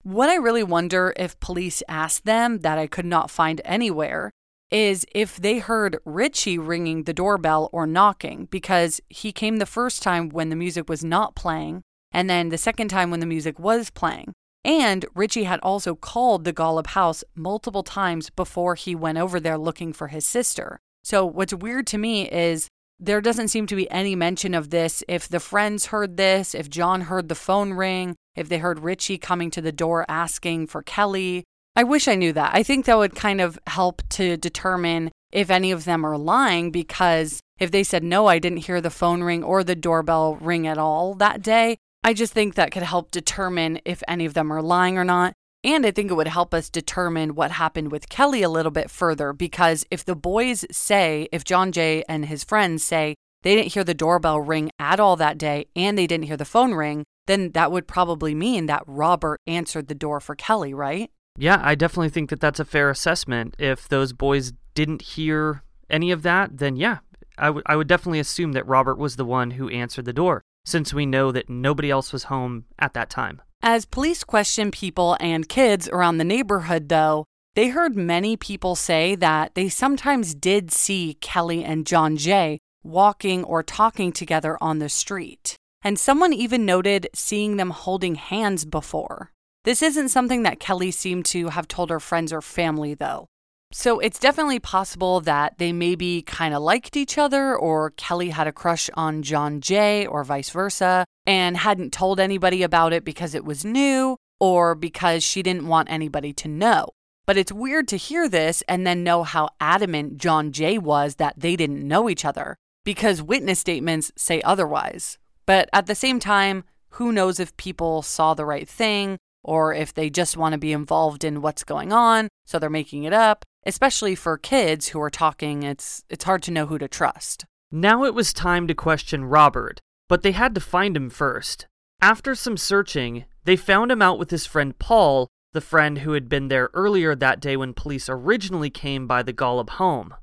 What 0.04 0.30
I 0.30 0.36
really 0.36 0.64
wonder 0.64 1.14
if 1.18 1.40
police 1.40 1.82
asked 1.88 2.26
them 2.26 2.60
that 2.60 2.78
I 2.78 2.88
could 2.88 3.06
not 3.06 3.32
find 3.32 3.62
anywhere 3.66 4.32
is 4.72 5.06
if 5.14 5.38
they 5.38 5.60
heard 5.60 5.98
Richie 6.06 6.58
ringing 6.58 7.04
the 7.04 7.14
doorbell 7.14 7.70
or 7.72 7.88
knocking 7.88 8.48
because 8.52 9.02
he 9.10 9.32
came 9.32 9.58
the 9.58 9.66
first 9.66 10.04
time 10.04 10.30
when 10.30 10.50
the 10.50 10.56
music 10.56 10.90
was 10.90 11.04
not 11.04 11.36
playing 11.36 11.82
and 12.12 12.30
then 12.30 12.50
the 12.50 12.58
second 12.58 12.90
time 12.90 13.12
when 13.12 13.20
the 13.20 13.26
music 13.26 13.60
was 13.60 13.90
playing. 13.90 14.34
And 14.66 15.06
Richie 15.16 15.46
had 15.46 15.60
also 15.64 15.96
called 15.96 16.44
the 16.44 16.54
Golub 16.54 16.88
house 16.88 17.24
multiple 17.36 17.84
times 17.84 18.30
before 18.30 18.76
he 18.76 18.94
went 18.94 19.18
over 19.18 19.40
there 19.40 19.58
looking 19.58 19.94
for 19.94 20.10
his 20.10 20.26
sister. 20.26 20.80
So, 21.04 21.26
what's 21.26 21.54
weird 21.54 21.88
to 21.88 21.98
me 21.98 22.30
is 22.30 22.68
there 23.00 23.22
doesn't 23.22 23.48
seem 23.48 23.66
to 23.68 23.76
be 23.76 23.90
any 23.90 24.16
mention 24.16 24.54
of 24.54 24.70
this. 24.70 25.02
If 25.08 25.30
the 25.30 25.40
friends 25.40 25.88
heard 25.88 26.18
this, 26.18 26.54
if 26.54 26.70
John 26.70 27.02
heard 27.02 27.30
the 27.30 27.36
phone 27.36 27.74
ring, 27.74 28.16
if 28.36 28.50
they 28.50 28.58
heard 28.58 28.80
Richie 28.80 29.18
coming 29.18 29.50
to 29.52 29.62
the 29.62 29.72
door 29.72 30.06
asking 30.10 30.68
for 30.68 30.84
Kelly, 30.84 31.46
I 31.80 31.84
wish 31.84 32.10
I 32.10 32.16
knew 32.16 32.34
that. 32.34 32.52
I 32.54 32.62
think 32.62 32.84
that 32.86 32.98
would 32.98 33.16
kind 33.16 33.40
of 33.40 33.58
help 33.66 34.02
to 34.10 34.36
determine 34.36 35.12
if 35.32 35.50
any 35.50 35.72
of 35.72 35.86
them 35.86 36.06
are 36.06 36.18
lying 36.18 36.72
because 36.72 37.40
if 37.58 37.72
they 37.72 37.86
said, 37.86 38.04
no, 38.04 38.28
I 38.28 38.38
didn't 38.38 38.66
hear 38.66 38.82
the 38.82 38.90
phone 38.90 39.24
ring 39.24 39.46
or 39.46 39.64
the 39.64 39.78
doorbell 39.78 40.36
ring 40.42 40.68
at 40.68 40.78
all 40.78 41.14
that 41.14 41.42
day, 41.42 41.78
I 42.04 42.14
just 42.14 42.34
think 42.34 42.56
that 42.56 42.74
could 42.74 42.84
help 42.84 43.12
determine 43.12 43.80
if 43.86 44.04
any 44.10 44.26
of 44.26 44.34
them 44.34 44.52
are 44.52 44.62
lying 44.62 44.98
or 44.98 45.06
not. 45.06 45.32
And 45.64 45.86
I 45.86 45.92
think 45.92 46.12
it 46.12 46.16
would 46.16 46.28
help 46.28 46.54
us 46.54 46.70
determine 46.70 47.34
what 47.34 47.52
happened 47.52 47.94
with 47.94 48.10
Kelly 48.10 48.44
a 48.44 48.50
little 48.50 48.74
bit 48.74 48.92
further 48.92 49.32
because 49.32 49.86
if 49.90 50.04
the 50.04 50.18
boys 50.18 50.66
say, 50.70 51.30
if 51.32 51.46
John 51.46 51.72
Jay 51.72 52.04
and 52.10 52.26
his 52.26 52.44
friends 52.44 52.84
say 52.84 53.16
they 53.44 53.56
didn't 53.56 53.72
hear 53.72 53.86
the 53.86 53.94
doorbell 53.94 54.42
ring 54.42 54.70
at 54.80 55.00
all 55.00 55.16
that 55.16 55.38
day 55.38 55.68
and 55.78 55.98
they 55.98 56.08
didn't 56.08 56.26
hear 56.26 56.36
the 56.36 56.44
phone 56.44 56.74
ring, 56.74 57.06
then 57.28 57.52
that 57.54 57.72
would 57.72 57.88
probably 57.88 58.36
mean 58.36 58.66
that 58.66 58.84
Robert 58.86 59.40
answered 59.48 59.88
the 59.88 59.96
door 59.96 60.20
for 60.20 60.36
Kelly, 60.36 60.74
right? 60.74 61.10
Yeah, 61.40 61.62
I 61.64 61.76
definitely 61.76 62.10
think 62.10 62.30
that 62.30 62.42
that's 62.42 62.60
a 62.60 62.66
fair 62.66 62.90
assessment. 62.90 63.56
If 63.58 63.88
those 63.88 64.12
boys 64.12 64.52
didn't 64.76 65.02
hear 65.02 65.64
any 65.90 66.12
of 66.12 66.22
that, 66.24 66.58
then 66.58 66.76
yeah, 66.76 66.98
I, 67.38 67.46
w- 67.48 67.64
I 67.66 67.78
would 67.78 67.88
definitely 67.88 68.20
assume 68.20 68.52
that 68.52 68.68
Robert 68.68 68.98
was 68.98 69.16
the 69.16 69.26
one 69.26 69.52
who 69.52 69.70
answered 69.70 70.06
the 70.06 70.14
door, 70.14 70.42
since 70.66 70.94
we 70.94 71.06
know 71.06 71.32
that 71.32 71.50
nobody 71.50 71.90
else 71.90 72.12
was 72.12 72.26
home 72.26 72.66
at 72.78 72.94
that 72.94 73.10
time. 73.10 73.42
As 73.62 73.86
police 73.86 74.24
questioned 74.24 74.74
people 74.74 75.18
and 75.20 75.48
kids 75.50 75.88
around 75.88 76.18
the 76.18 76.24
neighborhood, 76.24 76.90
though, 76.90 77.26
they 77.56 77.70
heard 77.70 77.96
many 77.96 78.38
people 78.38 78.76
say 78.76 79.16
that 79.16 79.56
they 79.56 79.70
sometimes 79.70 80.36
did 80.36 80.72
see 80.72 81.18
Kelly 81.22 81.64
and 81.64 81.88
John 81.88 82.18
Jay 82.18 82.60
walking 82.84 83.44
or 83.44 83.64
talking 83.64 84.12
together 84.12 84.58
on 84.62 84.80
the 84.80 84.90
street. 84.90 85.56
And 85.82 85.98
someone 85.98 86.34
even 86.34 86.66
noted 86.66 87.08
seeing 87.14 87.56
them 87.56 87.70
holding 87.70 88.16
hands 88.16 88.66
before. 88.66 89.32
This 89.70 89.84
isn't 89.84 90.10
something 90.10 90.42
that 90.42 90.60
Kelly 90.60 90.90
seemed 90.90 91.26
to 91.26 91.50
have 91.50 91.68
told 91.68 91.92
her 91.92 92.00
friends 92.00 92.34
or 92.34 92.42
family, 92.42 92.96
though. 92.96 93.28
So 93.72 94.00
it's 94.00 94.18
definitely 94.18 94.58
possible 94.60 95.22
that 95.22 95.60
they 95.60 95.72
maybe 95.72 96.24
kind 96.24 96.56
of 96.56 96.64
liked 96.64 96.98
each 96.98 97.20
other, 97.20 97.56
or 97.56 97.92
Kelly 97.92 98.30
had 98.30 98.48
a 98.48 98.52
crush 98.52 98.90
on 98.96 99.22
John 99.22 99.62
Jay, 99.62 100.08
or 100.08 100.24
vice 100.24 100.50
versa, 100.50 101.06
and 101.28 101.56
hadn't 101.56 101.94
told 101.94 102.20
anybody 102.20 102.64
about 102.64 102.94
it 102.94 103.06
because 103.06 103.36
it 103.36 103.46
was 103.46 103.64
new, 103.64 104.18
or 104.40 104.74
because 104.74 105.24
she 105.24 105.44
didn't 105.44 105.68
want 105.68 105.92
anybody 105.92 106.34
to 106.34 106.48
know. 106.48 106.90
But 107.28 107.38
it's 107.38 107.52
weird 107.52 107.88
to 107.90 107.98
hear 107.98 108.28
this 108.28 108.64
and 108.68 108.88
then 108.88 109.04
know 109.04 109.22
how 109.22 109.50
adamant 109.62 110.18
John 110.18 110.52
Jay 110.52 110.80
was 110.80 111.18
that 111.18 111.36
they 111.38 111.56
didn't 111.56 111.88
know 111.88 112.10
each 112.10 112.26
other, 112.26 112.58
because 112.84 113.22
witness 113.22 113.60
statements 113.60 114.12
say 114.18 114.42
otherwise. 114.42 115.20
But 115.46 115.70
at 115.72 115.86
the 115.86 115.94
same 115.94 116.20
time, 116.20 116.64
who 116.94 117.12
knows 117.12 117.40
if 117.40 117.56
people 117.56 118.02
saw 118.02 118.34
the 118.34 118.48
right 118.48 118.68
thing 118.68 119.20
or 119.44 119.74
if 119.74 119.94
they 119.94 120.10
just 120.10 120.38
want 120.38 120.54
to 120.54 120.60
be 120.60 120.72
involved 120.72 121.24
in 121.24 121.42
what's 121.42 121.64
going 121.64 121.92
on, 121.92 122.28
so 122.46 122.60
they're 122.60 122.70
making 122.70 123.04
it 123.04 123.14
up. 123.14 123.46
Especially 123.66 124.16
for 124.16 124.38
kids 124.38 124.90
who 124.90 125.02
are 125.02 125.10
talking, 125.10 125.64
it's 125.64 126.04
it's 126.10 126.24
hard 126.24 126.42
to 126.44 126.52
know 126.52 126.66
who 126.66 126.78
to 126.78 126.88
trust. 126.88 127.46
Now 127.72 128.04
it 128.04 128.14
was 128.14 128.34
time 128.34 128.68
to 128.68 128.74
question 128.74 129.26
Robert, 129.26 129.80
but 130.08 130.24
they 130.24 130.32
had 130.32 130.56
to 130.56 130.62
find 130.62 130.96
him 130.96 131.10
first. 131.10 131.68
After 132.02 132.34
some 132.34 132.58
searching, 132.58 133.26
they 133.44 133.56
found 133.56 133.92
him 133.92 134.02
out 134.02 134.18
with 134.18 134.32
his 134.32 134.46
friend 134.46 134.78
Paul, 134.80 135.28
the 135.54 135.62
friend 135.62 136.00
who 136.00 136.14
had 136.14 136.30
been 136.30 136.48
there 136.48 136.70
earlier 136.74 137.16
that 137.16 137.40
day 137.40 137.58
when 137.58 137.74
police 137.74 138.10
originally 138.10 138.70
came 138.70 139.08
by 139.08 139.24
the 139.24 139.34
Golub 139.34 139.72
home. 139.72 140.16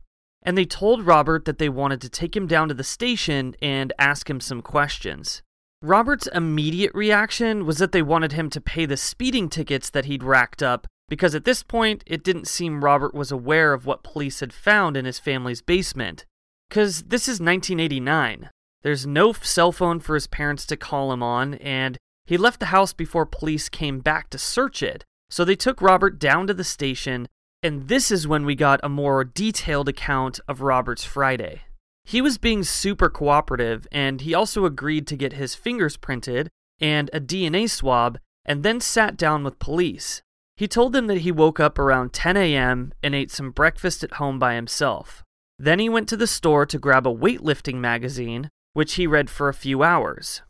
And 0.43 0.57
they 0.57 0.65
told 0.65 1.07
Robert 1.07 1.45
that 1.45 1.59
they 1.59 1.69
wanted 1.69 2.01
to 2.03 2.09
take 2.09 2.37
him 2.37 2.47
down 2.47 2.69
to 2.69 2.75
the 2.75 2.85
station 2.85 3.55
and 3.61 3.93
ask 3.99 4.31
him 4.31 4.41
some 4.41 4.63
questions. 4.63 5.43
Robert's 5.83 6.27
immediate 6.29 6.95
reaction 6.95 7.67
was 7.67 7.79
that 7.79 7.93
they 7.93 8.03
wanted 8.03 8.33
him 8.33 8.49
to 8.51 8.61
pay 8.61 8.87
the 8.87 8.97
speeding 8.97 9.49
tickets 9.49 9.91
that 9.91 10.07
he'd 10.07 10.23
racked 10.23 10.63
up, 10.63 10.87
because 11.09 11.35
at 11.35 11.45
this 11.45 11.63
point, 11.63 12.03
it 12.07 12.25
didn't 12.25 12.49
seem 12.49 12.83
Robert 12.83 13.15
was 13.15 13.31
aware 13.31 13.73
of 13.73 13.87
what 13.87 14.03
police 14.03 14.41
had 14.41 14.53
found 14.53 14.97
in 14.97 15.05
his 15.05 15.19
family's 15.19 15.63
basement. 15.63 16.25
Because 16.69 17.05
this 17.05 17.29
is 17.29 17.41
1989. 17.41 18.51
There's 18.83 19.07
no 19.07 19.33
cell 19.33 19.71
phone 19.71 20.01
for 20.01 20.15
his 20.15 20.27
parents 20.27 20.65
to 20.67 20.77
call 20.77 21.13
him 21.13 21.23
on, 21.23 21.55
and 21.55 21.99
he 22.25 22.37
left 22.37 22.59
the 22.59 22.67
house 22.67 22.93
before 22.93 23.27
police 23.27 23.69
came 23.69 24.01
back 24.01 24.31
to 24.31 24.39
search 24.39 24.83
it. 24.83 25.05
So 25.31 25.45
they 25.45 25.57
took 25.57 25.83
Robert 25.83 26.19
down 26.19 26.47
to 26.47 26.55
the 26.55 26.65
station, 26.65 27.29
and 27.63 27.89
this 27.89 28.11
is 28.11 28.27
when 28.27 28.45
we 28.45 28.55
got 28.55 28.81
a 28.83 28.89
more 28.89 29.25
detailed 29.25 29.89
account 29.89 30.41
of 30.49 30.61
Robert's 30.63 31.05
Friday. 31.05 31.63
He 32.09 32.23
was 32.23 32.39
being 32.39 32.63
super 32.63 33.11
cooperative, 33.11 33.89
and 33.91 34.21
he 34.21 34.33
also 34.33 34.65
agreed 34.65 35.09
to 35.09 35.17
get 35.17 35.33
his 35.33 35.57
fingers 35.57 35.97
printed 35.97 36.49
and 36.81 37.11
a 37.13 37.19
DNA 37.19 37.69
swab, 37.69 38.21
and 38.45 38.63
then 38.63 38.81
sat 38.81 39.17
down 39.17 39.43
with 39.43 39.59
police. 39.59 40.23
He 40.57 40.69
told 40.69 40.93
them 40.93 41.09
that 41.09 41.23
he 41.23 41.33
woke 41.33 41.59
up 41.59 41.81
around 41.81 42.13
10 42.13 42.37
a.m. 42.37 42.93
and 43.03 43.13
ate 43.13 43.33
some 43.33 43.51
breakfast 43.51 44.05
at 44.05 44.15
home 44.15 44.39
by 44.39 44.55
himself. 44.55 45.25
Then 45.59 45.81
he 45.81 45.89
went 45.89 46.09
to 46.11 46.17
the 46.17 46.29
store 46.29 46.65
to 46.67 46.79
grab 46.79 47.09
a 47.09 47.15
weightlifting 47.15 47.77
magazine, 47.77 48.51
which 48.73 48.95
he 48.95 49.09
read 49.09 49.29
for 49.29 49.49
a 49.49 49.55
few 49.55 49.83
hours. 49.83 50.43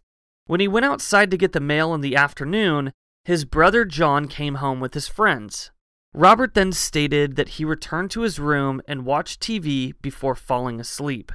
When 0.47 0.61
he 0.61 0.69
went 0.69 0.85
outside 0.85 1.31
to 1.31 1.39
get 1.39 1.53
the 1.53 1.61
mail 1.61 1.95
in 1.95 2.03
the 2.03 2.17
afternoon, 2.17 2.93
his 3.25 3.47
brother 3.47 3.87
John 3.87 4.29
came 4.29 4.57
home 4.57 4.79
with 4.79 4.93
his 4.93 5.09
friends. 5.09 5.71
Robert 6.13 6.53
then 6.53 6.73
stated 6.73 7.37
that 7.37 7.51
he 7.51 7.65
returned 7.65 8.11
to 8.11 8.21
his 8.21 8.39
room 8.39 8.83
and 8.87 9.07
watched 9.07 9.41
TV 9.41 9.95
before 10.03 10.35
falling 10.35 10.79
asleep. 10.79 11.33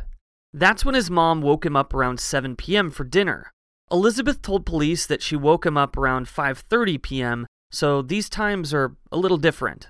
That's 0.54 0.84
when 0.84 0.96
his 0.96 1.10
mom 1.10 1.42
woke 1.42 1.66
him 1.66 1.76
up 1.76 1.94
around 1.94 2.20
7 2.20 2.56
p.m. 2.56 2.92
for 2.92 3.04
dinner. 3.04 3.52
Elizabeth 3.92 4.42
told 4.42 4.66
police 4.66 5.06
that 5.06 5.22
she 5.22 5.36
woke 5.36 5.66
him 5.66 5.78
up 5.78 5.98
around 5.98 6.28
5:30 6.28 7.02
p.m., 7.02 7.48
so 7.72 8.02
these 8.02 8.30
times 8.30 8.74
are 8.74 8.96
a 9.12 9.18
little 9.18 9.38
different. 9.38 9.90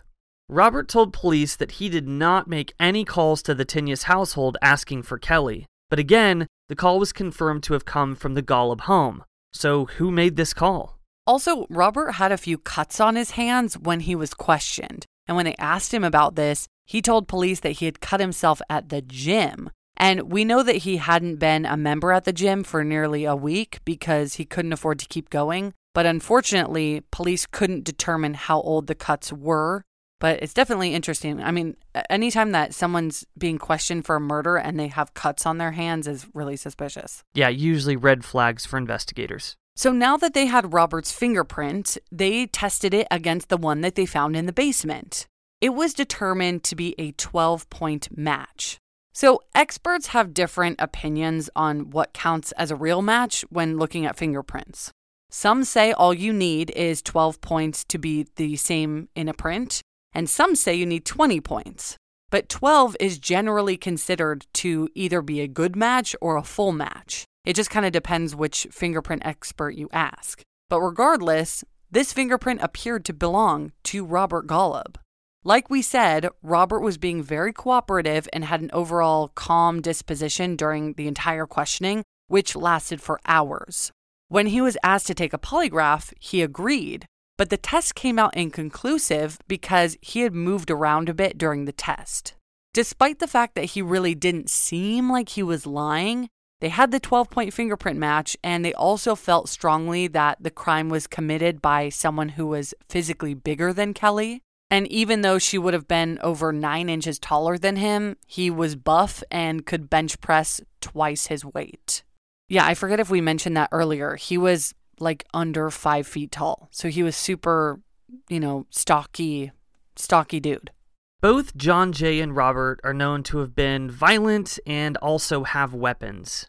Robert 0.49 0.88
told 0.88 1.14
police 1.14 1.55
that 1.55 1.74
he 1.74 1.88
did 1.89 2.07
not 2.07 2.47
make 2.47 2.74
any 2.80 3.05
calls 3.05 3.41
to 3.43 3.55
the 3.55 3.66
Tinius 3.66 4.03
household 4.03 4.57
asking 4.62 5.03
for 5.03 5.18
Kelly. 5.18 5.66
But 5.89 5.99
again, 5.99 6.47
the 6.68 6.76
call 6.76 6.99
was 6.99 7.14
confirmed 7.14 7.64
to 7.64 7.74
have 7.74 7.86
come 7.86 8.16
from 8.16 8.34
the 8.34 8.43
Golub 8.43 8.82
home. 8.82 9.24
So 9.53 9.86
who 9.86 10.12
made 10.12 10.36
this 10.36 10.53
call? 10.53 10.99
Also, 11.26 11.66
Robert 11.70 12.14
had 12.14 12.32
a 12.32 12.38
few 12.38 12.57
cuts 12.57 12.99
on 12.99 13.16
his 13.16 13.32
hands 13.32 13.78
when 13.78 14.01
he 14.01 14.16
was 14.16 14.34
questioned. 14.34 15.05
And 15.28 15.38
when 15.38 15.45
they 15.45 15.55
asked 15.57 15.93
him 15.93 16.03
about 16.03 16.36
this, 16.36 16.68
he 16.86 17.01
told 17.01 17.28
police 17.28 17.62
that 17.62 17.74
he 17.74 17.86
had 17.86 18.01
cut 18.01 18.20
himself 18.20 18.62
at 18.70 18.89
the 18.89 19.01
gym. 19.01 19.70
And 20.02 20.32
we 20.32 20.43
know 20.45 20.64
that 20.64 20.78
he 20.78 20.97
hadn't 20.97 21.36
been 21.36 21.64
a 21.64 21.78
member 21.78 22.12
at 22.12 22.26
the 22.26 22.34
gym 22.34 22.64
for 22.64 22.84
nearly 22.84 23.24
a 23.24 23.36
week 23.36 23.80
because 23.86 24.34
he 24.34 24.45
couldn't 24.45 24.74
afford 24.74 24.97
to 24.99 25.06
keep 25.06 25.30
going. 25.30 25.76
But 25.93 26.08
unfortunately, 26.08 27.04
police 27.12 27.45
couldn't 27.45 27.84
determine 27.84 28.34
how 28.34 28.62
old 28.62 28.88
the 28.88 28.95
cuts 28.95 29.32
were. 29.32 29.84
But 30.20 30.41
it's 30.41 30.56
definitely 30.56 30.95
interesting. 30.95 31.39
I 31.39 31.52
mean, 31.52 31.78
anytime 32.10 32.52
that 32.52 32.74
someone's 32.74 33.26
being 33.38 33.60
questioned 33.60 34.06
for 34.06 34.16
a 34.16 34.20
murder 34.20 34.56
and 34.56 34.80
they 34.80 34.88
have 34.88 35.14
cuts 35.14 35.45
on 35.45 35.60
their 35.60 35.72
hands 35.72 36.08
is 36.08 36.26
really 36.34 36.58
suspicious. 36.58 37.24
Yeah, 37.36 37.49
usually 37.49 37.95
red 37.95 38.26
flags 38.26 38.66
for 38.66 38.78
investigators. 38.78 39.56
So 39.76 39.91
now 39.91 40.18
that 40.18 40.34
they 40.34 40.47
had 40.47 40.74
Robert's 40.74 41.12
fingerprint, 41.12 41.99
they 42.12 42.47
tested 42.47 42.93
it 42.93 43.08
against 43.12 43.49
the 43.49 43.58
one 43.58 43.82
that 43.82 43.93
they 43.93 44.08
found 44.08 44.36
in 44.36 44.47
the 44.47 44.54
basement. 44.54 45.28
It 45.60 45.76
was 45.76 45.93
determined 45.93 46.64
to 46.66 46.76
be 46.76 46.95
a 46.97 47.12
12 47.12 47.70
point 47.70 48.10
match. 48.16 48.80
So, 49.14 49.41
experts 49.53 50.07
have 50.07 50.34
different 50.34 50.80
opinions 50.80 51.49
on 51.55 51.89
what 51.89 52.14
counts 52.14 52.53
as 52.53 52.72
a 52.72 52.76
real 52.76 53.01
match 53.01 53.43
when 53.49 53.78
looking 53.78 54.05
at 54.05 54.18
fingerprints. 54.18 54.91
Some 55.30 55.64
say 55.64 55.91
all 55.91 56.14
you 56.14 56.34
need 56.34 56.72
is 56.72 57.01
12 57.01 57.41
points 57.41 57.84
to 57.86 57.97
be 57.97 58.28
the 58.36 58.55
same 58.55 59.09
in 59.16 59.28
a 59.28 59.34
print, 59.34 59.82
and 60.14 60.30
some 60.30 60.55
say 60.55 60.76
you 60.76 60.86
need 60.86 61.05
20 61.05 61.39
points. 61.41 61.97
But 62.30 62.49
12 62.49 62.95
is 62.99 63.20
generally 63.20 63.76
considered 63.76 64.45
to 64.55 64.89
either 64.95 65.22
be 65.22 65.41
a 65.41 65.47
good 65.47 65.76
match 65.76 66.16
or 66.22 66.38
a 66.38 66.43
full 66.43 66.72
match. 66.72 67.26
It 67.43 67.55
just 67.55 67.70
kind 67.70 67.86
of 67.86 67.91
depends 67.91 68.36
which 68.36 68.68
fingerprint 68.72 69.26
expert 69.26 69.72
you 69.72 69.89
ask. 69.91 70.41
But 70.70 70.80
regardless, 70.80 71.64
this 71.89 72.14
fingerprint 72.14 72.62
appeared 72.62 73.03
to 73.05 73.14
belong 73.14 73.74
to 73.86 74.05
Robert 74.05 74.47
Golub. 74.47 74.95
Like 75.44 75.72
we 75.72 75.82
said, 75.82 76.30
Robert 76.44 76.82
was 76.82 77.00
being 77.00 77.24
very 77.24 77.52
cooperative 77.52 78.30
and 78.32 78.46
had 78.46 78.62
an 78.62 78.70
overall 78.74 79.30
calm 79.30 79.82
disposition 79.82 80.56
during 80.56 80.94
the 80.94 81.08
entire 81.08 81.48
questioning, 81.48 82.04
which 82.28 82.56
lasted 82.56 83.02
for 83.02 83.20
hours. 83.26 83.92
When 84.28 84.48
he 84.48 84.62
was 84.62 84.78
asked 84.84 85.08
to 85.08 85.16
take 85.16 85.34
a 85.34 85.39
polygraph, 85.39 86.14
he 86.20 86.44
agreed, 86.44 87.08
but 87.39 87.50
the 87.50 87.58
test 87.58 87.96
came 87.96 88.20
out 88.20 88.38
inconclusive 88.38 89.39
because 89.48 89.98
he 90.00 90.22
had 90.22 90.36
moved 90.36 90.70
around 90.70 91.10
a 91.10 91.14
bit 91.16 91.39
during 91.39 91.66
the 91.66 91.72
test. 91.72 92.36
Despite 92.72 93.18
the 93.18 93.28
fact 93.28 93.56
that 93.56 93.72
he 93.72 93.82
really 93.82 94.14
didn't 94.14 94.50
seem 94.50 95.12
like 95.12 95.30
he 95.30 95.42
was 95.42 95.66
lying, 95.66 96.30
they 96.60 96.70
had 96.70 96.92
the 96.92 97.00
12 97.00 97.32
point 97.32 97.52
fingerprint 97.52 97.98
match, 97.98 98.38
and 98.44 98.64
they 98.64 98.76
also 98.76 99.16
felt 99.16 99.50
strongly 99.50 100.08
that 100.10 100.44
the 100.44 100.52
crime 100.52 100.88
was 100.88 101.08
committed 101.08 101.64
by 101.64 101.89
someone 101.89 102.30
who 102.30 102.46
was 102.46 102.76
physically 102.88 103.34
bigger 103.34 103.74
than 103.74 103.96
Kelly. 103.96 104.44
And 104.72 104.88
even 104.88 105.22
though 105.22 105.38
she 105.38 105.57
would 105.57 105.74
have 105.74 105.88
been 105.88 106.17
over 106.24 106.53
nine 106.53 106.88
inches 106.88 107.19
taller 107.19 107.57
than 107.57 107.76
him, 107.76 108.15
he 108.26 108.49
was 108.49 108.78
buff 108.78 109.22
and 109.30 109.65
could 109.65 109.89
bench 109.89 110.22
press 110.22 110.61
twice 110.80 111.28
his 111.28 111.43
weight. 111.43 112.03
Yeah, 112.47 112.65
I 112.65 112.74
forget 112.74 113.01
if 113.01 113.09
we 113.09 113.19
mentioned 113.19 113.57
that 113.57 113.69
earlier. 113.74 114.15
He 114.15 114.38
was 114.38 114.74
like 114.97 115.26
under 115.34 115.69
five 115.69 116.07
feet 116.07 116.32
tall. 116.32 116.69
So 116.72 116.88
he 116.88 117.03
was 117.03 117.17
super, 117.17 117.82
you 118.30 118.39
know, 118.39 118.65
stocky, 118.69 119.51
stocky 119.97 120.39
dude. 120.39 120.72
Both 121.19 121.55
John 121.57 121.91
Jay 121.91 122.22
and 122.22 122.34
Robert 122.34 122.80
are 122.84 122.93
known 122.93 123.24
to 123.24 123.39
have 123.39 123.53
been 123.53 123.91
violent 123.91 124.57
and 124.65 124.95
also 124.97 125.43
have 125.43 125.74
weapons. 125.74 126.47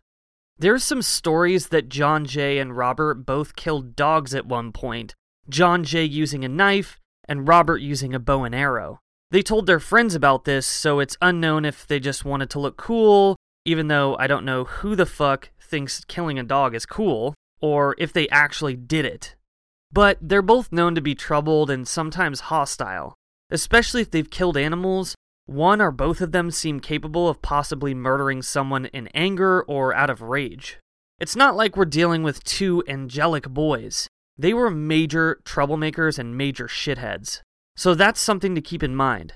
There's 0.56 0.84
some 0.84 1.02
stories 1.02 1.68
that 1.68 1.88
John 1.88 2.24
Jay 2.24 2.58
and 2.58 2.76
Robert 2.76 3.26
both 3.26 3.56
killed 3.56 3.96
dogs 3.96 4.32
at 4.32 4.46
one 4.46 4.70
point, 4.70 5.16
John 5.48 5.82
Jay 5.82 6.04
using 6.04 6.44
a 6.44 6.48
knife 6.48 7.00
and 7.32 7.48
Robert 7.48 7.78
using 7.78 8.14
a 8.14 8.20
bow 8.20 8.44
and 8.44 8.54
arrow. 8.54 9.00
They 9.32 9.42
told 9.42 9.66
their 9.66 9.80
friends 9.80 10.14
about 10.14 10.44
this, 10.44 10.64
so 10.64 11.00
it's 11.00 11.16
unknown 11.20 11.64
if 11.64 11.84
they 11.84 11.98
just 11.98 12.24
wanted 12.24 12.50
to 12.50 12.60
look 12.60 12.76
cool, 12.76 13.34
even 13.64 13.88
though 13.88 14.16
I 14.18 14.28
don't 14.28 14.44
know 14.44 14.62
who 14.62 14.94
the 14.94 15.06
fuck 15.06 15.50
thinks 15.60 16.04
killing 16.04 16.38
a 16.38 16.44
dog 16.44 16.76
is 16.76 16.86
cool, 16.86 17.34
or 17.60 17.96
if 17.98 18.12
they 18.12 18.28
actually 18.28 18.76
did 18.76 19.04
it. 19.04 19.34
But 19.90 20.18
they're 20.20 20.42
both 20.42 20.70
known 20.70 20.94
to 20.94 21.00
be 21.00 21.16
troubled 21.16 21.68
and 21.68 21.88
sometimes 21.88 22.40
hostile 22.52 23.16
especially 23.52 24.00
if 24.00 24.10
they've 24.10 24.30
killed 24.30 24.56
animals. 24.56 25.14
One 25.46 25.80
or 25.80 25.90
both 25.90 26.20
of 26.20 26.32
them 26.32 26.50
seem 26.50 26.80
capable 26.80 27.28
of 27.28 27.42
possibly 27.42 27.94
murdering 27.94 28.42
someone 28.42 28.86
in 28.86 29.08
anger 29.08 29.62
or 29.62 29.94
out 29.94 30.10
of 30.10 30.22
rage. 30.22 30.78
It's 31.20 31.36
not 31.36 31.54
like 31.54 31.76
we're 31.76 31.84
dealing 31.84 32.22
with 32.22 32.42
two 32.42 32.82
angelic 32.88 33.48
boys. 33.48 34.08
They 34.42 34.52
were 34.52 34.70
major 34.70 35.40
troublemakers 35.44 36.18
and 36.18 36.36
major 36.36 36.66
shitheads. 36.66 37.42
So 37.76 37.94
that's 37.94 38.20
something 38.20 38.56
to 38.56 38.60
keep 38.60 38.82
in 38.82 38.96
mind. 38.96 39.34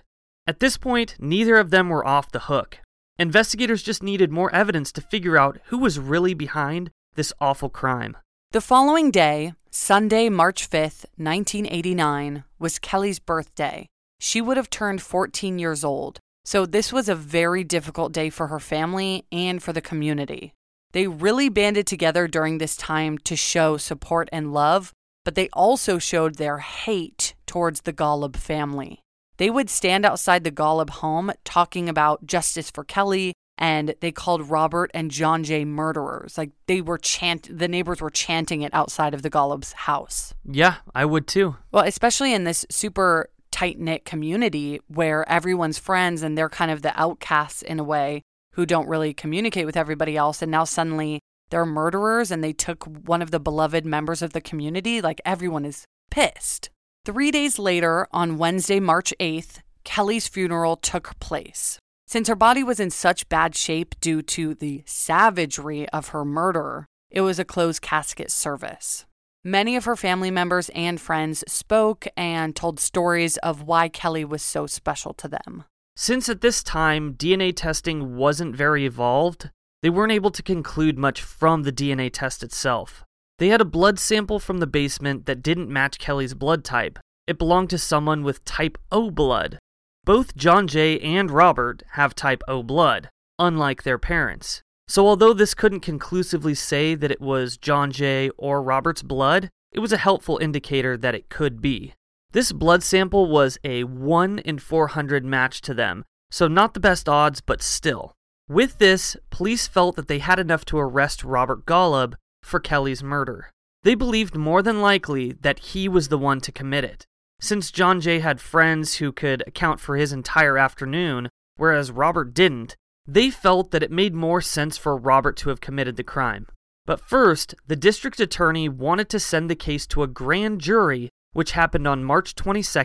At 0.49 0.59
this 0.59 0.77
point, 0.77 1.15
neither 1.21 1.59
of 1.59 1.71
them 1.71 1.91
were 1.91 2.05
off 2.05 2.33
the 2.33 2.51
hook. 2.51 2.81
Investigators 3.17 3.85
just 3.85 4.03
needed 4.03 4.33
more 4.33 4.53
evidence 4.53 4.91
to 4.91 5.01
figure 5.01 5.39
out 5.39 5.61
who 5.67 5.79
was 5.79 6.01
really 6.01 6.35
behind 6.35 6.91
this 7.15 7.33
awful 7.41 7.69
crime. 7.69 8.17
The 8.51 8.61
following 8.61 9.13
day, 9.13 9.55
Sunday, 9.71 10.29
March 10.29 10.69
5th, 10.69 11.07
1989, 11.17 12.43
was 12.59 12.81
Kelly's 12.81 13.21
birthday, 13.21 13.87
she 14.19 14.41
would 14.41 14.57
have 14.57 14.71
turned 14.71 15.03
14 15.03 15.61
years 15.61 15.85
old. 15.85 16.19
So 16.45 16.67
this 16.67 16.93
was 16.93 17.09
a 17.09 17.15
very 17.15 17.63
difficult 17.63 18.11
day 18.11 18.29
for 18.29 18.49
her 18.49 18.59
family 18.59 19.25
and 19.31 19.63
for 19.63 19.73
the 19.73 19.81
community. 19.81 20.53
They 20.91 21.07
really 21.07 21.49
banded 21.49 21.87
together 21.87 22.27
during 22.27 22.59
this 22.59 22.77
time 22.77 23.19
to 23.19 23.37
show 23.37 23.77
support 23.77 24.29
and 24.33 24.53
love, 24.53 24.93
but 25.27 25.35
they 25.35 25.49
also 25.53 25.99
showed 25.99 26.37
their 26.37 26.59
hate 26.59 27.35
towards 27.47 27.81
the 27.81 27.93
Golub 27.93 28.37
family. 28.37 29.01
They 29.39 29.51
would 29.51 29.69
stand 29.69 30.07
outside 30.07 30.45
the 30.45 30.53
Golub 30.53 30.89
home 30.89 31.33
talking 31.45 31.89
about 31.89 32.27
justice 32.27 32.71
for 32.71 32.85
Kelly, 32.85 33.33
and 33.59 33.97
they 33.99 34.13
called 34.13 34.49
Robert 34.49 34.89
and 34.95 35.11
John 35.11 35.43
Jay 35.43 35.65
murderers. 35.65 36.39
Like 36.39 36.53
they 36.69 36.81
were 36.81 36.97
chant 36.97 37.59
the 37.59 37.67
neighbors 37.67 38.01
were 38.01 38.09
chanting 38.09 38.63
it 38.63 38.73
outside 38.73 39.15
of 39.15 39.23
the 39.23 39.31
Golub's 39.31 39.73
house. 39.73 40.33
Yeah, 40.49 40.77
I 40.95 41.05
would 41.05 41.27
too. 41.27 41.57
Well, 41.73 41.85
especially 41.85 42.33
in 42.33 42.45
this 42.45 42.65
super 42.71 43.29
tight 43.51 43.81
knit 43.81 44.05
community 44.05 44.81
where 44.87 45.29
everyone's 45.29 45.77
friends 45.77 46.23
and 46.23 46.39
they're 46.39 46.49
kind 46.49 46.71
of 46.71 46.83
the 46.83 46.99
outcasts 46.99 47.63
in 47.63 47.81
a 47.81 47.85
way 47.85 48.23
who 48.53 48.65
don't 48.65 48.89
really 48.89 49.13
communicate 49.13 49.67
with 49.67 49.77
everybody 49.77 50.17
else. 50.17 50.41
And 50.41 50.53
now 50.53 50.63
suddenly 50.63 51.19
they're 51.51 51.67
murderers 51.67 52.31
and 52.31 52.43
they 52.43 52.53
took 52.53 52.85
one 52.85 53.23
of 53.23 53.31
the 53.31 53.41
beloved 53.41 53.85
members 53.85 54.23
of 54.23 54.33
the 54.33 54.41
community. 54.41 55.01
Like 55.01 55.21
everyone 55.25 55.65
is 55.65 55.85
pissed. 56.11 56.71
Three 57.05 57.31
days 57.31 57.59
later, 57.59 58.09
on 58.13 58.39
Wednesday, 58.39 58.81
March 58.81 59.15
8th, 59.21 59.61
Kelly's 59.85 60.27
funeral 60.27 60.77
took 60.77 61.19
place. 61.21 61.79
Since 62.09 62.29
her 62.29 62.35
body 62.35 62.63
was 62.63 62.81
in 62.81 62.91
such 62.91 63.29
bad 63.29 63.55
shape 63.55 63.95
due 64.01 64.23
to 64.23 64.55
the 64.55 64.83
savagery 64.87 65.89
of 65.91 66.09
her 66.09 66.25
murder, 66.25 66.87
it 67.11 67.21
was 67.21 67.39
a 67.39 67.45
closed 67.45 67.83
casket 67.83 68.31
service. 68.31 69.07
Many 69.45 69.77
of 69.77 69.85
her 69.85 69.95
family 69.95 70.33
members 70.33 70.69
and 70.71 71.01
friends 71.01 71.45
spoke 71.47 72.09
and 72.17 72.57
told 72.57 72.81
stories 72.81 73.37
of 73.39 73.63
why 73.63 73.89
Kelly 73.89 74.25
was 74.25 74.43
so 74.43 74.67
special 74.67 75.15
to 75.15 75.29
them. 75.29 75.65
Since 75.95 76.29
at 76.29 76.41
this 76.41 76.63
time 76.65 77.15
DNA 77.15 77.55
testing 77.55 78.17
wasn't 78.17 78.57
very 78.57 78.85
evolved, 78.85 79.51
they 79.87 79.91
weren't 79.91 80.11
able 80.11 80.33
to 80.33 80.43
conclude 80.43 80.99
much 80.99 81.23
from 81.23 81.63
the 81.63 81.71
DNA 81.71 82.11
test 82.13 82.43
itself. 82.43 83.05
They 83.39 83.51
had 83.51 83.61
a 83.61 83.65
blood 83.65 84.01
sample 84.01 84.41
from 84.41 84.59
the 84.59 84.67
basement 84.67 85.27
that 85.27 85.45
didn't 85.45 85.71
match 85.71 86.01
Kelly's 86.01 86.35
blood 86.35 86.65
type. 86.65 86.99
It 87.29 87.39
belonged 87.39 87.71
to 87.71 87.79
someone 87.79 88.25
with 88.25 88.45
type 88.45 88.79
O 88.91 89.13
blood. 89.13 89.61
Both 90.03 90.35
John 90.35 90.67
Jay 90.67 90.99
and 90.99 91.31
Robert 91.31 91.85
have 91.93 92.17
type 92.17 92.43
O 92.49 92.65
blood, 92.65 93.11
unlike 93.39 93.85
their 93.85 93.97
parents. 93.97 94.61
So, 94.89 95.07
although 95.07 95.33
this 95.33 95.55
couldn't 95.55 95.87
conclusively 95.87 96.57
say 96.57 96.97
that 96.97 97.13
it 97.13 97.21
was 97.21 97.57
John 97.57 97.93
Jay 97.93 98.31
or 98.31 98.61
Robert's 98.65 99.05
blood, 99.05 99.51
it 99.71 99.79
was 99.79 99.93
a 99.93 99.99
helpful 99.99 100.39
indicator 100.39 100.97
that 100.97 101.15
it 101.15 101.29
could 101.29 101.63
be. 101.63 101.95
This 102.33 102.51
blood 102.51 102.83
sample 102.83 103.29
was 103.29 103.57
a 103.63 103.85
1 103.85 104.41
in 104.41 104.59
400 104.59 105.25
match 105.25 105.61
to 105.61 105.75
them, 105.75 106.05
so 106.33 106.49
not 106.49 106.75
the 106.75 106.81
best 106.81 107.09
odds, 107.09 107.41
but 107.41 107.63
still. 107.63 108.16
With 108.49 108.79
this, 108.79 109.17
police 109.31 109.67
felt 109.67 109.97
that 109.97 110.07
they 110.07 110.21
had 110.21 110.39
enough 110.39 110.65
to 110.67 110.79
arrest 110.79 111.25
Robert 111.25 111.67
Golub 111.67 112.15
for 112.43 112.61
Kelly's 112.61 113.03
murder. 113.03 113.51
They 113.83 113.97
believed 113.97 114.37
more 114.37 114.63
than 114.63 114.81
likely 114.81 115.33
that 115.33 115.59
he 115.59 115.89
was 115.89 116.09
the 116.09 116.19
one 116.19 116.41
to 116.43 116.53
commit 116.53 116.85
it. 116.85 117.07
Since 117.41 117.73
John 117.73 118.01
Jay 118.01 118.21
had 118.21 118.41
friends 118.41 118.97
who 118.97 119.13
could 119.13 119.43
account 119.47 119.81
for 119.81 119.97
his 119.97 120.13
entire 120.13 120.57
afternoon, 120.57 121.29
whereas 121.57 121.91
Robert 121.91 122.35
didn't, 122.35 122.77
they 123.07 123.31
felt 123.31 123.73
that 123.73 123.83
it 123.83 123.91
made 123.91 124.15
more 124.15 124.41
sense 124.41 124.79
for 124.79 124.97
Robert 124.97 125.37
to 125.39 125.49
have 125.49 125.61
committed 125.61 125.97
the 125.97 126.05
crime. 126.05 126.47
But 126.87 127.01
first, 127.01 127.55
the 127.67 127.77
district 127.77 128.21
attorney 128.21 128.69
wanted 128.69 129.09
to 129.11 129.21
send 129.21 129.51
the 129.51 129.57
case 129.57 129.87
to 129.89 130.05
a 130.05 130.09
grand 130.09 130.61
jury, 130.61 131.11
which 131.33 131.53
happened 131.53 131.87
on 131.87 132.05
March 132.05 132.37
22, 132.37 132.79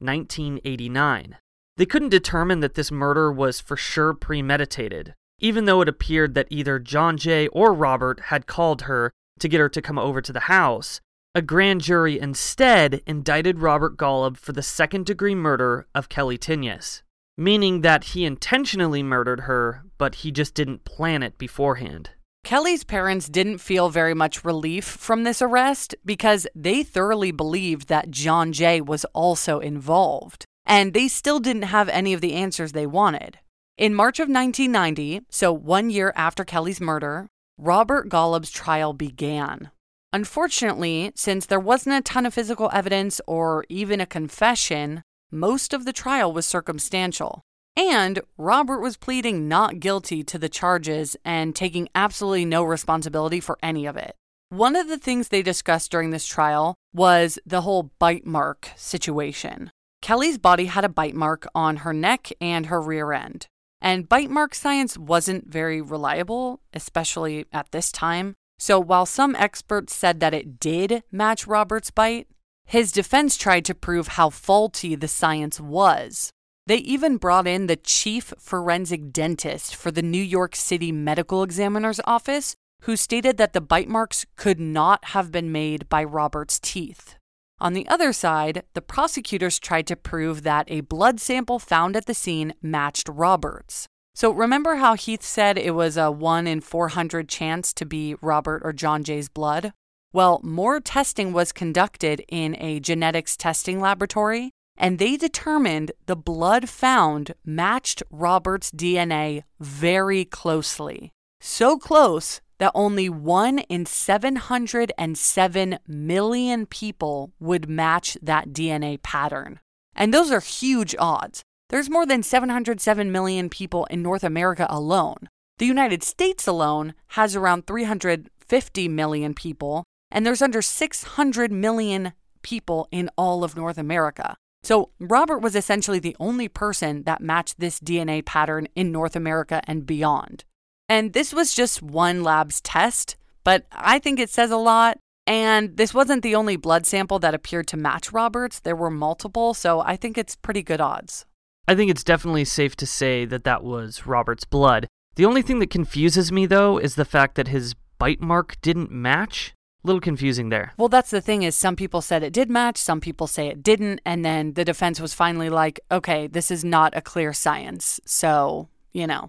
1989. 0.00 1.36
They 1.78 1.86
couldn't 1.86 2.10
determine 2.10 2.60
that 2.60 2.74
this 2.74 2.92
murder 2.92 3.32
was 3.32 3.60
for 3.60 3.78
sure 3.78 4.12
premeditated, 4.12 5.14
even 5.38 5.64
though 5.64 5.80
it 5.80 5.88
appeared 5.88 6.34
that 6.34 6.48
either 6.50 6.78
John 6.78 7.16
Jay 7.16 7.48
or 7.48 7.72
Robert 7.72 8.20
had 8.24 8.46
called 8.46 8.82
her 8.82 9.10
to 9.40 9.48
get 9.48 9.60
her 9.60 9.70
to 9.70 9.80
come 9.80 9.98
over 9.98 10.20
to 10.20 10.32
the 10.34 10.40
house. 10.40 11.00
A 11.34 11.40
grand 11.40 11.80
jury 11.80 12.20
instead 12.20 13.00
indicted 13.06 13.60
Robert 13.60 13.96
Golub 13.96 14.36
for 14.36 14.52
the 14.52 14.62
second 14.62 15.06
degree 15.06 15.34
murder 15.34 15.86
of 15.94 16.10
Kelly 16.10 16.36
Tinius 16.36 17.00
meaning 17.38 17.82
that 17.82 18.02
he 18.02 18.24
intentionally 18.24 19.02
murdered 19.02 19.40
her, 19.40 19.84
but 19.96 20.16
he 20.16 20.32
just 20.32 20.54
didn't 20.54 20.84
plan 20.84 21.22
it 21.22 21.38
beforehand. 21.38 22.10
Kelly's 22.42 22.82
parents 22.82 23.28
didn't 23.28 23.58
feel 23.58 23.88
very 23.90 24.14
much 24.14 24.44
relief 24.44 24.84
from 24.84 25.22
this 25.22 25.40
arrest 25.40 25.94
because 26.04 26.46
they 26.54 26.82
thoroughly 26.82 27.30
believed 27.30 27.88
that 27.88 28.10
John 28.10 28.52
Jay 28.52 28.80
was 28.80 29.04
also 29.06 29.60
involved, 29.60 30.44
and 30.68 30.92
they 30.92 31.08
still 31.08 31.40
didn't 31.40 31.62
have 31.62 31.88
any 31.88 32.12
of 32.12 32.20
the 32.20 32.34
answers 32.34 32.72
they 32.72 32.86
wanted. 32.86 33.38
In 33.78 33.94
March 33.94 34.20
of 34.20 34.28
1990, 34.28 35.22
so 35.30 35.52
one 35.52 35.88
year 35.88 36.12
after 36.14 36.44
Kelly's 36.44 36.80
murder, 36.80 37.26
Robert 37.56 38.08
Golub's 38.08 38.50
trial 38.50 38.92
began. 38.92 39.70
Unfortunately, 40.12 41.12
since 41.16 41.46
there 41.46 41.60
wasn't 41.60 41.96
a 41.96 42.02
ton 42.02 42.26
of 42.26 42.34
physical 42.34 42.70
evidence 42.72 43.20
or 43.26 43.64
even 43.68 44.00
a 44.00 44.06
confession, 44.06 45.02
most 45.30 45.72
of 45.72 45.84
the 45.84 45.92
trial 45.92 46.32
was 46.32 46.46
circumstantial. 46.46 47.42
And 47.76 48.20
Robert 48.36 48.80
was 48.80 48.96
pleading 48.96 49.48
not 49.48 49.80
guilty 49.80 50.24
to 50.24 50.38
the 50.38 50.48
charges 50.48 51.16
and 51.24 51.54
taking 51.54 51.88
absolutely 51.94 52.44
no 52.44 52.64
responsibility 52.64 53.38
for 53.38 53.58
any 53.62 53.86
of 53.86 53.96
it. 53.96 54.16
One 54.48 54.76
of 54.76 54.88
the 54.88 54.98
things 54.98 55.28
they 55.28 55.42
discussed 55.42 55.90
during 55.90 56.10
this 56.10 56.26
trial 56.26 56.74
was 56.92 57.38
the 57.46 57.60
whole 57.60 57.92
bite 57.98 58.26
mark 58.26 58.70
situation. 58.76 59.70
Kelly's 60.02 60.38
body 60.38 60.66
had 60.66 60.84
a 60.84 60.88
bite 60.88 61.14
mark 61.14 61.46
on 61.54 61.78
her 61.78 61.92
neck 61.92 62.30
and 62.40 62.66
her 62.66 62.80
rear 62.80 63.12
end. 63.12 63.46
And 63.80 64.08
bite 64.08 64.30
mark 64.30 64.54
science 64.54 64.98
wasn't 64.98 65.48
very 65.48 65.80
reliable, 65.80 66.60
especially 66.72 67.46
at 67.52 67.70
this 67.70 67.92
time. 67.92 68.34
So 68.58 68.80
while 68.80 69.06
some 69.06 69.36
experts 69.36 69.94
said 69.94 70.20
that 70.20 70.34
it 70.34 70.58
did 70.58 71.04
match 71.12 71.46
Robert's 71.46 71.90
bite, 71.90 72.26
his 72.66 72.92
defense 72.92 73.36
tried 73.36 73.64
to 73.66 73.74
prove 73.74 74.08
how 74.08 74.30
faulty 74.30 74.94
the 74.94 75.08
science 75.08 75.60
was. 75.60 76.30
They 76.66 76.76
even 76.78 77.16
brought 77.16 77.46
in 77.46 77.66
the 77.66 77.76
chief 77.76 78.34
forensic 78.38 79.12
dentist 79.12 79.74
for 79.74 79.90
the 79.90 80.02
New 80.02 80.22
York 80.22 80.54
City 80.54 80.92
Medical 80.92 81.42
Examiner's 81.42 82.00
Office 82.04 82.56
who 82.82 82.96
stated 82.96 83.36
that 83.38 83.52
the 83.52 83.60
bite 83.60 83.88
marks 83.88 84.26
could 84.36 84.60
not 84.60 85.06
have 85.06 85.32
been 85.32 85.50
made 85.50 85.88
by 85.88 86.04
Robert's 86.04 86.58
teeth. 86.60 87.16
On 87.60 87.72
the 87.72 87.88
other 87.88 88.12
side, 88.12 88.62
the 88.74 88.80
prosecutors 88.80 89.58
tried 89.58 89.86
to 89.88 89.96
prove 89.96 90.42
that 90.42 90.70
a 90.70 90.82
blood 90.82 91.18
sample 91.18 91.58
found 91.58 91.96
at 91.96 92.06
the 92.06 92.14
scene 92.14 92.54
matched 92.62 93.08
Robert's. 93.08 93.88
So 94.14 94.30
remember 94.30 94.76
how 94.76 94.94
Heath 94.94 95.22
said 95.22 95.58
it 95.58 95.74
was 95.74 95.96
a 95.96 96.10
1 96.10 96.46
in 96.46 96.60
400 96.60 97.28
chance 97.28 97.72
to 97.74 97.84
be 97.84 98.14
Robert 98.20 98.62
or 98.64 98.72
John 98.72 99.04
Jay's 99.04 99.28
blood? 99.28 99.72
Well, 100.12 100.40
more 100.42 100.80
testing 100.80 101.32
was 101.32 101.52
conducted 101.52 102.24
in 102.28 102.56
a 102.60 102.80
genetics 102.80 103.36
testing 103.36 103.80
laboratory, 103.80 104.50
and 104.76 104.98
they 104.98 105.16
determined 105.16 105.92
the 106.06 106.16
blood 106.16 106.68
found 106.68 107.34
matched 107.44 108.02
Robert's 108.10 108.70
DNA 108.70 109.42
very 109.60 110.24
closely. 110.24 111.10
So 111.40 111.76
close 111.76 112.40
that 112.58 112.72
only 112.74 113.08
1 113.08 113.60
in 113.60 113.86
707 113.86 115.78
million 115.86 116.66
people 116.66 117.32
would 117.40 117.68
match 117.68 118.16
that 118.22 118.48
DNA 118.50 119.02
pattern. 119.02 119.60
And 119.94 120.12
those 120.12 120.30
are 120.30 120.40
huge 120.40 120.94
odds. 120.98 121.42
There's 121.70 121.90
more 121.90 122.06
than 122.06 122.22
707 122.22 123.12
million 123.12 123.48
people 123.50 123.86
in 123.86 124.02
North 124.02 124.24
America 124.24 124.66
alone. 124.70 125.28
The 125.58 125.66
United 125.66 126.02
States 126.02 126.46
alone 126.46 126.94
has 127.08 127.36
around 127.36 127.66
350 127.66 128.88
million 128.88 129.34
people, 129.34 129.84
and 130.10 130.24
there's 130.24 130.42
under 130.42 130.62
600 130.62 131.52
million 131.52 132.12
people 132.42 132.88
in 132.90 133.10
all 133.18 133.44
of 133.44 133.56
North 133.56 133.76
America. 133.76 134.36
So, 134.62 134.90
Robert 134.98 135.38
was 135.38 135.54
essentially 135.54 135.98
the 135.98 136.16
only 136.18 136.48
person 136.48 137.04
that 137.04 137.20
matched 137.20 137.60
this 137.60 137.80
DNA 137.80 138.24
pattern 138.24 138.66
in 138.74 138.90
North 138.90 139.14
America 139.14 139.62
and 139.64 139.86
beyond. 139.86 140.44
And 140.88 141.12
this 141.12 141.32
was 141.32 141.54
just 141.54 141.82
one 141.82 142.22
lab's 142.22 142.60
test, 142.60 143.16
but 143.44 143.66
I 143.70 143.98
think 143.98 144.18
it 144.18 144.30
says 144.30 144.50
a 144.50 144.56
lot. 144.56 144.98
And 145.26 145.76
this 145.76 145.92
wasn't 145.92 146.22
the 146.22 146.34
only 146.34 146.56
blood 146.56 146.86
sample 146.86 147.18
that 147.18 147.34
appeared 147.34 147.66
to 147.68 147.76
match 147.76 148.12
Robert's, 148.12 148.60
there 148.60 148.74
were 148.74 148.88
multiple, 148.88 149.52
so 149.52 149.80
I 149.80 149.94
think 149.94 150.16
it's 150.16 150.36
pretty 150.36 150.62
good 150.62 150.80
odds. 150.80 151.26
I 151.66 151.74
think 151.74 151.90
it's 151.90 152.02
definitely 152.02 152.46
safe 152.46 152.74
to 152.76 152.86
say 152.86 153.26
that 153.26 153.44
that 153.44 153.62
was 153.62 154.06
Robert's 154.06 154.46
blood. 154.46 154.86
The 155.16 155.26
only 155.26 155.42
thing 155.42 155.58
that 155.58 155.68
confuses 155.68 156.32
me, 156.32 156.46
though, 156.46 156.78
is 156.78 156.94
the 156.94 157.04
fact 157.04 157.34
that 157.34 157.48
his 157.48 157.74
bite 157.98 158.22
mark 158.22 158.56
didn't 158.62 158.90
match. 158.90 159.52
A 159.84 159.86
little 159.86 160.00
confusing 160.00 160.48
there. 160.48 160.72
Well, 160.78 160.88
that's 160.88 161.10
the 161.10 161.20
thing 161.20 161.42
is 161.42 161.54
some 161.54 161.76
people 161.76 162.00
said 162.00 162.22
it 162.22 162.32
did 162.32 162.48
match, 162.48 162.78
some 162.78 163.00
people 163.00 163.26
say 163.26 163.48
it 163.48 163.62
didn't, 163.62 164.00
and 164.06 164.24
then 164.24 164.54
the 164.54 164.64
defense 164.64 164.98
was 164.98 165.12
finally 165.12 165.50
like, 165.50 165.78
okay, 165.92 166.26
this 166.26 166.50
is 166.50 166.64
not 166.64 166.96
a 166.96 167.02
clear 167.02 167.34
science. 167.34 168.00
So, 168.06 168.70
you 168.92 169.06
know. 169.06 169.28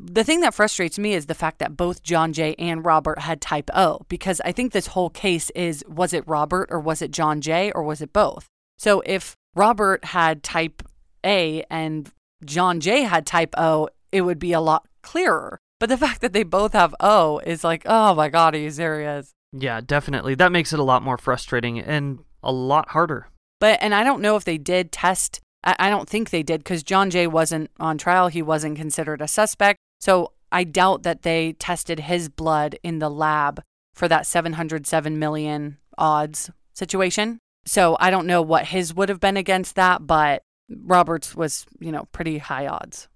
The 0.00 0.24
thing 0.24 0.40
that 0.40 0.54
frustrates 0.54 0.98
me 0.98 1.14
is 1.14 1.26
the 1.26 1.34
fact 1.34 1.58
that 1.58 1.76
both 1.76 2.02
John 2.02 2.32
Jay 2.32 2.54
and 2.58 2.84
Robert 2.84 3.20
had 3.20 3.40
type 3.40 3.70
O, 3.74 4.00
because 4.08 4.40
I 4.44 4.52
think 4.52 4.72
this 4.72 4.88
whole 4.88 5.10
case 5.10 5.50
is 5.50 5.84
was 5.88 6.12
it 6.12 6.26
Robert 6.26 6.68
or 6.70 6.80
was 6.80 7.02
it 7.02 7.10
John 7.10 7.40
Jay 7.40 7.72
or 7.72 7.82
was 7.82 8.00
it 8.00 8.12
both? 8.12 8.46
So 8.78 9.02
if 9.06 9.34
Robert 9.54 10.04
had 10.06 10.42
type 10.42 10.82
A 11.24 11.64
and 11.70 12.10
John 12.44 12.80
Jay 12.80 13.02
had 13.02 13.26
type 13.26 13.54
O, 13.56 13.88
it 14.10 14.22
would 14.22 14.38
be 14.38 14.52
a 14.52 14.60
lot 14.60 14.86
clearer. 15.02 15.58
But 15.80 15.88
the 15.88 15.98
fact 16.06 16.20
that 16.20 16.32
they 16.32 16.42
both 16.42 16.72
have 16.72 16.94
O 17.00 17.38
is 17.40 17.64
like, 17.64 17.82
oh 17.86 18.14
my 18.14 18.28
God, 18.28 18.54
are 18.54 18.58
you 18.58 18.70
serious? 18.70 19.32
Yeah, 19.52 19.80
definitely. 19.80 20.34
That 20.34 20.52
makes 20.52 20.72
it 20.72 20.78
a 20.78 20.84
lot 20.84 21.02
more 21.02 21.18
frustrating 21.18 21.78
and 21.78 22.20
a 22.42 22.52
lot 22.52 22.90
harder. 22.90 23.28
But, 23.60 23.78
and 23.82 23.94
I 23.94 24.02
don't 24.02 24.22
know 24.22 24.36
if 24.36 24.44
they 24.44 24.58
did 24.58 24.90
test 24.90 25.40
I, 25.64 25.76
I 25.78 25.90
don't 25.90 26.08
think 26.08 26.30
they 26.30 26.42
did 26.42 26.60
because 26.60 26.82
John 26.82 27.10
Jay 27.10 27.26
wasn't 27.26 27.70
on 27.78 27.98
trial. 27.98 28.28
He 28.28 28.42
wasn't 28.42 28.76
considered 28.76 29.20
a 29.20 29.28
suspect. 29.28 29.78
So 30.00 30.32
I 30.50 30.64
doubt 30.64 31.02
that 31.04 31.22
they 31.22 31.54
tested 31.54 32.00
his 32.00 32.28
blood 32.28 32.78
in 32.82 32.98
the 32.98 33.10
lab 33.10 33.62
for 33.94 34.08
that 34.08 34.26
707 34.26 35.18
million 35.18 35.78
odds 35.98 36.50
situation. 36.74 37.38
So 37.64 37.96
I 38.00 38.10
don't 38.10 38.26
know 38.26 38.42
what 38.42 38.66
his 38.66 38.94
would 38.94 39.08
have 39.08 39.20
been 39.20 39.36
against 39.36 39.76
that, 39.76 40.06
but 40.06 40.42
Roberts 40.68 41.34
was, 41.34 41.66
you 41.78 41.92
know, 41.92 42.06
pretty 42.12 42.38
high 42.38 42.66
odds. 42.66 43.08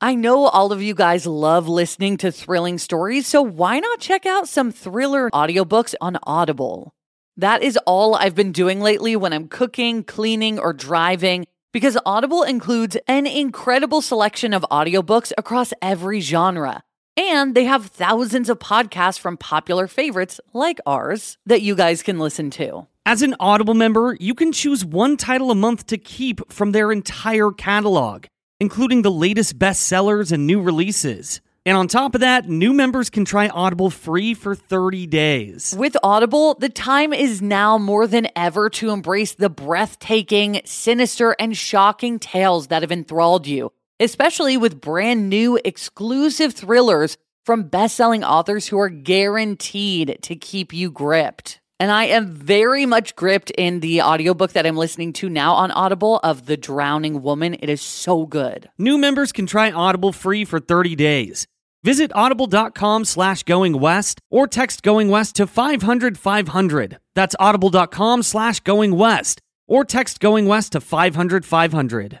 I 0.00 0.16
know 0.16 0.46
all 0.46 0.72
of 0.72 0.82
you 0.82 0.94
guys 0.94 1.26
love 1.26 1.68
listening 1.68 2.16
to 2.18 2.32
thrilling 2.32 2.78
stories, 2.78 3.28
so 3.28 3.40
why 3.40 3.78
not 3.78 4.00
check 4.00 4.26
out 4.26 4.48
some 4.48 4.72
thriller 4.72 5.30
audiobooks 5.30 5.94
on 6.00 6.18
Audible? 6.24 6.92
That 7.36 7.62
is 7.62 7.78
all 7.86 8.16
I've 8.16 8.34
been 8.34 8.50
doing 8.50 8.80
lately 8.80 9.14
when 9.14 9.32
I'm 9.32 9.46
cooking, 9.46 10.02
cleaning, 10.02 10.58
or 10.58 10.72
driving 10.72 11.46
because 11.72 11.98
Audible 12.04 12.42
includes 12.42 12.96
an 13.08 13.26
incredible 13.26 14.02
selection 14.02 14.52
of 14.52 14.64
audiobooks 14.70 15.32
across 15.38 15.72
every 15.80 16.20
genre. 16.20 16.82
And 17.16 17.54
they 17.54 17.64
have 17.64 17.86
thousands 17.86 18.48
of 18.48 18.58
podcasts 18.58 19.18
from 19.18 19.36
popular 19.36 19.86
favorites 19.86 20.40
like 20.52 20.80
ours 20.86 21.38
that 21.46 21.62
you 21.62 21.74
guys 21.74 22.02
can 22.02 22.18
listen 22.18 22.50
to. 22.52 22.86
As 23.04 23.22
an 23.22 23.34
Audible 23.40 23.74
member, 23.74 24.16
you 24.20 24.34
can 24.34 24.52
choose 24.52 24.84
one 24.84 25.16
title 25.16 25.50
a 25.50 25.54
month 25.54 25.86
to 25.86 25.98
keep 25.98 26.52
from 26.52 26.72
their 26.72 26.92
entire 26.92 27.50
catalog, 27.50 28.26
including 28.60 29.02
the 29.02 29.10
latest 29.10 29.58
bestsellers 29.58 30.30
and 30.30 30.46
new 30.46 30.60
releases. 30.60 31.40
And 31.64 31.76
on 31.76 31.86
top 31.86 32.16
of 32.16 32.22
that, 32.22 32.48
new 32.48 32.72
members 32.72 33.08
can 33.08 33.24
try 33.24 33.46
Audible 33.48 33.88
free 33.88 34.34
for 34.34 34.56
30 34.56 35.06
days. 35.06 35.74
With 35.78 35.96
Audible, 36.02 36.54
the 36.54 36.68
time 36.68 37.12
is 37.12 37.40
now 37.40 37.78
more 37.78 38.08
than 38.08 38.26
ever 38.34 38.68
to 38.70 38.90
embrace 38.90 39.34
the 39.34 39.48
breathtaking, 39.48 40.62
sinister, 40.64 41.36
and 41.38 41.56
shocking 41.56 42.18
tales 42.18 42.66
that 42.66 42.82
have 42.82 42.90
enthralled 42.90 43.46
you, 43.46 43.70
especially 44.00 44.56
with 44.56 44.80
brand 44.80 45.28
new 45.28 45.56
exclusive 45.64 46.52
thrillers 46.52 47.16
from 47.46 47.64
best-selling 47.64 48.24
authors 48.24 48.66
who 48.66 48.78
are 48.78 48.88
guaranteed 48.88 50.18
to 50.22 50.34
keep 50.34 50.72
you 50.72 50.90
gripped. 50.90 51.60
And 51.78 51.90
I 51.90 52.04
am 52.04 52.28
very 52.28 52.86
much 52.86 53.16
gripped 53.16 53.50
in 53.50 53.80
the 53.80 54.02
audiobook 54.02 54.52
that 54.52 54.66
I'm 54.66 54.76
listening 54.76 55.12
to 55.14 55.28
now 55.28 55.54
on 55.54 55.72
Audible 55.72 56.20
of 56.22 56.46
The 56.46 56.56
Drowning 56.56 57.22
Woman. 57.22 57.54
It 57.54 57.68
is 57.68 57.82
so 57.82 58.24
good. 58.24 58.70
New 58.78 58.98
members 58.98 59.32
can 59.32 59.46
try 59.46 59.72
Audible 59.72 60.12
free 60.12 60.44
for 60.44 60.60
30 60.60 60.94
days. 60.94 61.48
Visit 61.84 62.12
audible.com 62.14 63.04
slash 63.04 63.42
going 63.42 63.80
west 63.80 64.20
or 64.30 64.46
text 64.46 64.82
going 64.82 65.08
west 65.08 65.36
to 65.36 65.46
500 65.46 66.16
500. 66.16 66.98
That's 67.14 67.36
audible.com 67.40 68.22
slash 68.22 68.60
going 68.60 68.96
west 68.96 69.40
or 69.66 69.84
text 69.84 70.20
going 70.20 70.46
west 70.46 70.72
to 70.72 70.80
500 70.80 71.44
500. 71.44 72.20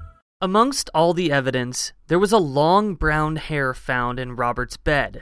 Amongst 0.43 0.89
all 0.95 1.13
the 1.13 1.31
evidence, 1.31 1.93
there 2.07 2.17
was 2.17 2.31
a 2.31 2.39
long 2.39 2.95
brown 2.95 3.35
hair 3.35 3.75
found 3.75 4.19
in 4.19 4.35
Robert's 4.35 4.75
bed. 4.75 5.21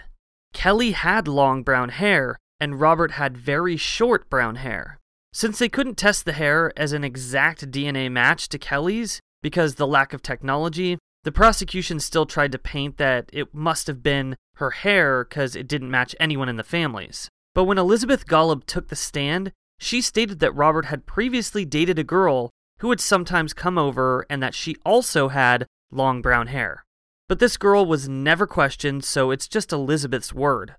Kelly 0.54 0.92
had 0.92 1.28
long 1.28 1.62
brown 1.62 1.90
hair, 1.90 2.38
and 2.58 2.80
Robert 2.80 3.12
had 3.12 3.38
very 3.38 3.76
short 3.76 4.30
brown 4.30 4.56
hair. 4.56 4.98
Since 5.34 5.60
they 5.60 5.68
couldn't 5.68 5.98
test 5.98 6.24
the 6.24 6.32
hair 6.32 6.72
as 6.78 6.94
an 6.94 7.04
exact 7.04 7.70
DNA 7.70 8.10
match 8.10 8.48
to 8.48 8.58
Kelly's, 8.58 9.20
because 9.42 9.72
of 9.72 9.78
the 9.78 9.88
lack 9.88 10.14
of 10.14 10.22
technology, 10.22 10.98
the 11.26 11.34
prosecution 11.34 12.00
still 12.00 12.26
tried 12.26 12.54
to 12.54 12.58
paint 12.58 12.96
that 12.96 13.30
it 13.34 13.54
must 13.54 13.88
have 13.88 14.02
been 14.02 14.38
her 14.56 14.72
hair 14.72 15.26
because 15.26 15.54
it 15.54 15.68
didn't 15.68 15.92
match 15.92 16.16
anyone 16.18 16.48
in 16.48 16.56
the 16.56 16.64
families. 16.64 17.28
But 17.54 17.66
when 17.66 17.78
Elizabeth 17.78 18.26
Golub 18.26 18.64
took 18.66 18.88
the 18.88 18.96
stand, 18.96 19.52
she 19.80 20.00
stated 20.00 20.40
that 20.40 20.56
Robert 20.56 20.86
had 20.86 21.06
previously 21.06 21.66
dated 21.66 22.00
a 22.00 22.06
girl 22.06 22.52
who 22.80 22.88
would 22.88 23.00
sometimes 23.00 23.54
come 23.54 23.78
over 23.78 24.26
and 24.30 24.42
that 24.42 24.56
she 24.56 24.76
also 24.86 25.30
had 25.30 25.66
long 25.92 26.22
brown 26.22 26.48
hair. 26.48 26.84
But 27.28 27.40
this 27.40 27.58
girl 27.58 27.86
was 27.86 28.10
never 28.10 28.48
questioned, 28.48 29.04
so 29.04 29.32
it's 29.32 29.48
just 29.48 29.72
Elizabeth's 29.72 30.34
word. 30.34 30.76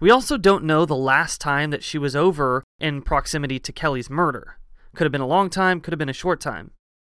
We 0.00 0.10
also 0.10 0.38
don't 0.38 0.64
know 0.64 0.84
the 0.84 0.94
last 0.94 1.40
time 1.40 1.70
that 1.70 1.82
she 1.82 1.98
was 1.98 2.14
over 2.14 2.62
in 2.78 3.02
proximity 3.02 3.58
to 3.58 3.72
Kelly's 3.72 4.08
murder. 4.08 4.58
Could 4.94 5.04
have 5.04 5.12
been 5.12 5.20
a 5.20 5.26
long 5.26 5.50
time, 5.50 5.80
could 5.80 5.92
have 5.92 5.98
been 5.98 6.08
a 6.08 6.12
short 6.12 6.40
time. 6.40 6.70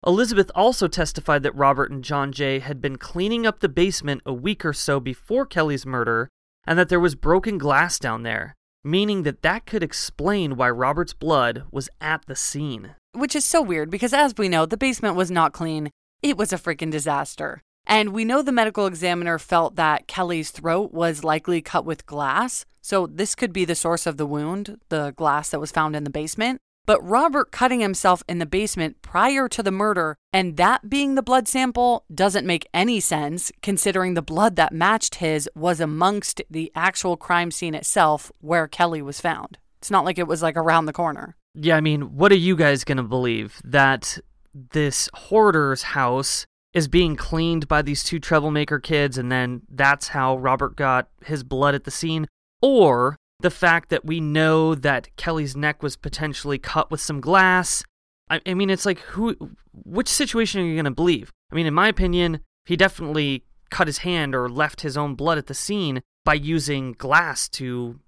Elizabeth 0.06 0.50
also 0.54 0.88
testified 0.88 1.42
that 1.42 1.54
Robert 1.54 1.90
and 1.90 2.02
John 2.02 2.32
Jay 2.32 2.58
had 2.58 2.80
been 2.80 2.96
cleaning 2.96 3.46
up 3.46 3.60
the 3.60 3.68
basement 3.68 4.22
a 4.24 4.32
week 4.32 4.64
or 4.64 4.72
so 4.72 4.98
before 4.98 5.44
Kelly's 5.44 5.84
murder 5.84 6.30
and 6.66 6.78
that 6.78 6.88
there 6.88 7.00
was 7.00 7.14
broken 7.14 7.58
glass 7.58 7.98
down 7.98 8.22
there, 8.22 8.54
meaning 8.82 9.24
that 9.24 9.42
that 9.42 9.66
could 9.66 9.82
explain 9.82 10.56
why 10.56 10.70
Robert's 10.70 11.12
blood 11.12 11.64
was 11.70 11.90
at 12.00 12.24
the 12.26 12.36
scene. 12.36 12.94
Which 13.12 13.34
is 13.34 13.44
so 13.44 13.60
weird 13.60 13.90
because, 13.90 14.12
as 14.12 14.34
we 14.38 14.48
know, 14.48 14.66
the 14.66 14.76
basement 14.76 15.16
was 15.16 15.30
not 15.30 15.52
clean. 15.52 15.90
It 16.22 16.36
was 16.36 16.52
a 16.52 16.58
freaking 16.58 16.90
disaster. 16.90 17.62
And 17.86 18.12
we 18.12 18.24
know 18.24 18.40
the 18.40 18.52
medical 18.52 18.86
examiner 18.86 19.38
felt 19.38 19.76
that 19.76 20.06
Kelly's 20.06 20.50
throat 20.50 20.92
was 20.92 21.24
likely 21.24 21.60
cut 21.60 21.84
with 21.84 22.06
glass. 22.06 22.64
So 22.80 23.06
this 23.06 23.34
could 23.34 23.52
be 23.52 23.64
the 23.64 23.74
source 23.74 24.06
of 24.06 24.16
the 24.16 24.26
wound, 24.26 24.78
the 24.90 25.12
glass 25.16 25.50
that 25.50 25.60
was 25.60 25.72
found 25.72 25.96
in 25.96 26.04
the 26.04 26.10
basement. 26.10 26.60
But 26.86 27.06
Robert 27.06 27.52
cutting 27.52 27.80
himself 27.80 28.22
in 28.28 28.38
the 28.38 28.46
basement 28.46 29.02
prior 29.02 29.48
to 29.48 29.62
the 29.62 29.70
murder 29.70 30.16
and 30.32 30.56
that 30.56 30.88
being 30.88 31.14
the 31.14 31.22
blood 31.22 31.46
sample 31.46 32.04
doesn't 32.12 32.46
make 32.46 32.68
any 32.72 33.00
sense 33.00 33.52
considering 33.62 34.14
the 34.14 34.22
blood 34.22 34.56
that 34.56 34.72
matched 34.72 35.16
his 35.16 35.48
was 35.54 35.80
amongst 35.80 36.42
the 36.50 36.72
actual 36.74 37.16
crime 37.16 37.50
scene 37.50 37.74
itself 37.74 38.32
where 38.40 38.66
Kelly 38.66 39.02
was 39.02 39.20
found. 39.20 39.58
It's 39.78 39.90
not 39.90 40.04
like 40.04 40.18
it 40.18 40.26
was 40.26 40.42
like 40.42 40.56
around 40.56 40.86
the 40.86 40.92
corner. 40.92 41.36
Yeah, 41.54 41.76
I 41.76 41.80
mean, 41.80 42.16
what 42.16 42.32
are 42.32 42.36
you 42.36 42.56
guys 42.56 42.84
going 42.84 42.98
to 42.98 43.02
believe? 43.02 43.60
That 43.64 44.18
this 44.54 45.08
hoarder's 45.14 45.82
house 45.82 46.46
is 46.72 46.86
being 46.86 47.16
cleaned 47.16 47.66
by 47.66 47.82
these 47.82 48.04
two 48.04 48.20
troublemaker 48.20 48.78
kids, 48.78 49.18
and 49.18 49.30
then 49.30 49.62
that's 49.68 50.08
how 50.08 50.36
Robert 50.38 50.76
got 50.76 51.08
his 51.24 51.42
blood 51.42 51.74
at 51.74 51.84
the 51.84 51.90
scene? 51.90 52.26
Or 52.62 53.16
the 53.40 53.50
fact 53.50 53.88
that 53.88 54.04
we 54.04 54.20
know 54.20 54.74
that 54.74 55.14
Kelly's 55.16 55.56
neck 55.56 55.82
was 55.82 55.96
potentially 55.96 56.58
cut 56.58 56.90
with 56.90 57.00
some 57.00 57.20
glass. 57.20 57.82
I, 58.28 58.40
I 58.46 58.54
mean, 58.54 58.70
it's 58.70 58.86
like, 58.86 59.00
who, 59.00 59.36
which 59.72 60.08
situation 60.08 60.60
are 60.60 60.64
you 60.64 60.74
going 60.74 60.84
to 60.84 60.90
believe? 60.90 61.30
I 61.50 61.54
mean, 61.54 61.66
in 61.66 61.74
my 61.74 61.88
opinion, 61.88 62.40
he 62.66 62.76
definitely 62.76 63.44
cut 63.70 63.86
his 63.86 63.98
hand 63.98 64.34
or 64.34 64.48
left 64.48 64.82
his 64.82 64.96
own 64.96 65.14
blood 65.14 65.38
at 65.38 65.46
the 65.46 65.54
scene 65.54 66.02
by 66.24 66.34
using 66.34 66.92
glass 66.92 67.48
to 67.48 67.98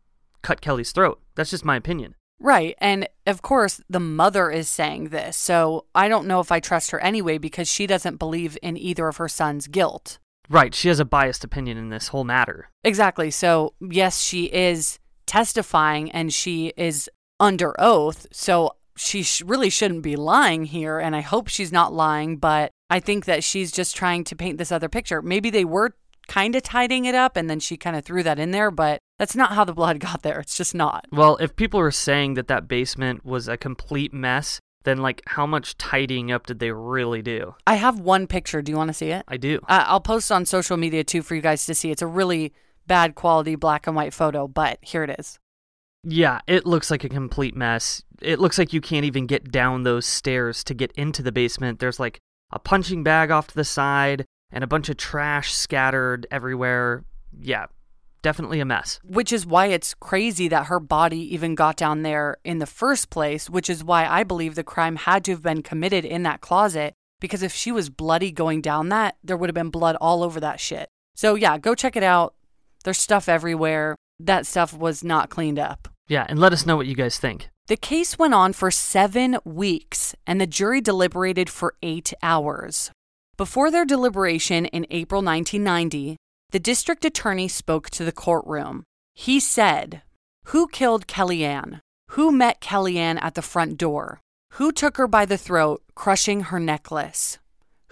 cut 0.42 0.60
Kelly's 0.60 0.92
throat. 0.92 1.20
That's 1.34 1.50
just 1.50 1.64
my 1.64 1.76
opinion. 1.76 2.14
Right. 2.42 2.74
And 2.78 3.08
of 3.26 3.40
course, 3.40 3.80
the 3.88 4.00
mother 4.00 4.50
is 4.50 4.68
saying 4.68 5.08
this. 5.08 5.36
So 5.36 5.86
I 5.94 6.08
don't 6.08 6.26
know 6.26 6.40
if 6.40 6.50
I 6.50 6.58
trust 6.58 6.90
her 6.90 7.00
anyway 7.00 7.38
because 7.38 7.68
she 7.68 7.86
doesn't 7.86 8.16
believe 8.16 8.58
in 8.62 8.76
either 8.76 9.06
of 9.06 9.18
her 9.18 9.28
sons' 9.28 9.68
guilt. 9.68 10.18
Right. 10.50 10.74
She 10.74 10.88
has 10.88 10.98
a 10.98 11.04
biased 11.04 11.44
opinion 11.44 11.78
in 11.78 11.90
this 11.90 12.08
whole 12.08 12.24
matter. 12.24 12.68
Exactly. 12.82 13.30
So, 13.30 13.74
yes, 13.80 14.20
she 14.20 14.46
is 14.46 14.98
testifying 15.24 16.10
and 16.10 16.34
she 16.34 16.72
is 16.76 17.08
under 17.38 17.80
oath. 17.80 18.26
So, 18.32 18.72
she 18.96 19.22
sh- 19.22 19.42
really 19.42 19.70
shouldn't 19.70 20.02
be 20.02 20.16
lying 20.16 20.64
here. 20.64 20.98
And 20.98 21.14
I 21.14 21.20
hope 21.20 21.48
she's 21.48 21.72
not 21.72 21.94
lying. 21.94 22.38
But 22.38 22.72
I 22.90 22.98
think 22.98 23.24
that 23.26 23.44
she's 23.44 23.70
just 23.70 23.94
trying 23.94 24.24
to 24.24 24.36
paint 24.36 24.58
this 24.58 24.72
other 24.72 24.88
picture. 24.88 25.22
Maybe 25.22 25.48
they 25.48 25.64
were 25.64 25.94
kind 26.28 26.54
of 26.54 26.62
tidying 26.62 27.04
it 27.04 27.14
up 27.14 27.36
and 27.36 27.48
then 27.48 27.60
she 27.60 27.76
kind 27.76 27.96
of 27.96 28.04
threw 28.04 28.22
that 28.22 28.38
in 28.38 28.50
there, 28.50 28.70
but 28.70 28.98
that's 29.22 29.36
not 29.36 29.52
how 29.52 29.62
the 29.64 29.72
blood 29.72 30.00
got 30.00 30.22
there. 30.22 30.40
It's 30.40 30.56
just 30.56 30.74
not. 30.74 31.06
Well, 31.12 31.36
if 31.36 31.54
people 31.54 31.78
are 31.78 31.92
saying 31.92 32.34
that 32.34 32.48
that 32.48 32.66
basement 32.66 33.24
was 33.24 33.46
a 33.46 33.56
complete 33.56 34.12
mess, 34.12 34.58
then 34.82 34.98
like 34.98 35.22
how 35.26 35.46
much 35.46 35.78
tidying 35.78 36.32
up 36.32 36.48
did 36.48 36.58
they 36.58 36.72
really 36.72 37.22
do? 37.22 37.54
I 37.64 37.76
have 37.76 38.00
one 38.00 38.26
picture. 38.26 38.62
Do 38.62 38.72
you 38.72 38.76
want 38.76 38.88
to 38.88 38.94
see 38.94 39.10
it? 39.10 39.24
I 39.28 39.36
do. 39.36 39.60
Uh, 39.68 39.84
I'll 39.86 40.00
post 40.00 40.32
on 40.32 40.44
social 40.44 40.76
media 40.76 41.04
too 41.04 41.22
for 41.22 41.36
you 41.36 41.40
guys 41.40 41.64
to 41.66 41.74
see. 41.76 41.92
It's 41.92 42.02
a 42.02 42.06
really 42.08 42.52
bad 42.88 43.14
quality 43.14 43.54
black 43.54 43.86
and 43.86 43.94
white 43.94 44.12
photo, 44.12 44.48
but 44.48 44.80
here 44.82 45.04
it 45.04 45.14
is. 45.20 45.38
Yeah, 46.02 46.40
it 46.48 46.66
looks 46.66 46.90
like 46.90 47.04
a 47.04 47.08
complete 47.08 47.54
mess. 47.54 48.02
It 48.20 48.40
looks 48.40 48.58
like 48.58 48.72
you 48.72 48.80
can't 48.80 49.04
even 49.06 49.28
get 49.28 49.52
down 49.52 49.84
those 49.84 50.04
stairs 50.04 50.64
to 50.64 50.74
get 50.74 50.90
into 50.96 51.22
the 51.22 51.30
basement. 51.30 51.78
There's 51.78 52.00
like 52.00 52.18
a 52.50 52.58
punching 52.58 53.04
bag 53.04 53.30
off 53.30 53.46
to 53.46 53.54
the 53.54 53.62
side 53.62 54.24
and 54.50 54.64
a 54.64 54.66
bunch 54.66 54.88
of 54.88 54.96
trash 54.96 55.54
scattered 55.54 56.26
everywhere. 56.32 57.04
Yeah, 57.38 57.66
definitely 58.22 58.60
a 58.60 58.64
mess. 58.64 58.98
Which 59.04 59.32
is 59.32 59.44
why 59.44 59.66
it's 59.66 59.94
crazy 59.94 60.48
that 60.48 60.66
her 60.66 60.80
body 60.80 61.34
even 61.34 61.54
got 61.54 61.76
down 61.76 62.02
there 62.02 62.38
in 62.44 62.58
the 62.58 62.66
first 62.66 63.10
place, 63.10 63.50
which 63.50 63.68
is 63.68 63.84
why 63.84 64.06
I 64.06 64.24
believe 64.24 64.54
the 64.54 64.64
crime 64.64 64.96
had 64.96 65.24
to 65.24 65.32
have 65.32 65.42
been 65.42 65.62
committed 65.62 66.04
in 66.04 66.22
that 66.22 66.40
closet. 66.40 66.94
Because 67.20 67.42
if 67.42 67.52
she 67.52 67.70
was 67.70 67.90
bloody 67.90 68.32
going 68.32 68.62
down 68.62 68.88
that, 68.88 69.16
there 69.22 69.36
would 69.36 69.48
have 69.48 69.54
been 69.54 69.70
blood 69.70 69.96
all 70.00 70.22
over 70.22 70.40
that 70.40 70.58
shit. 70.58 70.88
So, 71.14 71.34
yeah, 71.34 71.58
go 71.58 71.74
check 71.74 71.94
it 71.94 72.02
out. 72.02 72.34
There's 72.84 72.98
stuff 72.98 73.28
everywhere. 73.28 73.94
That 74.18 74.46
stuff 74.46 74.72
was 74.72 75.04
not 75.04 75.30
cleaned 75.30 75.58
up. 75.58 75.88
Yeah, 76.08 76.26
and 76.28 76.38
let 76.38 76.52
us 76.52 76.66
know 76.66 76.76
what 76.76 76.86
you 76.86 76.94
guys 76.94 77.18
think. 77.18 77.48
The 77.68 77.76
case 77.76 78.18
went 78.18 78.34
on 78.34 78.52
for 78.52 78.70
seven 78.70 79.38
weeks, 79.44 80.16
and 80.26 80.40
the 80.40 80.48
jury 80.48 80.80
deliberated 80.80 81.48
for 81.48 81.74
eight 81.82 82.12
hours. 82.22 82.90
Before 83.36 83.70
their 83.70 83.84
deliberation 83.84 84.66
in 84.66 84.86
April 84.90 85.22
1990, 85.22 86.16
the 86.52 86.60
district 86.60 87.04
attorney 87.04 87.48
spoke 87.48 87.88
to 87.90 88.04
the 88.04 88.12
courtroom. 88.12 88.84
He 89.14 89.40
said, 89.40 90.02
Who 90.46 90.68
killed 90.68 91.06
Kelly 91.06 91.44
Ann? 91.44 91.80
Who 92.10 92.30
met 92.30 92.60
Kelly 92.60 92.98
Ann 92.98 93.16
at 93.18 93.34
the 93.34 93.42
front 93.42 93.78
door? 93.78 94.20
Who 94.52 94.70
took 94.70 94.98
her 94.98 95.06
by 95.06 95.24
the 95.24 95.38
throat, 95.38 95.82
crushing 95.94 96.42
her 96.42 96.60
necklace? 96.60 97.38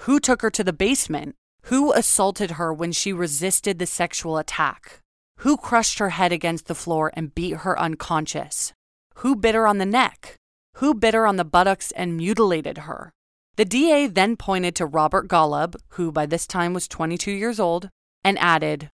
Who 0.00 0.20
took 0.20 0.42
her 0.42 0.50
to 0.50 0.62
the 0.62 0.74
basement? 0.74 1.36
Who 1.64 1.92
assaulted 1.94 2.52
her 2.52 2.72
when 2.72 2.92
she 2.92 3.14
resisted 3.14 3.78
the 3.78 3.86
sexual 3.86 4.36
attack? 4.36 5.00
Who 5.38 5.56
crushed 5.56 5.98
her 5.98 6.10
head 6.10 6.32
against 6.32 6.66
the 6.66 6.74
floor 6.74 7.10
and 7.14 7.34
beat 7.34 7.58
her 7.64 7.78
unconscious? 7.78 8.74
Who 9.16 9.36
bit 9.36 9.54
her 9.54 9.66
on 9.66 9.78
the 9.78 9.86
neck? 9.86 10.36
Who 10.76 10.92
bit 10.92 11.14
her 11.14 11.26
on 11.26 11.36
the 11.36 11.44
buttocks 11.46 11.92
and 11.92 12.18
mutilated 12.18 12.78
her? 12.78 13.10
The 13.56 13.64
DA 13.64 14.06
then 14.06 14.36
pointed 14.36 14.74
to 14.76 14.86
Robert 14.86 15.28
Golub, 15.28 15.76
who 15.90 16.12
by 16.12 16.26
this 16.26 16.46
time 16.46 16.74
was 16.74 16.86
22 16.86 17.30
years 17.30 17.58
old, 17.58 17.88
and 18.24 18.38
added, 18.38 18.90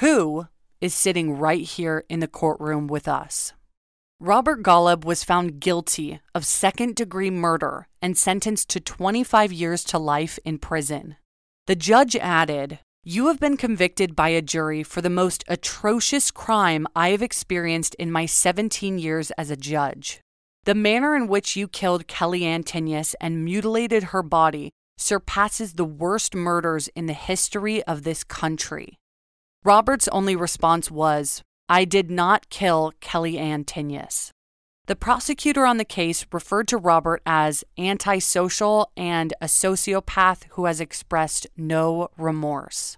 Who 0.00 0.46
is 0.80 0.94
sitting 0.94 1.38
right 1.38 1.62
here 1.62 2.04
in 2.08 2.20
the 2.20 2.28
courtroom 2.28 2.86
with 2.86 3.08
us? 3.08 3.52
Robert 4.20 4.62
Golub 4.64 5.04
was 5.04 5.22
found 5.22 5.60
guilty 5.60 6.20
of 6.34 6.44
second 6.44 6.96
degree 6.96 7.30
murder 7.30 7.86
and 8.02 8.18
sentenced 8.18 8.68
to 8.70 8.80
25 8.80 9.52
years 9.52 9.84
to 9.84 9.98
life 9.98 10.38
in 10.44 10.58
prison. 10.58 11.16
The 11.68 11.76
judge 11.76 12.16
added, 12.16 12.80
You 13.04 13.28
have 13.28 13.38
been 13.38 13.56
convicted 13.56 14.16
by 14.16 14.30
a 14.30 14.42
jury 14.42 14.82
for 14.82 15.00
the 15.00 15.10
most 15.10 15.44
atrocious 15.46 16.32
crime 16.32 16.86
I 16.96 17.10
have 17.10 17.22
experienced 17.22 17.94
in 17.94 18.10
my 18.10 18.26
17 18.26 18.98
years 18.98 19.30
as 19.32 19.50
a 19.50 19.56
judge. 19.56 20.20
The 20.64 20.74
manner 20.74 21.14
in 21.14 21.28
which 21.28 21.54
you 21.54 21.68
killed 21.68 22.08
Kelly 22.08 22.44
Ann 22.44 22.64
Tinius 22.64 23.14
and 23.20 23.44
mutilated 23.44 24.04
her 24.04 24.22
body 24.22 24.72
surpasses 24.98 25.74
the 25.74 25.84
worst 25.84 26.34
murders 26.34 26.88
in 26.88 27.06
the 27.06 27.14
history 27.14 27.82
of 27.84 28.02
this 28.02 28.22
country. 28.24 28.98
Robert's 29.64 30.08
only 30.08 30.36
response 30.36 30.90
was, 30.90 31.42
I 31.68 31.84
did 31.84 32.10
not 32.10 32.50
kill 32.50 32.92
Kelly 33.00 33.38
Ann 33.38 33.64
Tinius. 33.64 34.30
The 34.86 34.96
prosecutor 34.96 35.66
on 35.66 35.76
the 35.76 35.84
case 35.84 36.24
referred 36.32 36.66
to 36.68 36.78
Robert 36.78 37.20
as 37.26 37.62
antisocial 37.78 38.90
and 38.96 39.34
a 39.40 39.44
sociopath 39.44 40.44
who 40.52 40.64
has 40.64 40.80
expressed 40.80 41.46
no 41.56 42.08
remorse. 42.16 42.96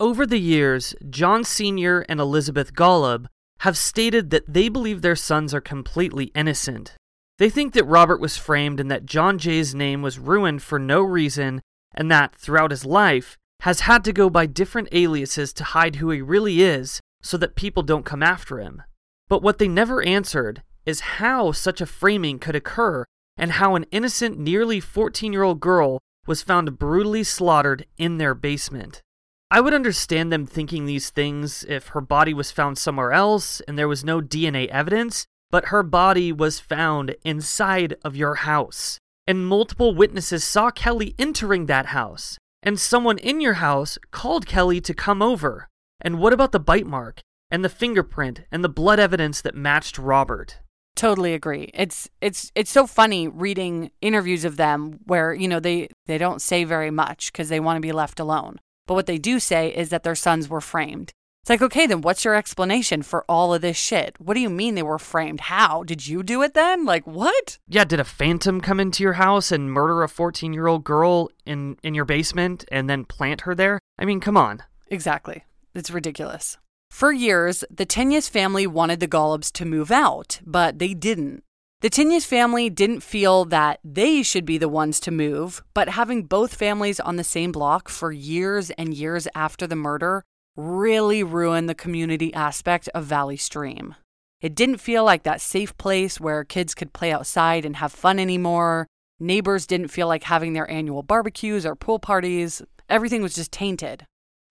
Over 0.00 0.26
the 0.26 0.40
years, 0.40 0.96
John 1.08 1.44
Sr. 1.44 2.04
and 2.08 2.18
Elizabeth 2.18 2.74
Golub 2.74 3.26
have 3.60 3.78
stated 3.78 4.30
that 4.30 4.52
they 4.52 4.68
believe 4.68 5.02
their 5.02 5.16
sons 5.16 5.54
are 5.54 5.60
completely 5.60 6.26
innocent. 6.34 6.94
They 7.38 7.50
think 7.50 7.72
that 7.74 7.84
Robert 7.84 8.20
was 8.20 8.36
framed 8.36 8.80
and 8.80 8.90
that 8.90 9.06
John 9.06 9.38
Jay's 9.38 9.74
name 9.74 10.02
was 10.02 10.18
ruined 10.18 10.62
for 10.62 10.78
no 10.78 11.02
reason, 11.02 11.62
and 11.94 12.10
that, 12.10 12.34
throughout 12.34 12.72
his 12.72 12.84
life, 12.84 13.36
has 13.60 13.80
had 13.80 14.04
to 14.04 14.12
go 14.12 14.28
by 14.28 14.46
different 14.46 14.88
aliases 14.92 15.52
to 15.54 15.64
hide 15.64 15.96
who 15.96 16.10
he 16.10 16.20
really 16.20 16.62
is 16.62 17.00
so 17.22 17.36
that 17.36 17.56
people 17.56 17.82
don't 17.82 18.04
come 18.04 18.22
after 18.22 18.58
him. 18.58 18.82
But 19.28 19.42
what 19.42 19.58
they 19.58 19.68
never 19.68 20.02
answered 20.02 20.62
is 20.84 21.00
how 21.00 21.52
such 21.52 21.80
a 21.80 21.86
framing 21.86 22.38
could 22.38 22.56
occur 22.56 23.04
and 23.36 23.52
how 23.52 23.76
an 23.76 23.86
innocent, 23.90 24.38
nearly 24.38 24.80
14 24.80 25.32
year 25.32 25.42
old 25.42 25.60
girl 25.60 26.00
was 26.26 26.42
found 26.42 26.78
brutally 26.78 27.24
slaughtered 27.24 27.86
in 27.96 28.18
their 28.18 28.34
basement. 28.34 29.02
I 29.50 29.60
would 29.60 29.74
understand 29.74 30.30
them 30.30 30.44
thinking 30.44 30.84
these 30.84 31.10
things 31.10 31.64
if 31.68 31.88
her 31.88 32.00
body 32.00 32.34
was 32.34 32.50
found 32.50 32.78
somewhere 32.78 33.12
else 33.12 33.60
and 33.62 33.78
there 33.78 33.88
was 33.88 34.04
no 34.04 34.20
DNA 34.20 34.66
evidence, 34.68 35.26
but 35.50 35.66
her 35.66 35.82
body 35.82 36.32
was 36.32 36.60
found 36.60 37.16
inside 37.24 37.94
of 38.04 38.16
your 38.16 38.36
house. 38.36 38.98
And 39.26 39.46
multiple 39.46 39.94
witnesses 39.94 40.44
saw 40.44 40.70
Kelly 40.70 41.14
entering 41.18 41.66
that 41.66 41.86
house. 41.86 42.38
And 42.62 42.80
someone 42.80 43.18
in 43.18 43.40
your 43.40 43.54
house 43.54 43.98
called 44.10 44.46
Kelly 44.46 44.80
to 44.80 44.94
come 44.94 45.22
over. 45.22 45.68
And 46.00 46.18
what 46.18 46.32
about 46.32 46.52
the 46.52 46.60
bite 46.60 46.86
mark 46.86 47.20
and 47.50 47.64
the 47.64 47.68
fingerprint 47.68 48.42
and 48.50 48.64
the 48.64 48.68
blood 48.68 48.98
evidence 48.98 49.40
that 49.42 49.54
matched 49.54 49.98
Robert? 49.98 50.58
Totally 50.96 51.32
agree. 51.32 51.70
It's 51.74 52.08
it's 52.20 52.50
it's 52.56 52.72
so 52.72 52.84
funny 52.86 53.28
reading 53.28 53.92
interviews 54.00 54.44
of 54.44 54.56
them 54.56 54.98
where, 55.04 55.32
you 55.32 55.46
know, 55.46 55.60
they 55.60 55.88
they 56.06 56.18
don't 56.18 56.42
say 56.42 56.64
very 56.64 56.90
much 56.90 57.30
because 57.32 57.48
they 57.48 57.60
want 57.60 57.76
to 57.76 57.80
be 57.80 57.92
left 57.92 58.18
alone. 58.18 58.58
But 58.88 58.94
what 58.94 59.06
they 59.06 59.18
do 59.18 59.38
say 59.38 59.68
is 59.68 59.90
that 59.90 60.02
their 60.02 60.16
sons 60.16 60.48
were 60.48 60.60
framed. 60.60 61.12
It's 61.42 61.50
like, 61.50 61.62
okay, 61.62 61.86
then 61.86 62.02
what's 62.02 62.24
your 62.26 62.34
explanation 62.34 63.02
for 63.02 63.24
all 63.26 63.54
of 63.54 63.62
this 63.62 63.76
shit? 63.76 64.16
What 64.20 64.34
do 64.34 64.40
you 64.40 64.50
mean 64.50 64.74
they 64.74 64.82
were 64.82 64.98
framed? 64.98 65.40
How? 65.40 65.82
Did 65.82 66.06
you 66.06 66.22
do 66.22 66.42
it 66.42 66.52
then? 66.52 66.84
Like, 66.84 67.06
what? 67.06 67.58
Yeah, 67.66 67.84
did 67.84 68.00
a 68.00 68.04
phantom 68.04 68.60
come 68.60 68.78
into 68.78 69.02
your 69.02 69.14
house 69.14 69.50
and 69.50 69.72
murder 69.72 70.02
a 70.02 70.08
14 70.08 70.52
year 70.52 70.66
old 70.66 70.84
girl 70.84 71.30
in, 71.46 71.78
in 71.82 71.94
your 71.94 72.04
basement 72.04 72.66
and 72.70 72.90
then 72.90 73.06
plant 73.06 73.42
her 73.42 73.54
there? 73.54 73.80
I 73.98 74.04
mean, 74.04 74.20
come 74.20 74.36
on. 74.36 74.62
Exactly. 74.88 75.44
It's 75.74 75.90
ridiculous. 75.90 76.58
For 76.90 77.12
years, 77.12 77.64
the 77.70 77.86
Tinius 77.86 78.28
family 78.28 78.66
wanted 78.66 79.00
the 79.00 79.08
Golubs 79.08 79.52
to 79.52 79.64
move 79.64 79.90
out, 79.90 80.40
but 80.44 80.78
they 80.78 80.94
didn't. 80.94 81.44
The 81.80 81.90
Tinius 81.90 82.26
family 82.26 82.68
didn't 82.70 83.00
feel 83.00 83.44
that 83.46 83.78
they 83.84 84.22
should 84.22 84.44
be 84.44 84.58
the 84.58 84.68
ones 84.68 84.98
to 85.00 85.12
move, 85.12 85.62
but 85.74 85.90
having 85.90 86.24
both 86.24 86.54
families 86.54 86.98
on 86.98 87.16
the 87.16 87.24
same 87.24 87.52
block 87.52 87.88
for 87.88 88.10
years 88.10 88.70
and 88.70 88.92
years 88.92 89.28
after 89.34 89.66
the 89.66 89.76
murder 89.76 90.24
really 90.58 91.22
ruined 91.22 91.68
the 91.68 91.74
community 91.74 92.34
aspect 92.34 92.88
of 92.88 93.04
Valley 93.04 93.36
Stream. 93.36 93.94
It 94.40 94.56
didn't 94.56 94.78
feel 94.78 95.04
like 95.04 95.22
that 95.22 95.40
safe 95.40 95.76
place 95.78 96.18
where 96.20 96.42
kids 96.42 96.74
could 96.74 96.92
play 96.92 97.12
outside 97.12 97.64
and 97.64 97.76
have 97.76 97.92
fun 97.92 98.18
anymore. 98.18 98.88
Neighbors 99.20 99.68
didn't 99.68 99.88
feel 99.88 100.08
like 100.08 100.24
having 100.24 100.54
their 100.54 100.68
annual 100.68 101.04
barbecues 101.04 101.64
or 101.64 101.76
pool 101.76 102.00
parties. 102.00 102.60
Everything 102.88 103.22
was 103.22 103.36
just 103.36 103.52
tainted. 103.52 104.04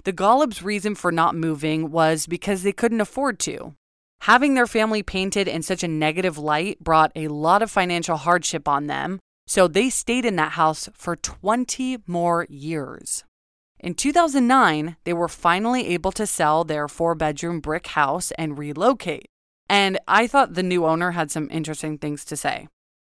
The 0.05 0.13
Golubs' 0.13 0.63
reason 0.63 0.95
for 0.95 1.11
not 1.11 1.35
moving 1.35 1.91
was 1.91 2.29
because 2.29 2.63
they 2.63 2.73
couldn't 2.73 3.01
afford 3.01 3.41
to. 3.41 3.75
Having 4.23 4.55
their 4.55 4.69
family 4.69 5.03
painted 5.03 5.49
in 5.49 5.63
such 5.63 5.83
a 5.83 5.89
negative 5.89 6.39
light 6.39 6.79
brought 6.79 7.11
a 7.17 7.29
lot 7.29 7.63
of 7.63 7.71
financial 7.71 8.17
hardship 8.17 8.69
on 8.69 8.87
them, 8.87 9.19
so 9.49 9.67
they 9.67 9.91
stayed 9.91 10.25
in 10.25 10.37
that 10.37 10.53
house 10.53 10.89
for 10.95 11.17
20 11.17 11.99
more 12.07 12.47
years. 12.49 13.25
In 13.79 13.95
2009, 13.95 14.97
they 15.05 15.13
were 15.13 15.29
finally 15.29 15.89
able 15.89 16.13
to 16.13 16.27
sell 16.27 16.65
their 16.65 16.89
four 16.89 17.15
bedroom 17.15 17.61
brick 17.61 17.89
house 17.89 18.33
and 18.33 18.59
relocate. 18.59 19.27
And 19.69 19.99
I 20.09 20.27
thought 20.27 20.55
the 20.55 20.63
new 20.63 20.87
owner 20.87 21.13
had 21.13 21.31
some 21.31 21.49
interesting 21.51 21.99
things 21.99 22.25
to 22.27 22.37
say. 22.37 22.69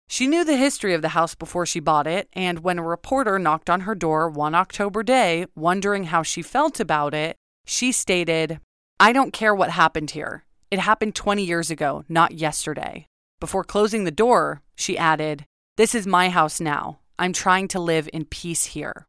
She 0.08 0.28
knew 0.28 0.44
the 0.44 0.58
history 0.58 0.94
of 0.94 1.02
the 1.02 1.10
house 1.10 1.36
before 1.36 1.66
she 1.66 1.80
bought 1.80 2.08
it, 2.08 2.28
and 2.34 2.60
when 2.60 2.78
a 2.78 2.84
reporter 2.84 3.40
knocked 3.40 3.70
on 3.70 3.82
her 3.82 3.96
door 3.96 4.30
one 4.30 4.54
October 4.54 5.02
day, 5.02 5.48
wondering 5.56 6.06
how 6.06 6.24
she 6.24 6.42
felt 6.42 6.80
about 6.80 7.14
it, 7.14 7.36
she 7.66 7.92
stated, 7.92 8.60
I 9.00 9.12
don't 9.12 9.34
care 9.34 9.56
what 9.56 9.72
happened 9.72 10.12
here. 10.12 10.44
It 10.70 10.80
happened 10.80 11.16
20 11.16 11.44
years 11.44 11.72
ago, 11.72 12.04
not 12.08 12.34
yesterday. 12.34 13.08
Before 13.40 13.64
closing 13.64 14.04
the 14.04 14.12
door, 14.12 14.62
she 14.76 14.98
added, 14.98 15.46
This 15.78 15.96
is 15.96 16.06
my 16.06 16.30
house 16.30 16.60
now. 16.60 17.00
I'm 17.18 17.34
trying 17.34 17.68
to 17.70 17.80
live 17.80 18.10
in 18.14 18.26
peace 18.26 18.66
here. 18.66 19.08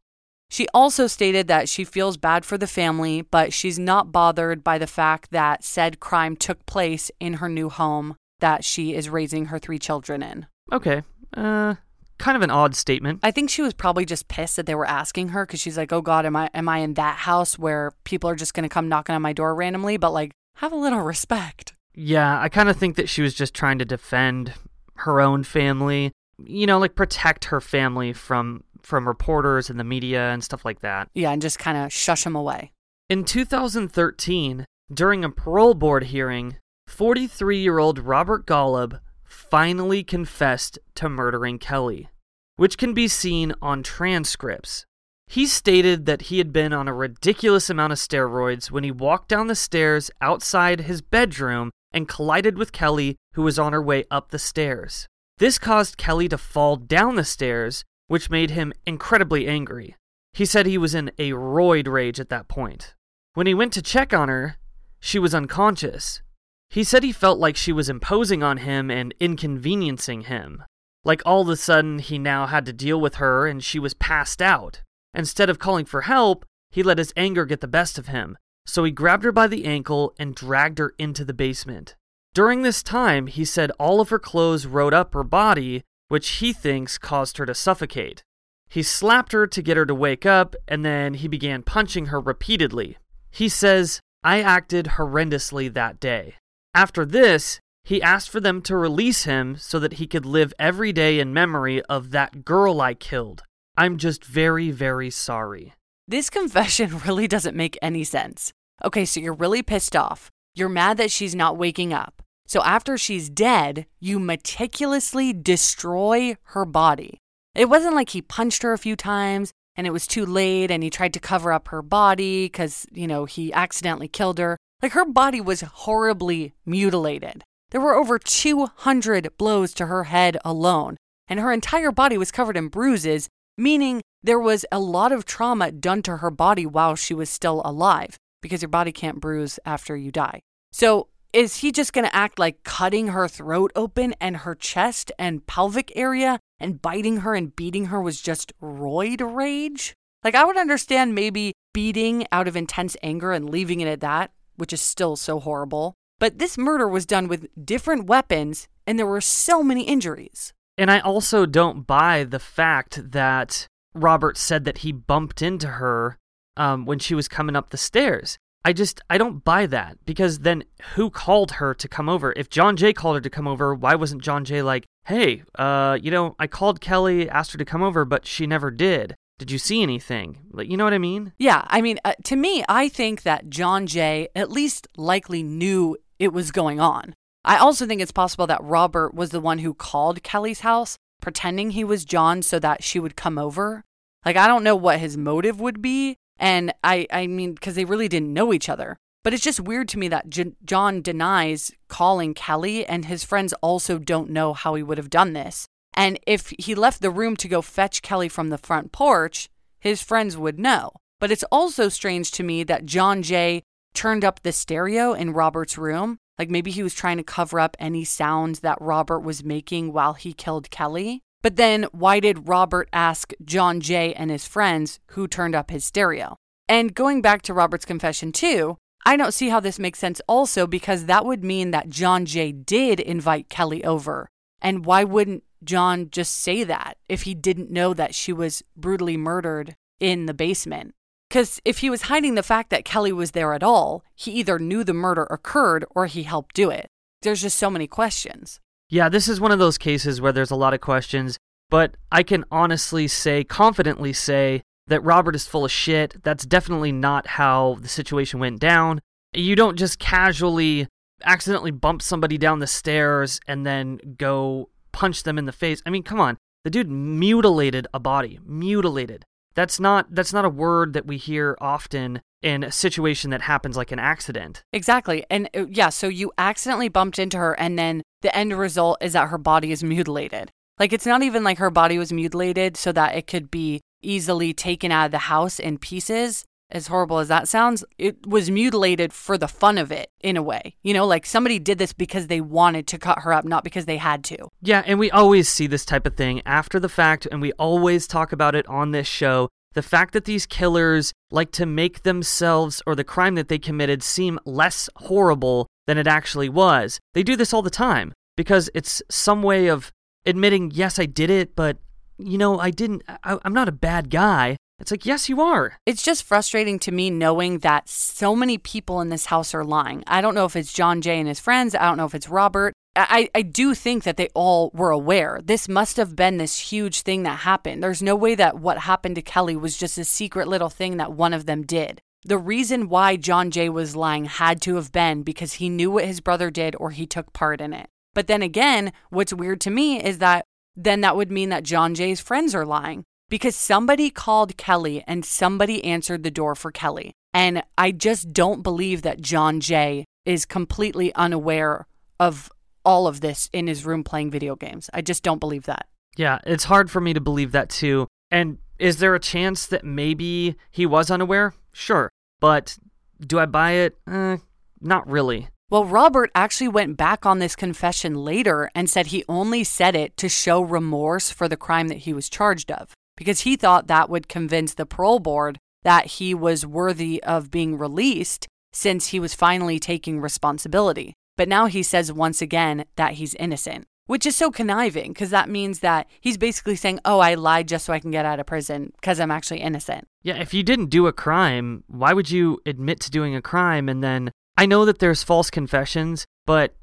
She 0.49 0.67
also 0.73 1.07
stated 1.07 1.47
that 1.47 1.67
she 1.67 1.83
feels 1.83 2.17
bad 2.17 2.45
for 2.45 2.57
the 2.57 2.67
family, 2.67 3.21
but 3.21 3.51
she's 3.51 3.79
not 3.79 4.11
bothered 4.11 4.63
by 4.63 4.77
the 4.77 4.87
fact 4.87 5.31
that 5.31 5.63
said 5.63 5.99
crime 5.99 6.35
took 6.35 6.65
place 6.65 7.09
in 7.19 7.35
her 7.35 7.49
new 7.49 7.69
home 7.69 8.15
that 8.39 8.63
she 8.63 8.93
is 8.93 9.09
raising 9.09 9.45
her 9.45 9.59
three 9.59 9.79
children 9.79 10.21
in. 10.21 10.45
Okay. 10.71 11.03
Uh 11.35 11.75
kind 12.17 12.37
of 12.37 12.41
an 12.41 12.49
odd 12.51 12.75
statement. 12.75 13.19
I 13.23 13.31
think 13.31 13.49
she 13.49 13.61
was 13.61 13.73
probably 13.73 14.05
just 14.05 14.29
pissed 14.29 14.55
that 14.55 14.65
they 14.65 14.75
were 14.75 14.87
asking 14.87 15.29
her 15.29 15.45
cuz 15.45 15.59
she's 15.59 15.77
like, 15.77 15.91
"Oh 15.91 16.01
god, 16.01 16.25
am 16.25 16.35
I 16.35 16.49
am 16.53 16.69
I 16.69 16.77
in 16.79 16.93
that 16.93 17.17
house 17.17 17.59
where 17.59 17.91
people 18.03 18.29
are 18.29 18.35
just 18.35 18.53
going 18.53 18.63
to 18.63 18.69
come 18.69 18.87
knocking 18.87 19.15
on 19.15 19.21
my 19.21 19.33
door 19.33 19.53
randomly?" 19.53 19.97
But 19.97 20.11
like, 20.11 20.31
have 20.57 20.71
a 20.71 20.77
little 20.77 21.01
respect. 21.01 21.73
Yeah, 21.93 22.39
I 22.39 22.49
kind 22.49 22.69
of 22.69 22.77
think 22.77 22.95
that 22.95 23.09
she 23.09 23.21
was 23.21 23.33
just 23.33 23.53
trying 23.53 23.79
to 23.79 23.85
defend 23.85 24.53
her 24.99 25.19
own 25.19 25.43
family, 25.43 26.11
you 26.43 26.65
know, 26.65 26.79
like 26.79 26.95
protect 26.95 27.45
her 27.45 27.61
family 27.61 28.13
from 28.13 28.63
from 28.85 29.07
reporters 29.07 29.69
and 29.69 29.79
the 29.79 29.83
media 29.83 30.31
and 30.31 30.43
stuff 30.43 30.63
like 30.63 30.81
that. 30.81 31.09
Yeah, 31.13 31.31
and 31.31 31.41
just 31.41 31.59
kind 31.59 31.77
of 31.77 31.91
shush 31.91 32.23
them 32.23 32.35
away. 32.35 32.71
In 33.09 33.23
2013, 33.25 34.65
during 34.93 35.23
a 35.23 35.29
parole 35.29 35.73
board 35.73 36.05
hearing, 36.05 36.57
43-year-old 36.89 37.99
Robert 37.99 38.45
Golub 38.45 38.99
finally 39.23 40.03
confessed 40.03 40.79
to 40.95 41.09
murdering 41.09 41.59
Kelly, 41.59 42.09
which 42.55 42.77
can 42.77 42.93
be 42.93 43.07
seen 43.07 43.53
on 43.61 43.83
transcripts. 43.83 44.85
He 45.27 45.47
stated 45.47 46.05
that 46.05 46.23
he 46.23 46.37
had 46.37 46.53
been 46.53 46.71
on 46.71 46.87
a 46.87 46.93
ridiculous 46.93 47.69
amount 47.69 47.93
of 47.93 47.99
steroids 47.99 48.69
when 48.69 48.83
he 48.83 48.91
walked 48.91 49.27
down 49.27 49.47
the 49.47 49.55
stairs 49.55 50.11
outside 50.21 50.81
his 50.81 51.01
bedroom 51.01 51.71
and 51.91 52.07
collided 52.07 52.57
with 52.57 52.71
Kelly, 52.71 53.15
who 53.33 53.41
was 53.41 53.57
on 53.57 53.73
her 53.73 53.81
way 53.81 54.03
up 54.11 54.29
the 54.29 54.37
stairs. 54.37 55.07
This 55.39 55.57
caused 55.57 55.97
Kelly 55.97 56.29
to 56.29 56.37
fall 56.37 56.75
down 56.75 57.15
the 57.15 57.25
stairs, 57.25 57.83
which 58.07 58.29
made 58.29 58.51
him 58.51 58.73
incredibly 58.85 59.47
angry. 59.47 59.95
He 60.33 60.45
said 60.45 60.65
he 60.65 60.77
was 60.77 60.93
in 60.93 61.11
a 61.17 61.31
roid 61.31 61.87
rage 61.87 62.19
at 62.19 62.29
that 62.29 62.47
point. 62.47 62.93
When 63.33 63.47
he 63.47 63.53
went 63.53 63.73
to 63.73 63.81
check 63.81 64.13
on 64.13 64.29
her, 64.29 64.57
she 64.99 65.19
was 65.19 65.35
unconscious. 65.35 66.21
He 66.69 66.83
said 66.83 67.03
he 67.03 67.11
felt 67.11 67.39
like 67.39 67.55
she 67.55 67.71
was 67.71 67.89
imposing 67.89 68.43
on 68.43 68.57
him 68.57 68.89
and 68.89 69.13
inconveniencing 69.19 70.21
him. 70.21 70.63
Like 71.03 71.21
all 71.25 71.41
of 71.41 71.49
a 71.49 71.55
sudden, 71.55 71.99
he 71.99 72.17
now 72.17 72.47
had 72.47 72.65
to 72.65 72.73
deal 72.73 72.99
with 72.99 73.15
her 73.15 73.47
and 73.47 73.63
she 73.63 73.79
was 73.79 73.93
passed 73.93 74.41
out. 74.41 74.81
Instead 75.13 75.49
of 75.49 75.59
calling 75.59 75.85
for 75.85 76.01
help, 76.01 76.45
he 76.71 76.83
let 76.83 76.97
his 76.97 77.13
anger 77.15 77.45
get 77.45 77.61
the 77.61 77.67
best 77.67 77.97
of 77.97 78.07
him, 78.07 78.37
so 78.65 78.83
he 78.83 78.91
grabbed 78.91 79.23
her 79.23 79.31
by 79.31 79.47
the 79.47 79.65
ankle 79.65 80.13
and 80.19 80.35
dragged 80.35 80.79
her 80.79 80.93
into 80.97 81.23
the 81.23 81.33
basement. 81.33 81.95
During 82.33 82.63
this 82.63 82.83
time, 82.83 83.27
he 83.27 83.45
said 83.45 83.71
all 83.79 84.01
of 84.01 84.09
her 84.09 84.19
clothes 84.19 84.65
rode 84.65 84.93
up 84.93 85.13
her 85.13 85.23
body, 85.23 85.83
which 86.07 86.29
he 86.37 86.53
thinks 86.53 86.97
caused 86.97 87.37
her 87.37 87.45
to 87.45 87.53
suffocate. 87.53 88.23
He 88.69 88.83
slapped 88.83 89.31
her 89.31 89.47
to 89.47 89.61
get 89.61 89.77
her 89.77 89.85
to 89.85 89.95
wake 89.95 90.25
up, 90.25 90.55
and 90.67 90.83
then 90.83 91.15
he 91.15 91.27
began 91.27 91.63
punching 91.63 92.07
her 92.07 92.19
repeatedly. 92.19 92.97
He 93.29 93.49
says, 93.49 93.99
I 94.23 94.41
acted 94.41 94.85
horrendously 94.97 95.73
that 95.73 95.99
day. 95.99 96.35
After 96.73 97.05
this, 97.05 97.59
he 97.83 98.01
asked 98.01 98.29
for 98.29 98.39
them 98.39 98.61
to 98.63 98.75
release 98.75 99.25
him 99.25 99.55
so 99.57 99.79
that 99.79 99.93
he 99.93 100.07
could 100.07 100.25
live 100.25 100.53
every 100.57 100.91
day 100.91 101.19
in 101.19 101.33
memory 101.33 101.81
of 101.83 102.11
that 102.11 102.43
girl 102.43 102.81
I 102.81 102.95
killed. 102.95 103.43
I'm 103.77 103.97
just 103.97 104.25
very, 104.25 104.71
very 104.71 105.11
sorry. 105.11 105.73
This 106.07 106.29
confession 106.29 106.99
really 107.05 107.27
doesn't 107.27 107.55
make 107.55 107.77
any 107.81 108.03
sense. 108.03 108.51
Okay, 108.83 109.05
so 109.05 109.19
you're 109.19 109.33
really 109.33 109.61
pissed 109.61 109.95
off. 109.95 110.31
You're 110.55 110.69
mad 110.69 110.97
that 110.97 111.11
she's 111.11 111.35
not 111.35 111.57
waking 111.57 111.93
up. 111.93 112.23
So 112.47 112.61
after 112.63 112.97
she's 112.97 113.29
dead, 113.29 113.85
you 113.99 114.19
meticulously 114.19 115.33
destroy 115.33 116.35
her 116.43 116.65
body. 116.65 117.19
It 117.55 117.69
wasn't 117.69 117.95
like 117.95 118.09
he 118.09 118.21
punched 118.21 118.63
her 118.63 118.73
a 118.73 118.77
few 118.77 118.95
times 118.95 119.51
and 119.75 119.87
it 119.87 119.91
was 119.91 120.07
too 120.07 120.25
late 120.25 120.71
and 120.71 120.83
he 120.83 120.89
tried 120.89 121.13
to 121.13 121.19
cover 121.19 121.51
up 121.51 121.69
her 121.69 121.81
body 121.81 122.45
because, 122.45 122.85
you 122.91 123.07
know, 123.07 123.25
he 123.25 123.51
accidentally 123.53 124.07
killed 124.07 124.37
her. 124.37 124.57
Like 124.81 124.93
her 124.93 125.05
body 125.05 125.41
was 125.41 125.61
horribly 125.61 126.53
mutilated. 126.65 127.43
There 127.71 127.81
were 127.81 127.95
over 127.95 128.19
200 128.19 129.37
blows 129.37 129.73
to 129.73 129.87
her 129.87 130.05
head 130.05 130.37
alone, 130.45 130.97
and 131.27 131.39
her 131.39 131.51
entire 131.51 131.91
body 131.91 132.17
was 132.17 132.31
covered 132.31 132.55
in 132.55 132.67
bruises, 132.67 133.27
meaning 133.57 134.01
there 134.23 134.39
was 134.39 134.65
a 134.71 134.79
lot 134.79 135.11
of 135.11 135.25
trauma 135.25 135.71
done 135.71 136.01
to 136.03 136.17
her 136.17 136.31
body 136.31 136.65
while 136.65 136.95
she 136.95 137.13
was 137.13 137.29
still 137.29 137.61
alive 137.65 138.17
because 138.41 138.61
your 138.61 138.69
body 138.69 138.91
can't 138.91 139.19
bruise 139.19 139.59
after 139.65 139.95
you 139.97 140.11
die. 140.11 140.39
So, 140.71 141.07
is 141.35 141.57
he 141.57 141.73
just 141.73 141.91
going 141.91 142.05
to 142.05 142.15
act 142.15 142.39
like 142.39 142.63
cutting 142.63 143.09
her 143.09 143.27
throat 143.27 143.71
open 143.75 144.15
and 144.21 144.37
her 144.37 144.55
chest 144.55 145.11
and 145.19 145.45
pelvic 145.45 145.91
area 145.93 146.39
and 146.59 146.81
biting 146.81 147.17
her 147.17 147.35
and 147.35 147.53
beating 147.53 147.87
her 147.87 148.01
was 148.01 148.21
just 148.21 148.57
roid 148.61 149.19
rage? 149.35 149.93
Like, 150.23 150.33
I 150.33 150.45
would 150.45 150.57
understand 150.57 151.13
maybe 151.13 151.51
beating 151.73 152.25
out 152.31 152.47
of 152.47 152.55
intense 152.55 152.95
anger 153.03 153.33
and 153.33 153.49
leaving 153.49 153.81
it 153.81 153.87
at 153.87 153.99
that, 153.99 154.31
which 154.55 154.71
is 154.71 154.81
still 154.81 155.17
so 155.17 155.41
horrible. 155.41 155.93
But 156.19 156.39
this 156.39 156.57
murder 156.57 156.87
was 156.87 157.05
done 157.05 157.27
with 157.27 157.49
different 157.65 158.05
weapons 158.05 158.69
and 158.87 158.97
there 158.97 159.05
were 159.05 159.19
so 159.19 159.61
many 159.61 159.83
injuries. 159.83 160.53
And 160.77 160.89
I 160.89 161.01
also 161.01 161.45
don't 161.45 161.85
buy 161.85 162.23
the 162.23 162.39
fact 162.39 163.11
that 163.11 163.67
Robert 163.93 164.37
said 164.37 164.63
that 164.63 164.79
he 164.79 164.93
bumped 164.93 165.41
into 165.41 165.67
her 165.67 166.17
um, 166.55 166.85
when 166.85 166.99
she 166.99 167.13
was 167.13 167.27
coming 167.27 167.57
up 167.57 167.71
the 167.71 167.77
stairs. 167.77 168.37
I 168.65 168.73
just 168.73 168.99
I 169.11 169.19
don't 169.19 169.43
buy 169.43 169.67
that 169.67 169.99
because 170.05 170.39
then 170.39 170.63
who 170.95 171.11
called 171.11 171.51
her 171.53 171.75
to 171.75 171.87
come 171.87 172.09
over? 172.09 172.33
If 172.35 172.49
John 172.49 172.75
Jay 172.75 172.93
called 172.93 173.15
her 173.15 173.21
to 173.21 173.29
come 173.29 173.47
over, 173.47 173.75
why 173.75 173.93
wasn't 173.93 174.23
John 174.23 174.43
Jay 174.43 174.63
like, 174.63 174.85
"Hey, 175.05 175.43
uh, 175.59 175.99
you 176.01 176.09
know, 176.09 176.35
I 176.39 176.47
called 176.47 176.81
Kelly, 176.81 177.29
asked 177.29 177.51
her 177.51 177.59
to 177.59 177.63
come 177.63 177.83
over, 177.83 178.05
but 178.05 178.25
she 178.25 178.47
never 178.47 178.71
did. 178.71 179.15
Did 179.37 179.51
you 179.51 179.59
see 179.59 179.83
anything?" 179.83 180.39
Like, 180.49 180.67
you 180.67 180.77
know 180.77 180.83
what 180.83 180.95
I 180.95 180.97
mean? 180.97 181.33
Yeah, 181.37 181.63
I 181.67 181.79
mean, 181.81 181.99
uh, 182.03 182.13
to 182.23 182.35
me, 182.35 182.63
I 182.67 182.89
think 182.89 183.21
that 183.21 183.51
John 183.51 183.85
Jay 183.85 184.29
at 184.35 184.51
least 184.51 184.87
likely 184.97 185.43
knew 185.43 185.95
it 186.17 186.33
was 186.33 186.49
going 186.51 186.79
on. 186.79 187.13
I 187.43 187.57
also 187.57 187.85
think 187.85 188.01
it's 188.01 188.11
possible 188.11 188.47
that 188.47 188.63
Robert 188.63 189.13
was 189.13 189.29
the 189.29 189.39
one 189.39 189.59
who 189.59 189.75
called 189.75 190.23
Kelly's 190.23 190.61
house, 190.61 190.97
pretending 191.21 191.69
he 191.71 191.83
was 191.83 192.03
John 192.03 192.41
so 192.41 192.57
that 192.57 192.83
she 192.83 192.99
would 192.99 193.15
come 193.15 193.37
over. 193.37 193.83
Like, 194.25 194.37
I 194.37 194.47
don't 194.47 194.63
know 194.63 194.75
what 194.75 194.99
his 194.99 195.17
motive 195.17 195.59
would 195.59 195.83
be. 195.83 196.17
And 196.37 196.73
I, 196.83 197.07
I 197.11 197.27
mean, 197.27 197.53
because 197.53 197.75
they 197.75 197.85
really 197.85 198.07
didn't 198.07 198.33
know 198.33 198.53
each 198.53 198.69
other. 198.69 198.97
But 199.23 199.33
it's 199.33 199.43
just 199.43 199.59
weird 199.59 199.87
to 199.89 199.99
me 199.99 200.07
that 200.09 200.29
J- 200.29 200.53
John 200.63 201.01
denies 201.01 201.71
calling 201.87 202.33
Kelly, 202.33 202.85
and 202.85 203.05
his 203.05 203.23
friends 203.23 203.53
also 203.61 203.97
don't 203.97 204.29
know 204.29 204.53
how 204.53 204.75
he 204.75 204.83
would 204.83 204.99
have 204.99 205.09
done 205.09 205.33
this. 205.33 205.67
And 205.95 206.19
if 206.27 206.53
he 206.59 206.75
left 206.75 207.01
the 207.01 207.09
room 207.09 207.35
to 207.37 207.47
go 207.47 207.61
fetch 207.61 208.01
Kelly 208.01 208.29
from 208.29 208.49
the 208.49 208.57
front 208.57 208.91
porch, 208.91 209.49
his 209.79 210.03
friends 210.03 210.37
would 210.37 210.59
know. 210.59 210.91
But 211.19 211.31
it's 211.31 211.45
also 211.51 211.89
strange 211.89 212.31
to 212.31 212.43
me 212.43 212.63
that 212.65 212.85
John 212.85 213.23
Jay 213.23 213.63
turned 213.95 214.25
up 214.25 214.43
the 214.43 214.51
stereo 214.51 215.13
in 215.13 215.31
Robert's 215.31 215.77
room. 215.77 216.17
Like 216.37 216.49
maybe 216.49 216.69
he 216.69 216.83
was 216.83 216.93
trying 216.93 217.17
to 217.17 217.23
cover 217.23 217.59
up 217.59 217.77
any 217.79 218.03
sound 218.03 218.55
that 218.55 218.77
Robert 218.81 219.21
was 219.21 219.43
making 219.43 219.93
while 219.93 220.13
he 220.13 220.33
killed 220.33 220.69
Kelly. 220.69 221.21
But 221.45 221.57
then 221.57 221.83
why 221.91 222.19
did 222.21 222.47
Robert 222.47 222.89
ask 222.91 223.31
John 223.43 223.79
Jay 223.79 224.15
and 224.15 224.31
his 224.31 224.47
friends 224.47 224.99
who 225.11 225.27
turned 225.27 225.53
up 225.53 225.69
his 225.69 225.85
stereo? 225.85 226.37
And 226.67 226.95
going 226.95 227.21
back 227.21 227.43
to 227.43 227.53
Robert's 227.53 227.85
confession 227.85 228.31
too, 228.31 228.77
I 229.05 229.15
don't 229.15 229.31
see 229.31 229.49
how 229.49 229.59
this 229.59 229.77
makes 229.77 229.99
sense 229.99 230.19
also 230.27 230.65
because 230.65 231.05
that 231.05 231.23
would 231.23 231.43
mean 231.43 231.69
that 231.69 231.91
John 231.91 232.25
Jay 232.25 232.51
did 232.51 232.99
invite 232.99 233.47
Kelly 233.47 233.83
over 233.83 234.27
And 234.59 234.87
why 234.87 235.03
wouldn't 235.03 235.43
John 235.63 236.09
just 236.09 236.35
say 236.35 236.63
that 236.63 236.97
if 237.07 237.21
he 237.21 237.35
didn't 237.35 237.69
know 237.69 237.93
that 237.93 238.15
she 238.15 238.33
was 238.33 238.63
brutally 238.75 239.15
murdered 239.15 239.75
in 239.99 240.25
the 240.25 240.33
basement? 240.33 240.95
Because 241.29 241.61
if 241.63 241.77
he 241.77 241.91
was 241.91 242.09
hiding 242.09 242.33
the 242.33 242.41
fact 242.41 242.71
that 242.71 242.85
Kelly 242.85 243.11
was 243.11 243.31
there 243.31 243.53
at 243.53 243.61
all, 243.61 244.03
he 244.15 244.31
either 244.31 244.57
knew 244.57 244.83
the 244.83 244.95
murder 244.95 245.27
occurred 245.29 245.85
or 245.95 246.07
he 246.07 246.23
helped 246.23 246.55
do 246.55 246.71
it. 246.71 246.87
There's 247.21 247.43
just 247.43 247.57
so 247.57 247.69
many 247.69 247.85
questions. 247.85 248.59
Yeah, 248.95 249.09
this 249.09 249.27
is 249.27 249.41
one 249.41 249.51
of 249.51 249.59
those 249.59 249.77
cases 249.77 250.21
where 250.21 250.31
there's 250.31 250.51
a 250.51 250.55
lot 250.55 250.73
of 250.73 250.79
questions, 250.79 251.37
but 251.69 251.97
I 252.13 252.23
can 252.23 252.45
honestly 252.49 253.09
say, 253.09 253.43
confidently 253.43 254.13
say, 254.13 254.61
that 254.87 255.03
Robert 255.03 255.35
is 255.35 255.45
full 255.45 255.65
of 255.65 255.71
shit. 255.71 256.23
That's 256.23 256.45
definitely 256.45 256.93
not 256.93 257.27
how 257.27 257.75
the 257.81 257.89
situation 257.89 258.39
went 258.39 258.61
down. 258.61 259.01
You 259.33 259.57
don't 259.57 259.77
just 259.77 259.99
casually 259.99 260.87
accidentally 261.25 261.71
bump 261.71 262.03
somebody 262.03 262.37
down 262.37 262.59
the 262.59 262.67
stairs 262.67 263.41
and 263.49 263.65
then 263.65 263.99
go 264.17 264.69
punch 264.93 265.23
them 265.23 265.37
in 265.37 265.43
the 265.43 265.51
face. 265.51 265.81
I 265.85 265.89
mean, 265.89 266.03
come 266.03 266.21
on. 266.21 266.37
The 266.63 266.69
dude 266.69 266.89
mutilated 266.89 267.87
a 267.93 267.99
body. 267.99 268.39
Mutilated. 268.45 269.25
That's 269.55 269.77
not 269.77 270.15
that's 270.15 270.31
not 270.31 270.45
a 270.45 270.49
word 270.49 270.93
that 270.93 271.05
we 271.05 271.17
hear 271.17 271.57
often 271.59 272.21
in 272.41 272.63
a 272.63 272.71
situation 272.71 273.31
that 273.31 273.41
happens 273.41 273.75
like 273.75 273.91
an 273.91 273.99
accident. 273.99 274.63
Exactly. 274.71 275.25
And 275.29 275.49
uh, 275.53 275.65
yeah, 275.67 275.89
so 275.89 276.07
you 276.07 276.31
accidentally 276.37 276.89
bumped 276.89 277.19
into 277.19 277.37
her, 277.37 277.59
and 277.59 277.77
then 277.77 278.03
the 278.25 278.35
end 278.35 278.57
result 278.57 278.97
is 279.01 279.13
that 279.13 279.29
her 279.29 279.37
body 279.37 279.71
is 279.71 279.83
mutilated. 279.83 280.51
Like, 280.79 280.91
it's 280.91 281.05
not 281.05 281.21
even 281.21 281.43
like 281.43 281.59
her 281.59 281.69
body 281.69 281.99
was 281.99 282.11
mutilated 282.11 282.75
so 282.75 282.91
that 282.91 283.15
it 283.15 283.27
could 283.27 283.51
be 283.51 283.81
easily 284.01 284.51
taken 284.51 284.91
out 284.91 285.05
of 285.05 285.11
the 285.11 285.19
house 285.19 285.59
in 285.59 285.77
pieces. 285.77 286.43
As 286.71 286.87
horrible 286.87 287.19
as 287.19 287.27
that 287.27 287.47
sounds, 287.47 287.85
it 287.99 288.25
was 288.25 288.49
mutilated 288.49 289.13
for 289.13 289.37
the 289.37 289.47
fun 289.47 289.77
of 289.77 289.91
it, 289.91 290.09
in 290.21 290.35
a 290.35 290.41
way. 290.41 290.75
You 290.81 290.95
know, 290.95 291.05
like 291.05 291.27
somebody 291.27 291.59
did 291.59 291.77
this 291.77 291.93
because 291.93 292.25
they 292.25 292.41
wanted 292.41 292.87
to 292.87 292.97
cut 292.97 293.19
her 293.19 293.31
up, 293.31 293.45
not 293.45 293.63
because 293.63 293.85
they 293.85 293.97
had 293.97 294.23
to. 294.25 294.47
Yeah, 294.63 294.81
and 294.87 294.97
we 294.97 295.11
always 295.11 295.47
see 295.47 295.67
this 295.67 295.85
type 295.85 296.07
of 296.07 296.15
thing 296.15 296.41
after 296.47 296.79
the 296.79 296.89
fact, 296.89 297.27
and 297.31 297.39
we 297.39 297.51
always 297.53 298.07
talk 298.07 298.31
about 298.31 298.55
it 298.55 298.67
on 298.67 298.89
this 298.89 299.07
show. 299.07 299.49
The 299.73 299.83
fact 299.83 300.13
that 300.13 300.25
these 300.25 300.47
killers 300.47 301.13
like 301.29 301.51
to 301.51 301.67
make 301.67 302.01
themselves 302.01 302.81
or 302.87 302.95
the 302.95 303.03
crime 303.03 303.35
that 303.35 303.47
they 303.47 303.59
committed 303.59 304.01
seem 304.01 304.39
less 304.45 304.89
horrible 304.95 305.67
than 305.87 305.97
it 305.97 306.07
actually 306.07 306.49
was. 306.49 306.99
They 307.13 307.23
do 307.23 307.35
this 307.35 307.53
all 307.53 307.61
the 307.61 307.69
time 307.69 308.13
because 308.35 308.69
it's 308.73 309.01
some 309.09 309.43
way 309.43 309.67
of 309.67 309.91
admitting, 310.25 310.71
yes, 310.71 310.99
I 310.99 311.05
did 311.05 311.29
it, 311.29 311.55
but 311.55 311.77
you 312.17 312.37
know, 312.37 312.59
I 312.59 312.71
didn't, 312.71 313.03
I, 313.23 313.37
am 313.43 313.53
not 313.53 313.67
a 313.67 313.73
bad 313.73 314.09
guy. 314.09 314.57
It's 314.79 314.91
like, 314.91 315.05
yes, 315.05 315.29
you 315.29 315.41
are. 315.41 315.77
It's 315.85 316.03
just 316.03 316.23
frustrating 316.23 316.79
to 316.79 316.91
me 316.91 317.09
knowing 317.09 317.59
that 317.59 317.87
so 317.87 318.35
many 318.35 318.57
people 318.57 318.99
in 318.99 319.09
this 319.09 319.27
house 319.27 319.53
are 319.53 319.63
lying. 319.63 320.03
I 320.05 320.21
don't 320.21 320.35
know 320.35 320.45
if 320.45 320.55
it's 320.55 320.73
John 320.73 321.01
Jay 321.01 321.17
and 321.17 321.27
his 321.27 321.39
friends. 321.39 321.75
I 321.75 321.83
don't 321.83 321.97
know 321.97 322.05
if 322.05 322.15
it's 322.15 322.27
Robert. 322.27 322.73
I, 322.97 323.29
I 323.35 323.41
do 323.41 323.73
think 323.73 324.03
that 324.03 324.15
they 324.17 324.29
all 324.33 324.71
were 324.73 324.91
aware. 324.91 325.39
This 325.43 325.67
must 325.67 325.97
have 325.97 326.15
been 326.15 326.37
this 326.37 326.71
huge 326.71 327.01
thing 327.01 327.23
that 327.23 327.39
happened. 327.39 327.83
There's 327.83 328.01
no 328.01 328.15
way 328.15 328.35
that 328.35 328.59
what 328.59 328.79
happened 328.79 329.15
to 329.15 329.21
Kelly 329.21 329.55
was 329.55 329.77
just 329.77 329.97
a 329.97 330.05
secret 330.05 330.47
little 330.47 330.69
thing 330.69 330.97
that 330.97 331.13
one 331.13 331.33
of 331.33 331.45
them 331.45 331.63
did. 331.63 332.01
The 332.27 332.39
reason 332.39 332.89
why 332.89 333.17
John 333.17 333.51
Jay 333.51 333.69
was 333.69 333.95
lying 333.95 334.25
had 334.25 334.59
to 334.63 334.75
have 334.77 334.91
been 334.91 335.21
because 335.21 335.53
he 335.53 335.69
knew 335.69 335.91
what 335.91 336.05
his 336.05 336.21
brother 336.21 336.49
did 336.49 336.75
or 336.79 336.89
he 336.89 337.05
took 337.05 337.31
part 337.33 337.61
in 337.61 337.71
it. 337.71 337.87
But 338.15 338.25
then 338.25 338.41
again, 338.41 338.93
what's 339.11 339.31
weird 339.31 339.61
to 339.61 339.69
me 339.69 340.03
is 340.03 340.17
that 340.17 340.43
then 340.75 341.01
that 341.01 341.15
would 341.15 341.31
mean 341.31 341.49
that 341.49 341.63
John 341.63 341.93
Jay's 341.93 342.19
friends 342.19 342.55
are 342.55 342.65
lying 342.65 343.03
because 343.29 343.55
somebody 343.55 344.09
called 344.09 344.57
Kelly 344.57 345.03
and 345.05 345.23
somebody 345.23 345.83
answered 345.85 346.23
the 346.23 346.31
door 346.31 346.55
for 346.55 346.71
Kelly. 346.71 347.11
And 347.31 347.61
I 347.77 347.91
just 347.91 348.33
don't 348.33 348.63
believe 348.63 349.03
that 349.03 349.21
John 349.21 349.59
Jay 349.59 350.05
is 350.25 350.45
completely 350.45 351.13
unaware 351.13 351.85
of 352.19 352.49
all 352.83 353.05
of 353.05 353.21
this 353.21 353.51
in 353.53 353.67
his 353.67 353.85
room 353.85 354.03
playing 354.03 354.31
video 354.31 354.55
games. 354.55 354.89
I 354.95 355.01
just 355.01 355.21
don't 355.21 355.39
believe 355.39 355.65
that. 355.65 355.87
Yeah, 356.17 356.39
it's 356.43 356.63
hard 356.63 356.89
for 356.89 357.01
me 357.01 357.13
to 357.13 357.21
believe 357.21 357.51
that 357.51 357.69
too. 357.69 358.07
And 358.31 358.57
is 358.79 358.97
there 358.97 359.13
a 359.13 359.19
chance 359.19 359.67
that 359.67 359.83
maybe 359.83 360.55
he 360.71 360.87
was 360.87 361.11
unaware? 361.11 361.53
Sure. 361.71 362.09
But 362.45 362.77
do 363.19 363.39
I 363.39 363.47
buy 363.47 363.71
it? 363.71 363.97
Eh, 364.07 364.37
not 364.79 365.09
really. 365.09 365.47
Well, 365.71 365.83
Robert 365.83 366.29
actually 366.35 366.67
went 366.67 366.95
back 366.95 367.25
on 367.25 367.39
this 367.39 367.55
confession 367.55 368.13
later 368.13 368.69
and 368.75 368.87
said 368.87 369.07
he 369.07 369.25
only 369.27 369.63
said 369.63 369.95
it 369.95 370.15
to 370.17 370.29
show 370.29 370.61
remorse 370.61 371.31
for 371.31 371.47
the 371.47 371.57
crime 371.57 371.87
that 371.87 372.05
he 372.05 372.13
was 372.13 372.29
charged 372.29 372.69
of 372.69 372.93
because 373.17 373.39
he 373.39 373.55
thought 373.55 373.87
that 373.87 374.11
would 374.11 374.27
convince 374.27 374.75
the 374.75 374.85
parole 374.85 375.17
board 375.17 375.57
that 375.81 376.05
he 376.05 376.35
was 376.35 376.67
worthy 376.67 377.23
of 377.23 377.49
being 377.49 377.79
released 377.79 378.47
since 378.71 379.07
he 379.07 379.19
was 379.19 379.33
finally 379.33 379.79
taking 379.79 380.21
responsibility. 380.21 381.15
But 381.37 381.49
now 381.49 381.65
he 381.65 381.81
says 381.81 382.13
once 382.13 382.43
again 382.43 382.85
that 382.95 383.13
he's 383.13 383.33
innocent, 383.33 383.87
which 384.07 384.25
is 384.25 384.35
so 384.35 384.51
conniving 384.51 385.13
because 385.13 385.29
that 385.29 385.49
means 385.49 385.79
that 385.79 386.07
he's 386.21 386.37
basically 386.37 386.75
saying, 386.75 386.99
Oh, 387.05 387.19
I 387.19 387.35
lied 387.35 387.67
just 387.67 387.85
so 387.85 387.93
I 387.93 387.99
can 387.99 388.11
get 388.11 388.25
out 388.25 388.39
of 388.39 388.45
prison 388.45 388.91
because 388.95 389.19
I'm 389.19 389.31
actually 389.31 389.61
innocent. 389.61 390.07
Yeah, 390.23 390.35
if 390.35 390.53
you 390.53 390.63
didn't 390.63 390.87
do 390.87 391.07
a 391.07 391.13
crime, 391.13 391.83
why 391.87 392.13
would 392.13 392.29
you 392.29 392.59
admit 392.65 392.99
to 393.01 393.11
doing 393.11 393.35
a 393.35 393.41
crime? 393.41 393.89
And 393.89 394.03
then 394.03 394.31
I 394.57 394.65
know 394.65 394.85
that 394.85 394.99
there's 394.99 395.23
false 395.23 395.49
confessions, 395.49 396.25
but 396.45 396.75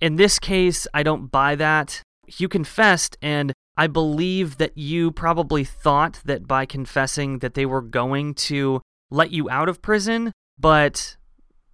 in 0.00 0.16
this 0.16 0.38
case, 0.38 0.86
I 0.94 1.02
don't 1.02 1.30
buy 1.30 1.54
that. 1.56 2.02
You 2.38 2.48
confessed, 2.48 3.16
and 3.22 3.52
I 3.76 3.86
believe 3.86 4.58
that 4.58 4.76
you 4.76 5.10
probably 5.10 5.64
thought 5.64 6.20
that 6.24 6.46
by 6.46 6.66
confessing 6.66 7.38
that 7.38 7.54
they 7.54 7.66
were 7.66 7.82
going 7.82 8.34
to 8.34 8.80
let 9.10 9.30
you 9.30 9.48
out 9.48 9.68
of 9.68 9.82
prison, 9.82 10.32
but 10.58 11.16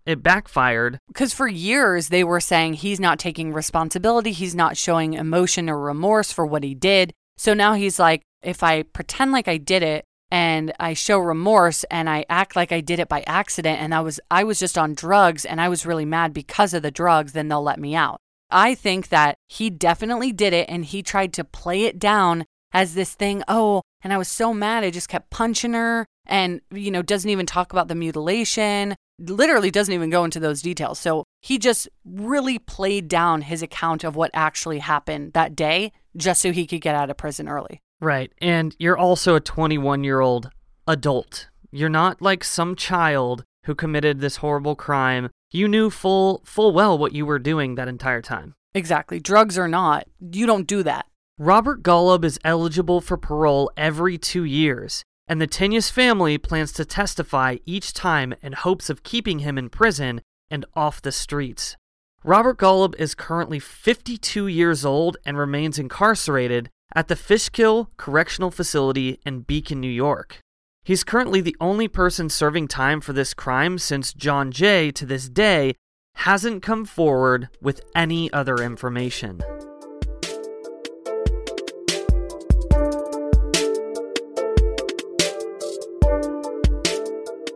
it 0.06 0.22
backfired. 0.22 0.98
Because 1.08 1.34
for 1.34 1.48
years 1.48 2.08
they 2.08 2.24
were 2.24 2.40
saying 2.40 2.74
he's 2.74 3.00
not 3.00 3.18
taking 3.18 3.52
responsibility, 3.52 4.32
he's 4.32 4.54
not 4.54 4.76
showing 4.76 5.14
emotion 5.14 5.68
or 5.68 5.78
remorse 5.78 6.32
for 6.32 6.46
what 6.46 6.64
he 6.64 6.74
did. 6.74 7.12
So 7.36 7.54
now 7.54 7.74
he's 7.74 7.98
like, 7.98 8.22
if 8.42 8.62
I 8.62 8.82
pretend 8.82 9.32
like 9.32 9.48
I 9.48 9.56
did 9.56 9.82
it 9.82 10.04
and 10.30 10.72
I 10.80 10.94
show 10.94 11.18
remorse 11.18 11.84
and 11.84 12.08
I 12.08 12.24
act 12.28 12.56
like 12.56 12.72
I 12.72 12.80
did 12.80 12.98
it 12.98 13.08
by 13.08 13.22
accident 13.26 13.80
and 13.80 13.94
I 13.94 14.00
was 14.00 14.18
I 14.30 14.44
was 14.44 14.58
just 14.58 14.78
on 14.78 14.94
drugs 14.94 15.44
and 15.44 15.60
I 15.60 15.68
was 15.68 15.86
really 15.86 16.04
mad 16.04 16.32
because 16.32 16.74
of 16.74 16.82
the 16.82 16.90
drugs, 16.90 17.32
then 17.32 17.48
they'll 17.48 17.62
let 17.62 17.78
me 17.78 17.94
out. 17.94 18.18
I 18.50 18.74
think 18.74 19.08
that 19.08 19.36
he 19.48 19.70
definitely 19.70 20.32
did 20.32 20.52
it 20.52 20.68
and 20.68 20.84
he 20.84 21.02
tried 21.02 21.32
to 21.34 21.44
play 21.44 21.84
it 21.84 21.98
down 21.98 22.44
as 22.72 22.94
this 22.94 23.14
thing, 23.14 23.42
oh, 23.48 23.82
and 24.02 24.12
I 24.12 24.18
was 24.18 24.28
so 24.28 24.54
mad 24.54 24.84
I 24.84 24.90
just 24.90 25.08
kept 25.08 25.30
punching 25.30 25.74
her 25.74 26.06
and, 26.26 26.60
you 26.70 26.90
know, 26.90 27.02
doesn't 27.02 27.30
even 27.30 27.46
talk 27.46 27.72
about 27.72 27.88
the 27.88 27.94
mutilation, 27.94 28.94
literally 29.28 29.70
doesn't 29.70 29.94
even 29.94 30.10
go 30.10 30.24
into 30.24 30.40
those 30.40 30.62
details. 30.62 30.98
So 30.98 31.24
he 31.40 31.58
just 31.58 31.88
really 32.04 32.58
played 32.58 33.08
down 33.08 33.42
his 33.42 33.62
account 33.62 34.04
of 34.04 34.16
what 34.16 34.30
actually 34.34 34.80
happened 34.80 35.32
that 35.32 35.56
day 35.56 35.92
just 36.16 36.42
so 36.42 36.52
he 36.52 36.66
could 36.66 36.80
get 36.80 36.94
out 36.94 37.10
of 37.10 37.16
prison 37.16 37.48
early. 37.48 37.80
Right. 38.00 38.32
And 38.40 38.74
you're 38.78 38.98
also 38.98 39.36
a 39.36 39.40
21 39.40 40.04
year 40.04 40.20
old 40.20 40.50
adult. 40.86 41.48
You're 41.70 41.88
not 41.88 42.20
like 42.20 42.44
some 42.44 42.76
child 42.76 43.44
who 43.64 43.74
committed 43.74 44.20
this 44.20 44.36
horrible 44.36 44.74
crime 44.74 45.30
you 45.52 45.68
knew 45.68 45.90
full 45.90 46.40
full 46.44 46.72
well 46.72 46.96
what 46.96 47.12
you 47.12 47.26
were 47.26 47.38
doing 47.38 47.74
that 47.74 47.88
entire 47.88 48.22
time. 48.22 48.54
Exactly. 48.74 49.20
Drugs 49.20 49.58
or 49.58 49.68
not, 49.68 50.06
you 50.18 50.46
don't 50.46 50.66
do 50.66 50.82
that. 50.82 51.06
Robert 51.38 51.82
Golub 51.82 52.24
is 52.24 52.38
eligible 52.42 53.00
for 53.00 53.16
parole 53.16 53.70
every 53.76 54.16
two 54.16 54.44
years, 54.44 55.04
and 55.32 55.40
the 55.40 55.46
Tinius 55.46 55.90
family 55.90 56.36
plans 56.36 56.72
to 56.72 56.84
testify 56.84 57.56
each 57.64 57.94
time 57.94 58.34
in 58.42 58.52
hopes 58.52 58.90
of 58.90 59.02
keeping 59.02 59.38
him 59.38 59.56
in 59.56 59.70
prison 59.70 60.20
and 60.50 60.66
off 60.76 61.00
the 61.00 61.10
streets. 61.10 61.74
Robert 62.22 62.58
Golub 62.58 62.94
is 62.96 63.14
currently 63.14 63.58
52 63.58 64.46
years 64.46 64.84
old 64.84 65.16
and 65.24 65.38
remains 65.38 65.78
incarcerated 65.78 66.68
at 66.94 67.08
the 67.08 67.16
Fishkill 67.16 67.88
Correctional 67.96 68.50
Facility 68.50 69.20
in 69.24 69.40
Beacon, 69.40 69.80
New 69.80 69.88
York. 69.88 70.38
He's 70.84 71.02
currently 71.02 71.40
the 71.40 71.56
only 71.62 71.88
person 71.88 72.28
serving 72.28 72.68
time 72.68 73.00
for 73.00 73.14
this 73.14 73.32
crime 73.32 73.78
since 73.78 74.12
John 74.12 74.52
Jay, 74.52 74.90
to 74.90 75.06
this 75.06 75.30
day, 75.30 75.72
hasn't 76.16 76.62
come 76.62 76.84
forward 76.84 77.48
with 77.62 77.80
any 77.96 78.30
other 78.34 78.56
information. 78.56 79.40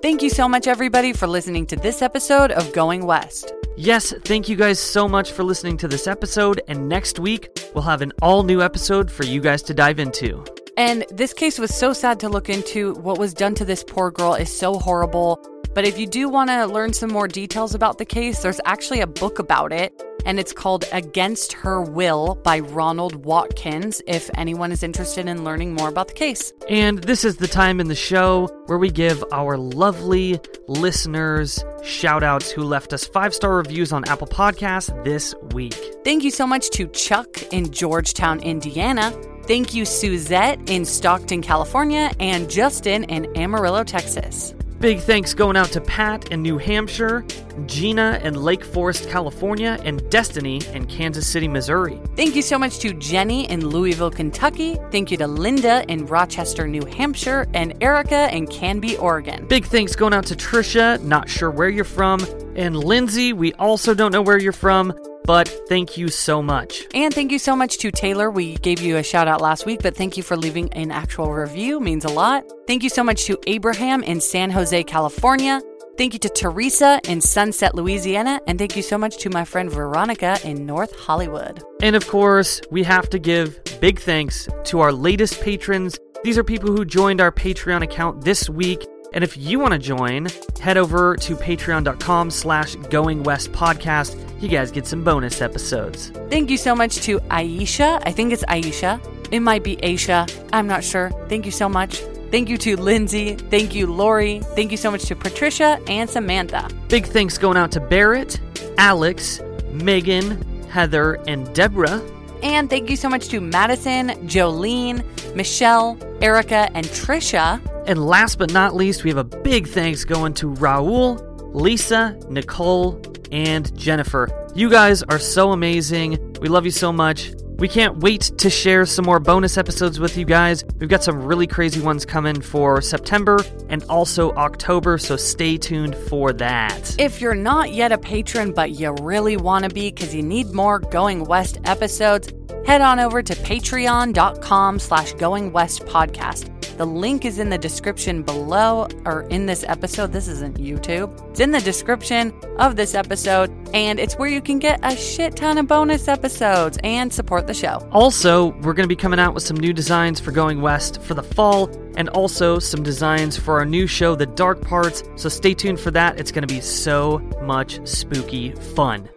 Thank 0.07 0.23
you 0.23 0.31
so 0.31 0.49
much, 0.49 0.69
everybody, 0.69 1.13
for 1.13 1.27
listening 1.27 1.67
to 1.67 1.75
this 1.75 2.01
episode 2.01 2.53
of 2.53 2.73
Going 2.73 3.07
West. 3.07 3.53
Yes, 3.77 4.15
thank 4.25 4.49
you 4.49 4.55
guys 4.55 4.79
so 4.79 5.09
much 5.09 5.33
for 5.33 5.43
listening 5.43 5.77
to 5.79 5.89
this 5.89 6.07
episode, 6.07 6.61
and 6.69 6.89
next 6.89 7.19
week 7.19 7.49
we'll 7.75 7.83
have 7.83 8.03
an 8.03 8.13
all 8.23 8.45
new 8.45 8.63
episode 8.63 9.11
for 9.11 9.25
you 9.25 9.41
guys 9.41 9.63
to 9.63 9.75
dive 9.75 9.99
into. 9.99 10.45
And 10.77 11.05
this 11.11 11.33
case 11.33 11.59
was 11.59 11.75
so 11.75 11.93
sad 11.93 12.21
to 12.21 12.29
look 12.29 12.49
into. 12.49 12.95
What 12.95 13.19
was 13.19 13.35
done 13.35 13.57
to 13.57 13.65
this 13.65 13.83
poor 13.83 14.13
girl 14.13 14.35
is 14.35 14.49
so 14.49 14.75
horrible. 14.79 15.41
But 15.75 15.85
if 15.85 15.99
you 15.99 16.07
do 16.07 16.29
want 16.29 16.51
to 16.51 16.67
learn 16.67 16.93
some 16.93 17.11
more 17.11 17.27
details 17.27 17.75
about 17.75 17.99
the 17.99 18.05
case, 18.05 18.45
there's 18.45 18.61
actually 18.65 19.01
a 19.01 19.09
book 19.09 19.41
about 19.41 19.73
it. 19.73 20.01
And 20.27 20.39
it's 20.39 20.53
called 20.53 20.85
Against 20.93 21.55
Her 21.55 21.81
Will 21.81 22.35
by 22.45 22.59
Ronald 22.59 23.25
Watkins, 23.25 24.03
if 24.07 24.29
anyone 24.35 24.73
is 24.73 24.83
interested 24.83 25.27
in 25.27 25.45
learning 25.45 25.73
more 25.73 25.89
about 25.89 26.09
the 26.09 26.15
case. 26.15 26.53
And 26.69 26.99
this 27.05 27.25
is 27.25 27.37
the 27.37 27.47
time 27.47 27.81
in 27.81 27.89
the 27.89 27.95
show 27.95 28.49
where 28.67 28.77
we 28.77 28.91
give 28.91 29.25
our 29.33 29.57
lovely 29.57 30.39
listeners 30.67 31.65
shout 31.85 32.25
outs 32.25 32.51
who 32.51 32.63
left 32.63 32.93
us 32.93 33.07
five 33.07 33.33
star 33.33 33.57
reviews 33.57 33.93
on 33.93 34.05
Apple 34.09 34.27
Podcasts 34.27 34.93
this 35.05 35.35
week. 35.55 35.77
Thank 36.05 36.25
you 36.25 36.33
so 36.33 36.47
much 36.47 36.71
to 36.71 36.89
Chuck 36.89 37.41
in 37.53 37.71
Georgetown, 37.71 38.41
Indiana. 38.41 39.13
Thank 39.45 39.75
you, 39.75 39.85
Suzette 39.85 40.59
in 40.69 40.85
Stockton, 40.85 41.41
California, 41.41 42.11
and 42.19 42.51
Justin 42.51 43.05
in 43.05 43.37
Amarillo, 43.37 43.85
Texas. 43.85 44.56
Big 44.81 45.01
thanks 45.01 45.33
going 45.33 45.57
out 45.57 45.69
to 45.69 45.81
Pat 45.81 46.31
in 46.31 46.43
New 46.43 46.59
Hampshire, 46.59 47.25
Gina 47.65 48.21
in 48.23 48.35
Lake 48.35 48.63
Forest, 48.63 49.09
California, 49.09 49.79
and 49.85 50.09
Destiny 50.11 50.61
in 50.75 50.87
Kansas 50.87 51.27
City, 51.27 51.49
Missouri. 51.49 51.99
Thank 52.15 52.37
you 52.37 52.43
so 52.43 52.59
much 52.59 52.79
to 52.81 52.93
Jenny 52.93 53.49
in 53.49 53.67
Louisville, 53.67 54.11
Kentucky. 54.11 54.77
Thank 54.91 55.11
you 55.11 55.17
to 55.17 55.27
Linda 55.27 55.83
in 55.91 56.05
Rochester, 56.05 56.69
New 56.69 56.85
Hampshire, 56.85 57.47
and 57.55 57.83
Erica 57.83 58.29
in 58.37 58.47
Canby, 58.47 58.99
Oregon. 58.99 59.47
Big 59.47 59.65
thanks 59.65 59.97
going 59.97 60.13
out 60.13 60.27
to 60.27 60.37
Trisha, 60.37 61.03
not 61.03 61.27
sure 61.31 61.51
where 61.51 61.71
you're 61.71 61.85
from, 61.85 62.21
and 62.55 62.77
Lindsay, 62.77 63.33
we 63.33 63.55
also 63.55 63.95
don't 63.95 64.13
know 64.13 64.23
where 64.23 64.39
you're 64.39 64.53
from, 64.53 64.93
but 65.27 65.49
thank 65.69 65.97
you 65.97 66.09
so 66.09 66.43
much. 66.43 66.87
And 66.95 67.13
thank 67.13 67.33
you 67.33 67.39
so 67.39 67.57
much 67.57 67.79
to 67.79 67.91
Taylor. 67.91 68.31
We 68.31 68.57
gave 68.57 68.81
you 68.81 68.97
a 68.97 69.03
shout 69.03 69.29
out 69.29 69.41
last 69.41 69.67
week, 69.67 69.81
but 69.83 69.97
thank 69.97 70.17
you 70.17 70.23
for 70.23 70.37
leaving 70.37 70.73
an 70.73 70.91
actual 70.91 71.33
review. 71.33 71.81
Means 71.81 72.05
a 72.05 72.09
lot. 72.09 72.45
Thank 72.67 72.83
you 72.83 72.89
so 72.89 73.03
much 73.03 73.25
to 73.27 73.39
Abraham 73.47 74.03
in 74.03 74.21
San 74.21 74.51
Jose, 74.51 74.85
California. 74.85 75.61
Thank 75.97 76.13
you 76.13 76.19
to 76.21 76.29
Teresa 76.29 77.01
in 77.09 77.23
Sunset, 77.23 77.75
Louisiana. 77.75 78.41
And 78.47 78.59
thank 78.59 78.77
you 78.77 78.83
so 78.83 78.99
much 78.99 79.17
to 79.19 79.31
my 79.31 79.45
friend 79.45 79.71
Veronica 79.71 80.39
in 80.45 80.67
North 80.67 80.95
Hollywood. 80.95 81.63
And 81.81 81.97
of 81.97 82.07
course, 82.07 82.61
we 82.71 82.83
have 82.83 83.09
to 83.11 83.19
give 83.19 83.59
big 83.81 83.99
thanks 83.99 84.47
to 84.65 84.81
our 84.81 84.93
latest 84.93 85.41
patrons. 85.41 85.99
These 86.23 86.37
are 86.37 86.45
people 86.45 86.71
who 86.71 86.85
joined 86.85 87.21
our 87.21 87.33
Patreon 87.33 87.83
account 87.83 88.25
this 88.25 88.51
week. 88.51 88.85
And 89.15 89.25
if 89.25 89.39
you 89.39 89.59
want 89.59 89.73
to 89.73 89.79
join, 89.79 90.27
head 90.61 90.77
over 90.77 91.17
to 91.17 91.37
patreon.com 91.37 92.31
slash 92.31 92.75
going 92.91 93.23
west 93.23 93.53
podcast. 93.53 94.26
You 94.41 94.49
guys 94.49 94.71
get 94.71 94.87
some 94.87 95.03
bonus 95.03 95.41
episodes. 95.41 96.11
Thank 96.29 96.51
you 96.51 96.59
so 96.59 96.75
much 96.75 96.97
to 97.03 97.19
Aisha. 97.21 98.03
I 98.05 98.13
think 98.13 98.33
it's 98.33 98.45
Aisha. 98.45 99.01
It 99.33 99.41
might 99.41 99.65
be 99.65 99.77
Aisha. 99.77 100.31
I'm 100.53 100.67
not 100.67 100.85
sure. 100.85 101.11
Thank 101.29 101.47
you 101.47 101.53
so 101.53 101.69
much. 101.69 102.03
Thank 102.31 102.51
you 102.51 102.59
to 102.59 102.77
Lindsay. 102.77 103.37
Thank 103.37 103.75
you, 103.75 103.87
Lori. 103.87 104.41
Thank 104.41 104.73
you 104.73 104.77
so 104.77 104.91
much 104.91 105.05
to 105.07 105.17
Patricia 105.17 105.81
and 105.89 106.11
Samantha. 106.11 106.69
Big 106.89 107.07
thanks 107.07 107.39
going 107.39 107.57
out 107.57 107.73
to 107.73 107.81
Barrett, 107.81 108.39
Alex, 108.77 109.41
Megan, 109.71 110.43
Heather, 110.69 111.15
and 111.27 111.53
Deborah. 111.55 112.03
And 112.43 112.69
thank 112.69 112.91
you 112.91 112.97
so 112.97 113.09
much 113.09 113.29
to 113.29 113.41
Madison, 113.41 114.11
Jolene, 114.29 115.03
Michelle, 115.35 115.99
Erica, 116.21 116.69
and 116.75 116.85
Trisha. 116.87 117.61
And 117.87 118.05
last 118.05 118.39
but 118.39 118.53
not 118.53 118.75
least, 118.75 119.03
we 119.03 119.11
have 119.11 119.19
a 119.19 119.25
big 119.25 119.67
thanks 119.67 120.05
going 120.05 120.35
to 120.35 120.53
Raul, 120.55 121.23
Lisa, 121.55 122.19
Nicole, 122.29 123.01
and 123.33 123.77
Jennifer. 123.77 124.29
You 124.55 124.71
guys 124.71 125.03
are 125.03 125.19
so 125.19 125.53
amazing. 125.53 126.35
We 126.41 126.49
love 126.49 126.65
you 126.65 126.71
so 126.71 126.93
much. 126.93 127.33
We 127.59 127.69
can't 127.69 127.99
wait 127.99 128.33
to 128.37 128.51
share 128.51 128.85
some 128.85 129.07
more 129.07 129.19
bonus 129.19 129.57
episodes 129.57 129.99
with 129.99 130.19
you 130.19 130.27
guys. 130.27 130.63
We've 130.79 130.91
got 130.91 131.03
some 131.03 131.23
really 131.23 131.47
crazy 131.47 131.81
ones 131.81 132.05
coming 132.05 132.43
for 132.43 132.83
September 132.83 133.43
and 133.71 133.83
also 133.85 134.33
October, 134.33 134.99
so 134.99 135.17
stay 135.17 135.57
tuned 135.57 135.95
for 135.95 136.35
that. 136.35 136.95
If 136.99 137.23
you're 137.23 137.35
not 137.35 137.73
yet 137.73 137.93
a 137.93 137.99
patron, 137.99 138.53
but 138.53 138.73
you 138.73 138.95
really 139.01 139.39
want 139.39 139.65
to 139.65 139.71
be 139.71 139.91
because 139.91 140.15
you 140.15 140.23
need 140.23 140.53
more 140.53 140.81
Going 140.81 141.25
West 141.25 141.59
episodes, 141.65 142.31
head 142.67 142.83
on 142.83 143.01
over 143.01 143.23
to 143.23 143.35
patreon.com 143.35 144.79
slash 144.79 145.15
going 145.15 145.53
west 145.53 145.87
podcast. 145.87 146.56
The 146.77 146.87
link 146.87 147.25
is 147.25 147.39
in 147.39 147.49
the 147.49 147.57
description 147.57 148.23
below 148.23 148.87
or 149.07 149.23
in 149.31 149.47
this 149.47 149.65
episode. 149.67 150.13
This 150.13 150.29
isn't 150.29 150.59
YouTube. 150.59 151.31
It's 151.31 151.41
in 151.41 151.51
the 151.51 151.61
description 151.61 152.35
of 152.59 152.77
this 152.77 152.95
episode, 152.95 153.51
and 153.73 153.99
it's 153.99 154.17
where 154.17 154.29
you 154.29 154.43
can 154.43 154.59
get 154.59 154.81
a 154.83 154.95
shit 154.95 155.37
ton 155.37 155.57
of 155.57 155.67
bonus 155.67 156.07
episodes 156.07 156.79
and 156.85 157.11
support 157.11 157.47
the 157.47 157.55
show. 157.55 157.79
Also, 157.93 158.49
we're 158.61 158.75
going 158.75 158.85
to 158.85 158.89
be 158.89 158.95
coming 158.95 159.19
out 159.19 159.33
with 159.33 159.43
some 159.43 159.57
new 159.57 159.73
designs 159.73 160.21
for 160.21 160.33
Going 160.33 160.61
West 160.61 161.01
for 161.01 161.15
the 161.15 161.23
fall, 161.23 161.71
and 161.97 162.11
also 162.11 162.59
some 162.59 162.83
designs 162.83 163.39
for 163.39 163.59
our 163.59 163.65
new 163.65 163.87
show, 163.87 164.15
The 164.15 164.27
Dark 164.27 164.61
Parts. 164.61 165.03
So 165.17 165.31
stay 165.31 165.55
tuned 165.55 165.81
for 165.81 165.91
that. 165.93 166.21
It's 166.21 166.31
going 166.31 166.47
to 166.47 166.55
be 166.55 166.61
so 166.61 167.21
much 167.41 167.87
spooky 167.89 168.53
fun. 168.53 169.09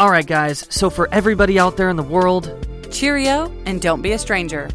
All 0.00 0.10
right, 0.10 0.26
guys, 0.26 0.66
so 0.70 0.90
for 0.90 1.08
everybody 1.12 1.56
out 1.56 1.76
there 1.76 1.88
in 1.88 1.96
the 1.96 2.02
world, 2.02 2.66
Cheerio, 2.90 3.52
and 3.64 3.80
don't 3.80 4.02
be 4.02 4.10
a 4.10 4.18
stranger. 4.18 4.68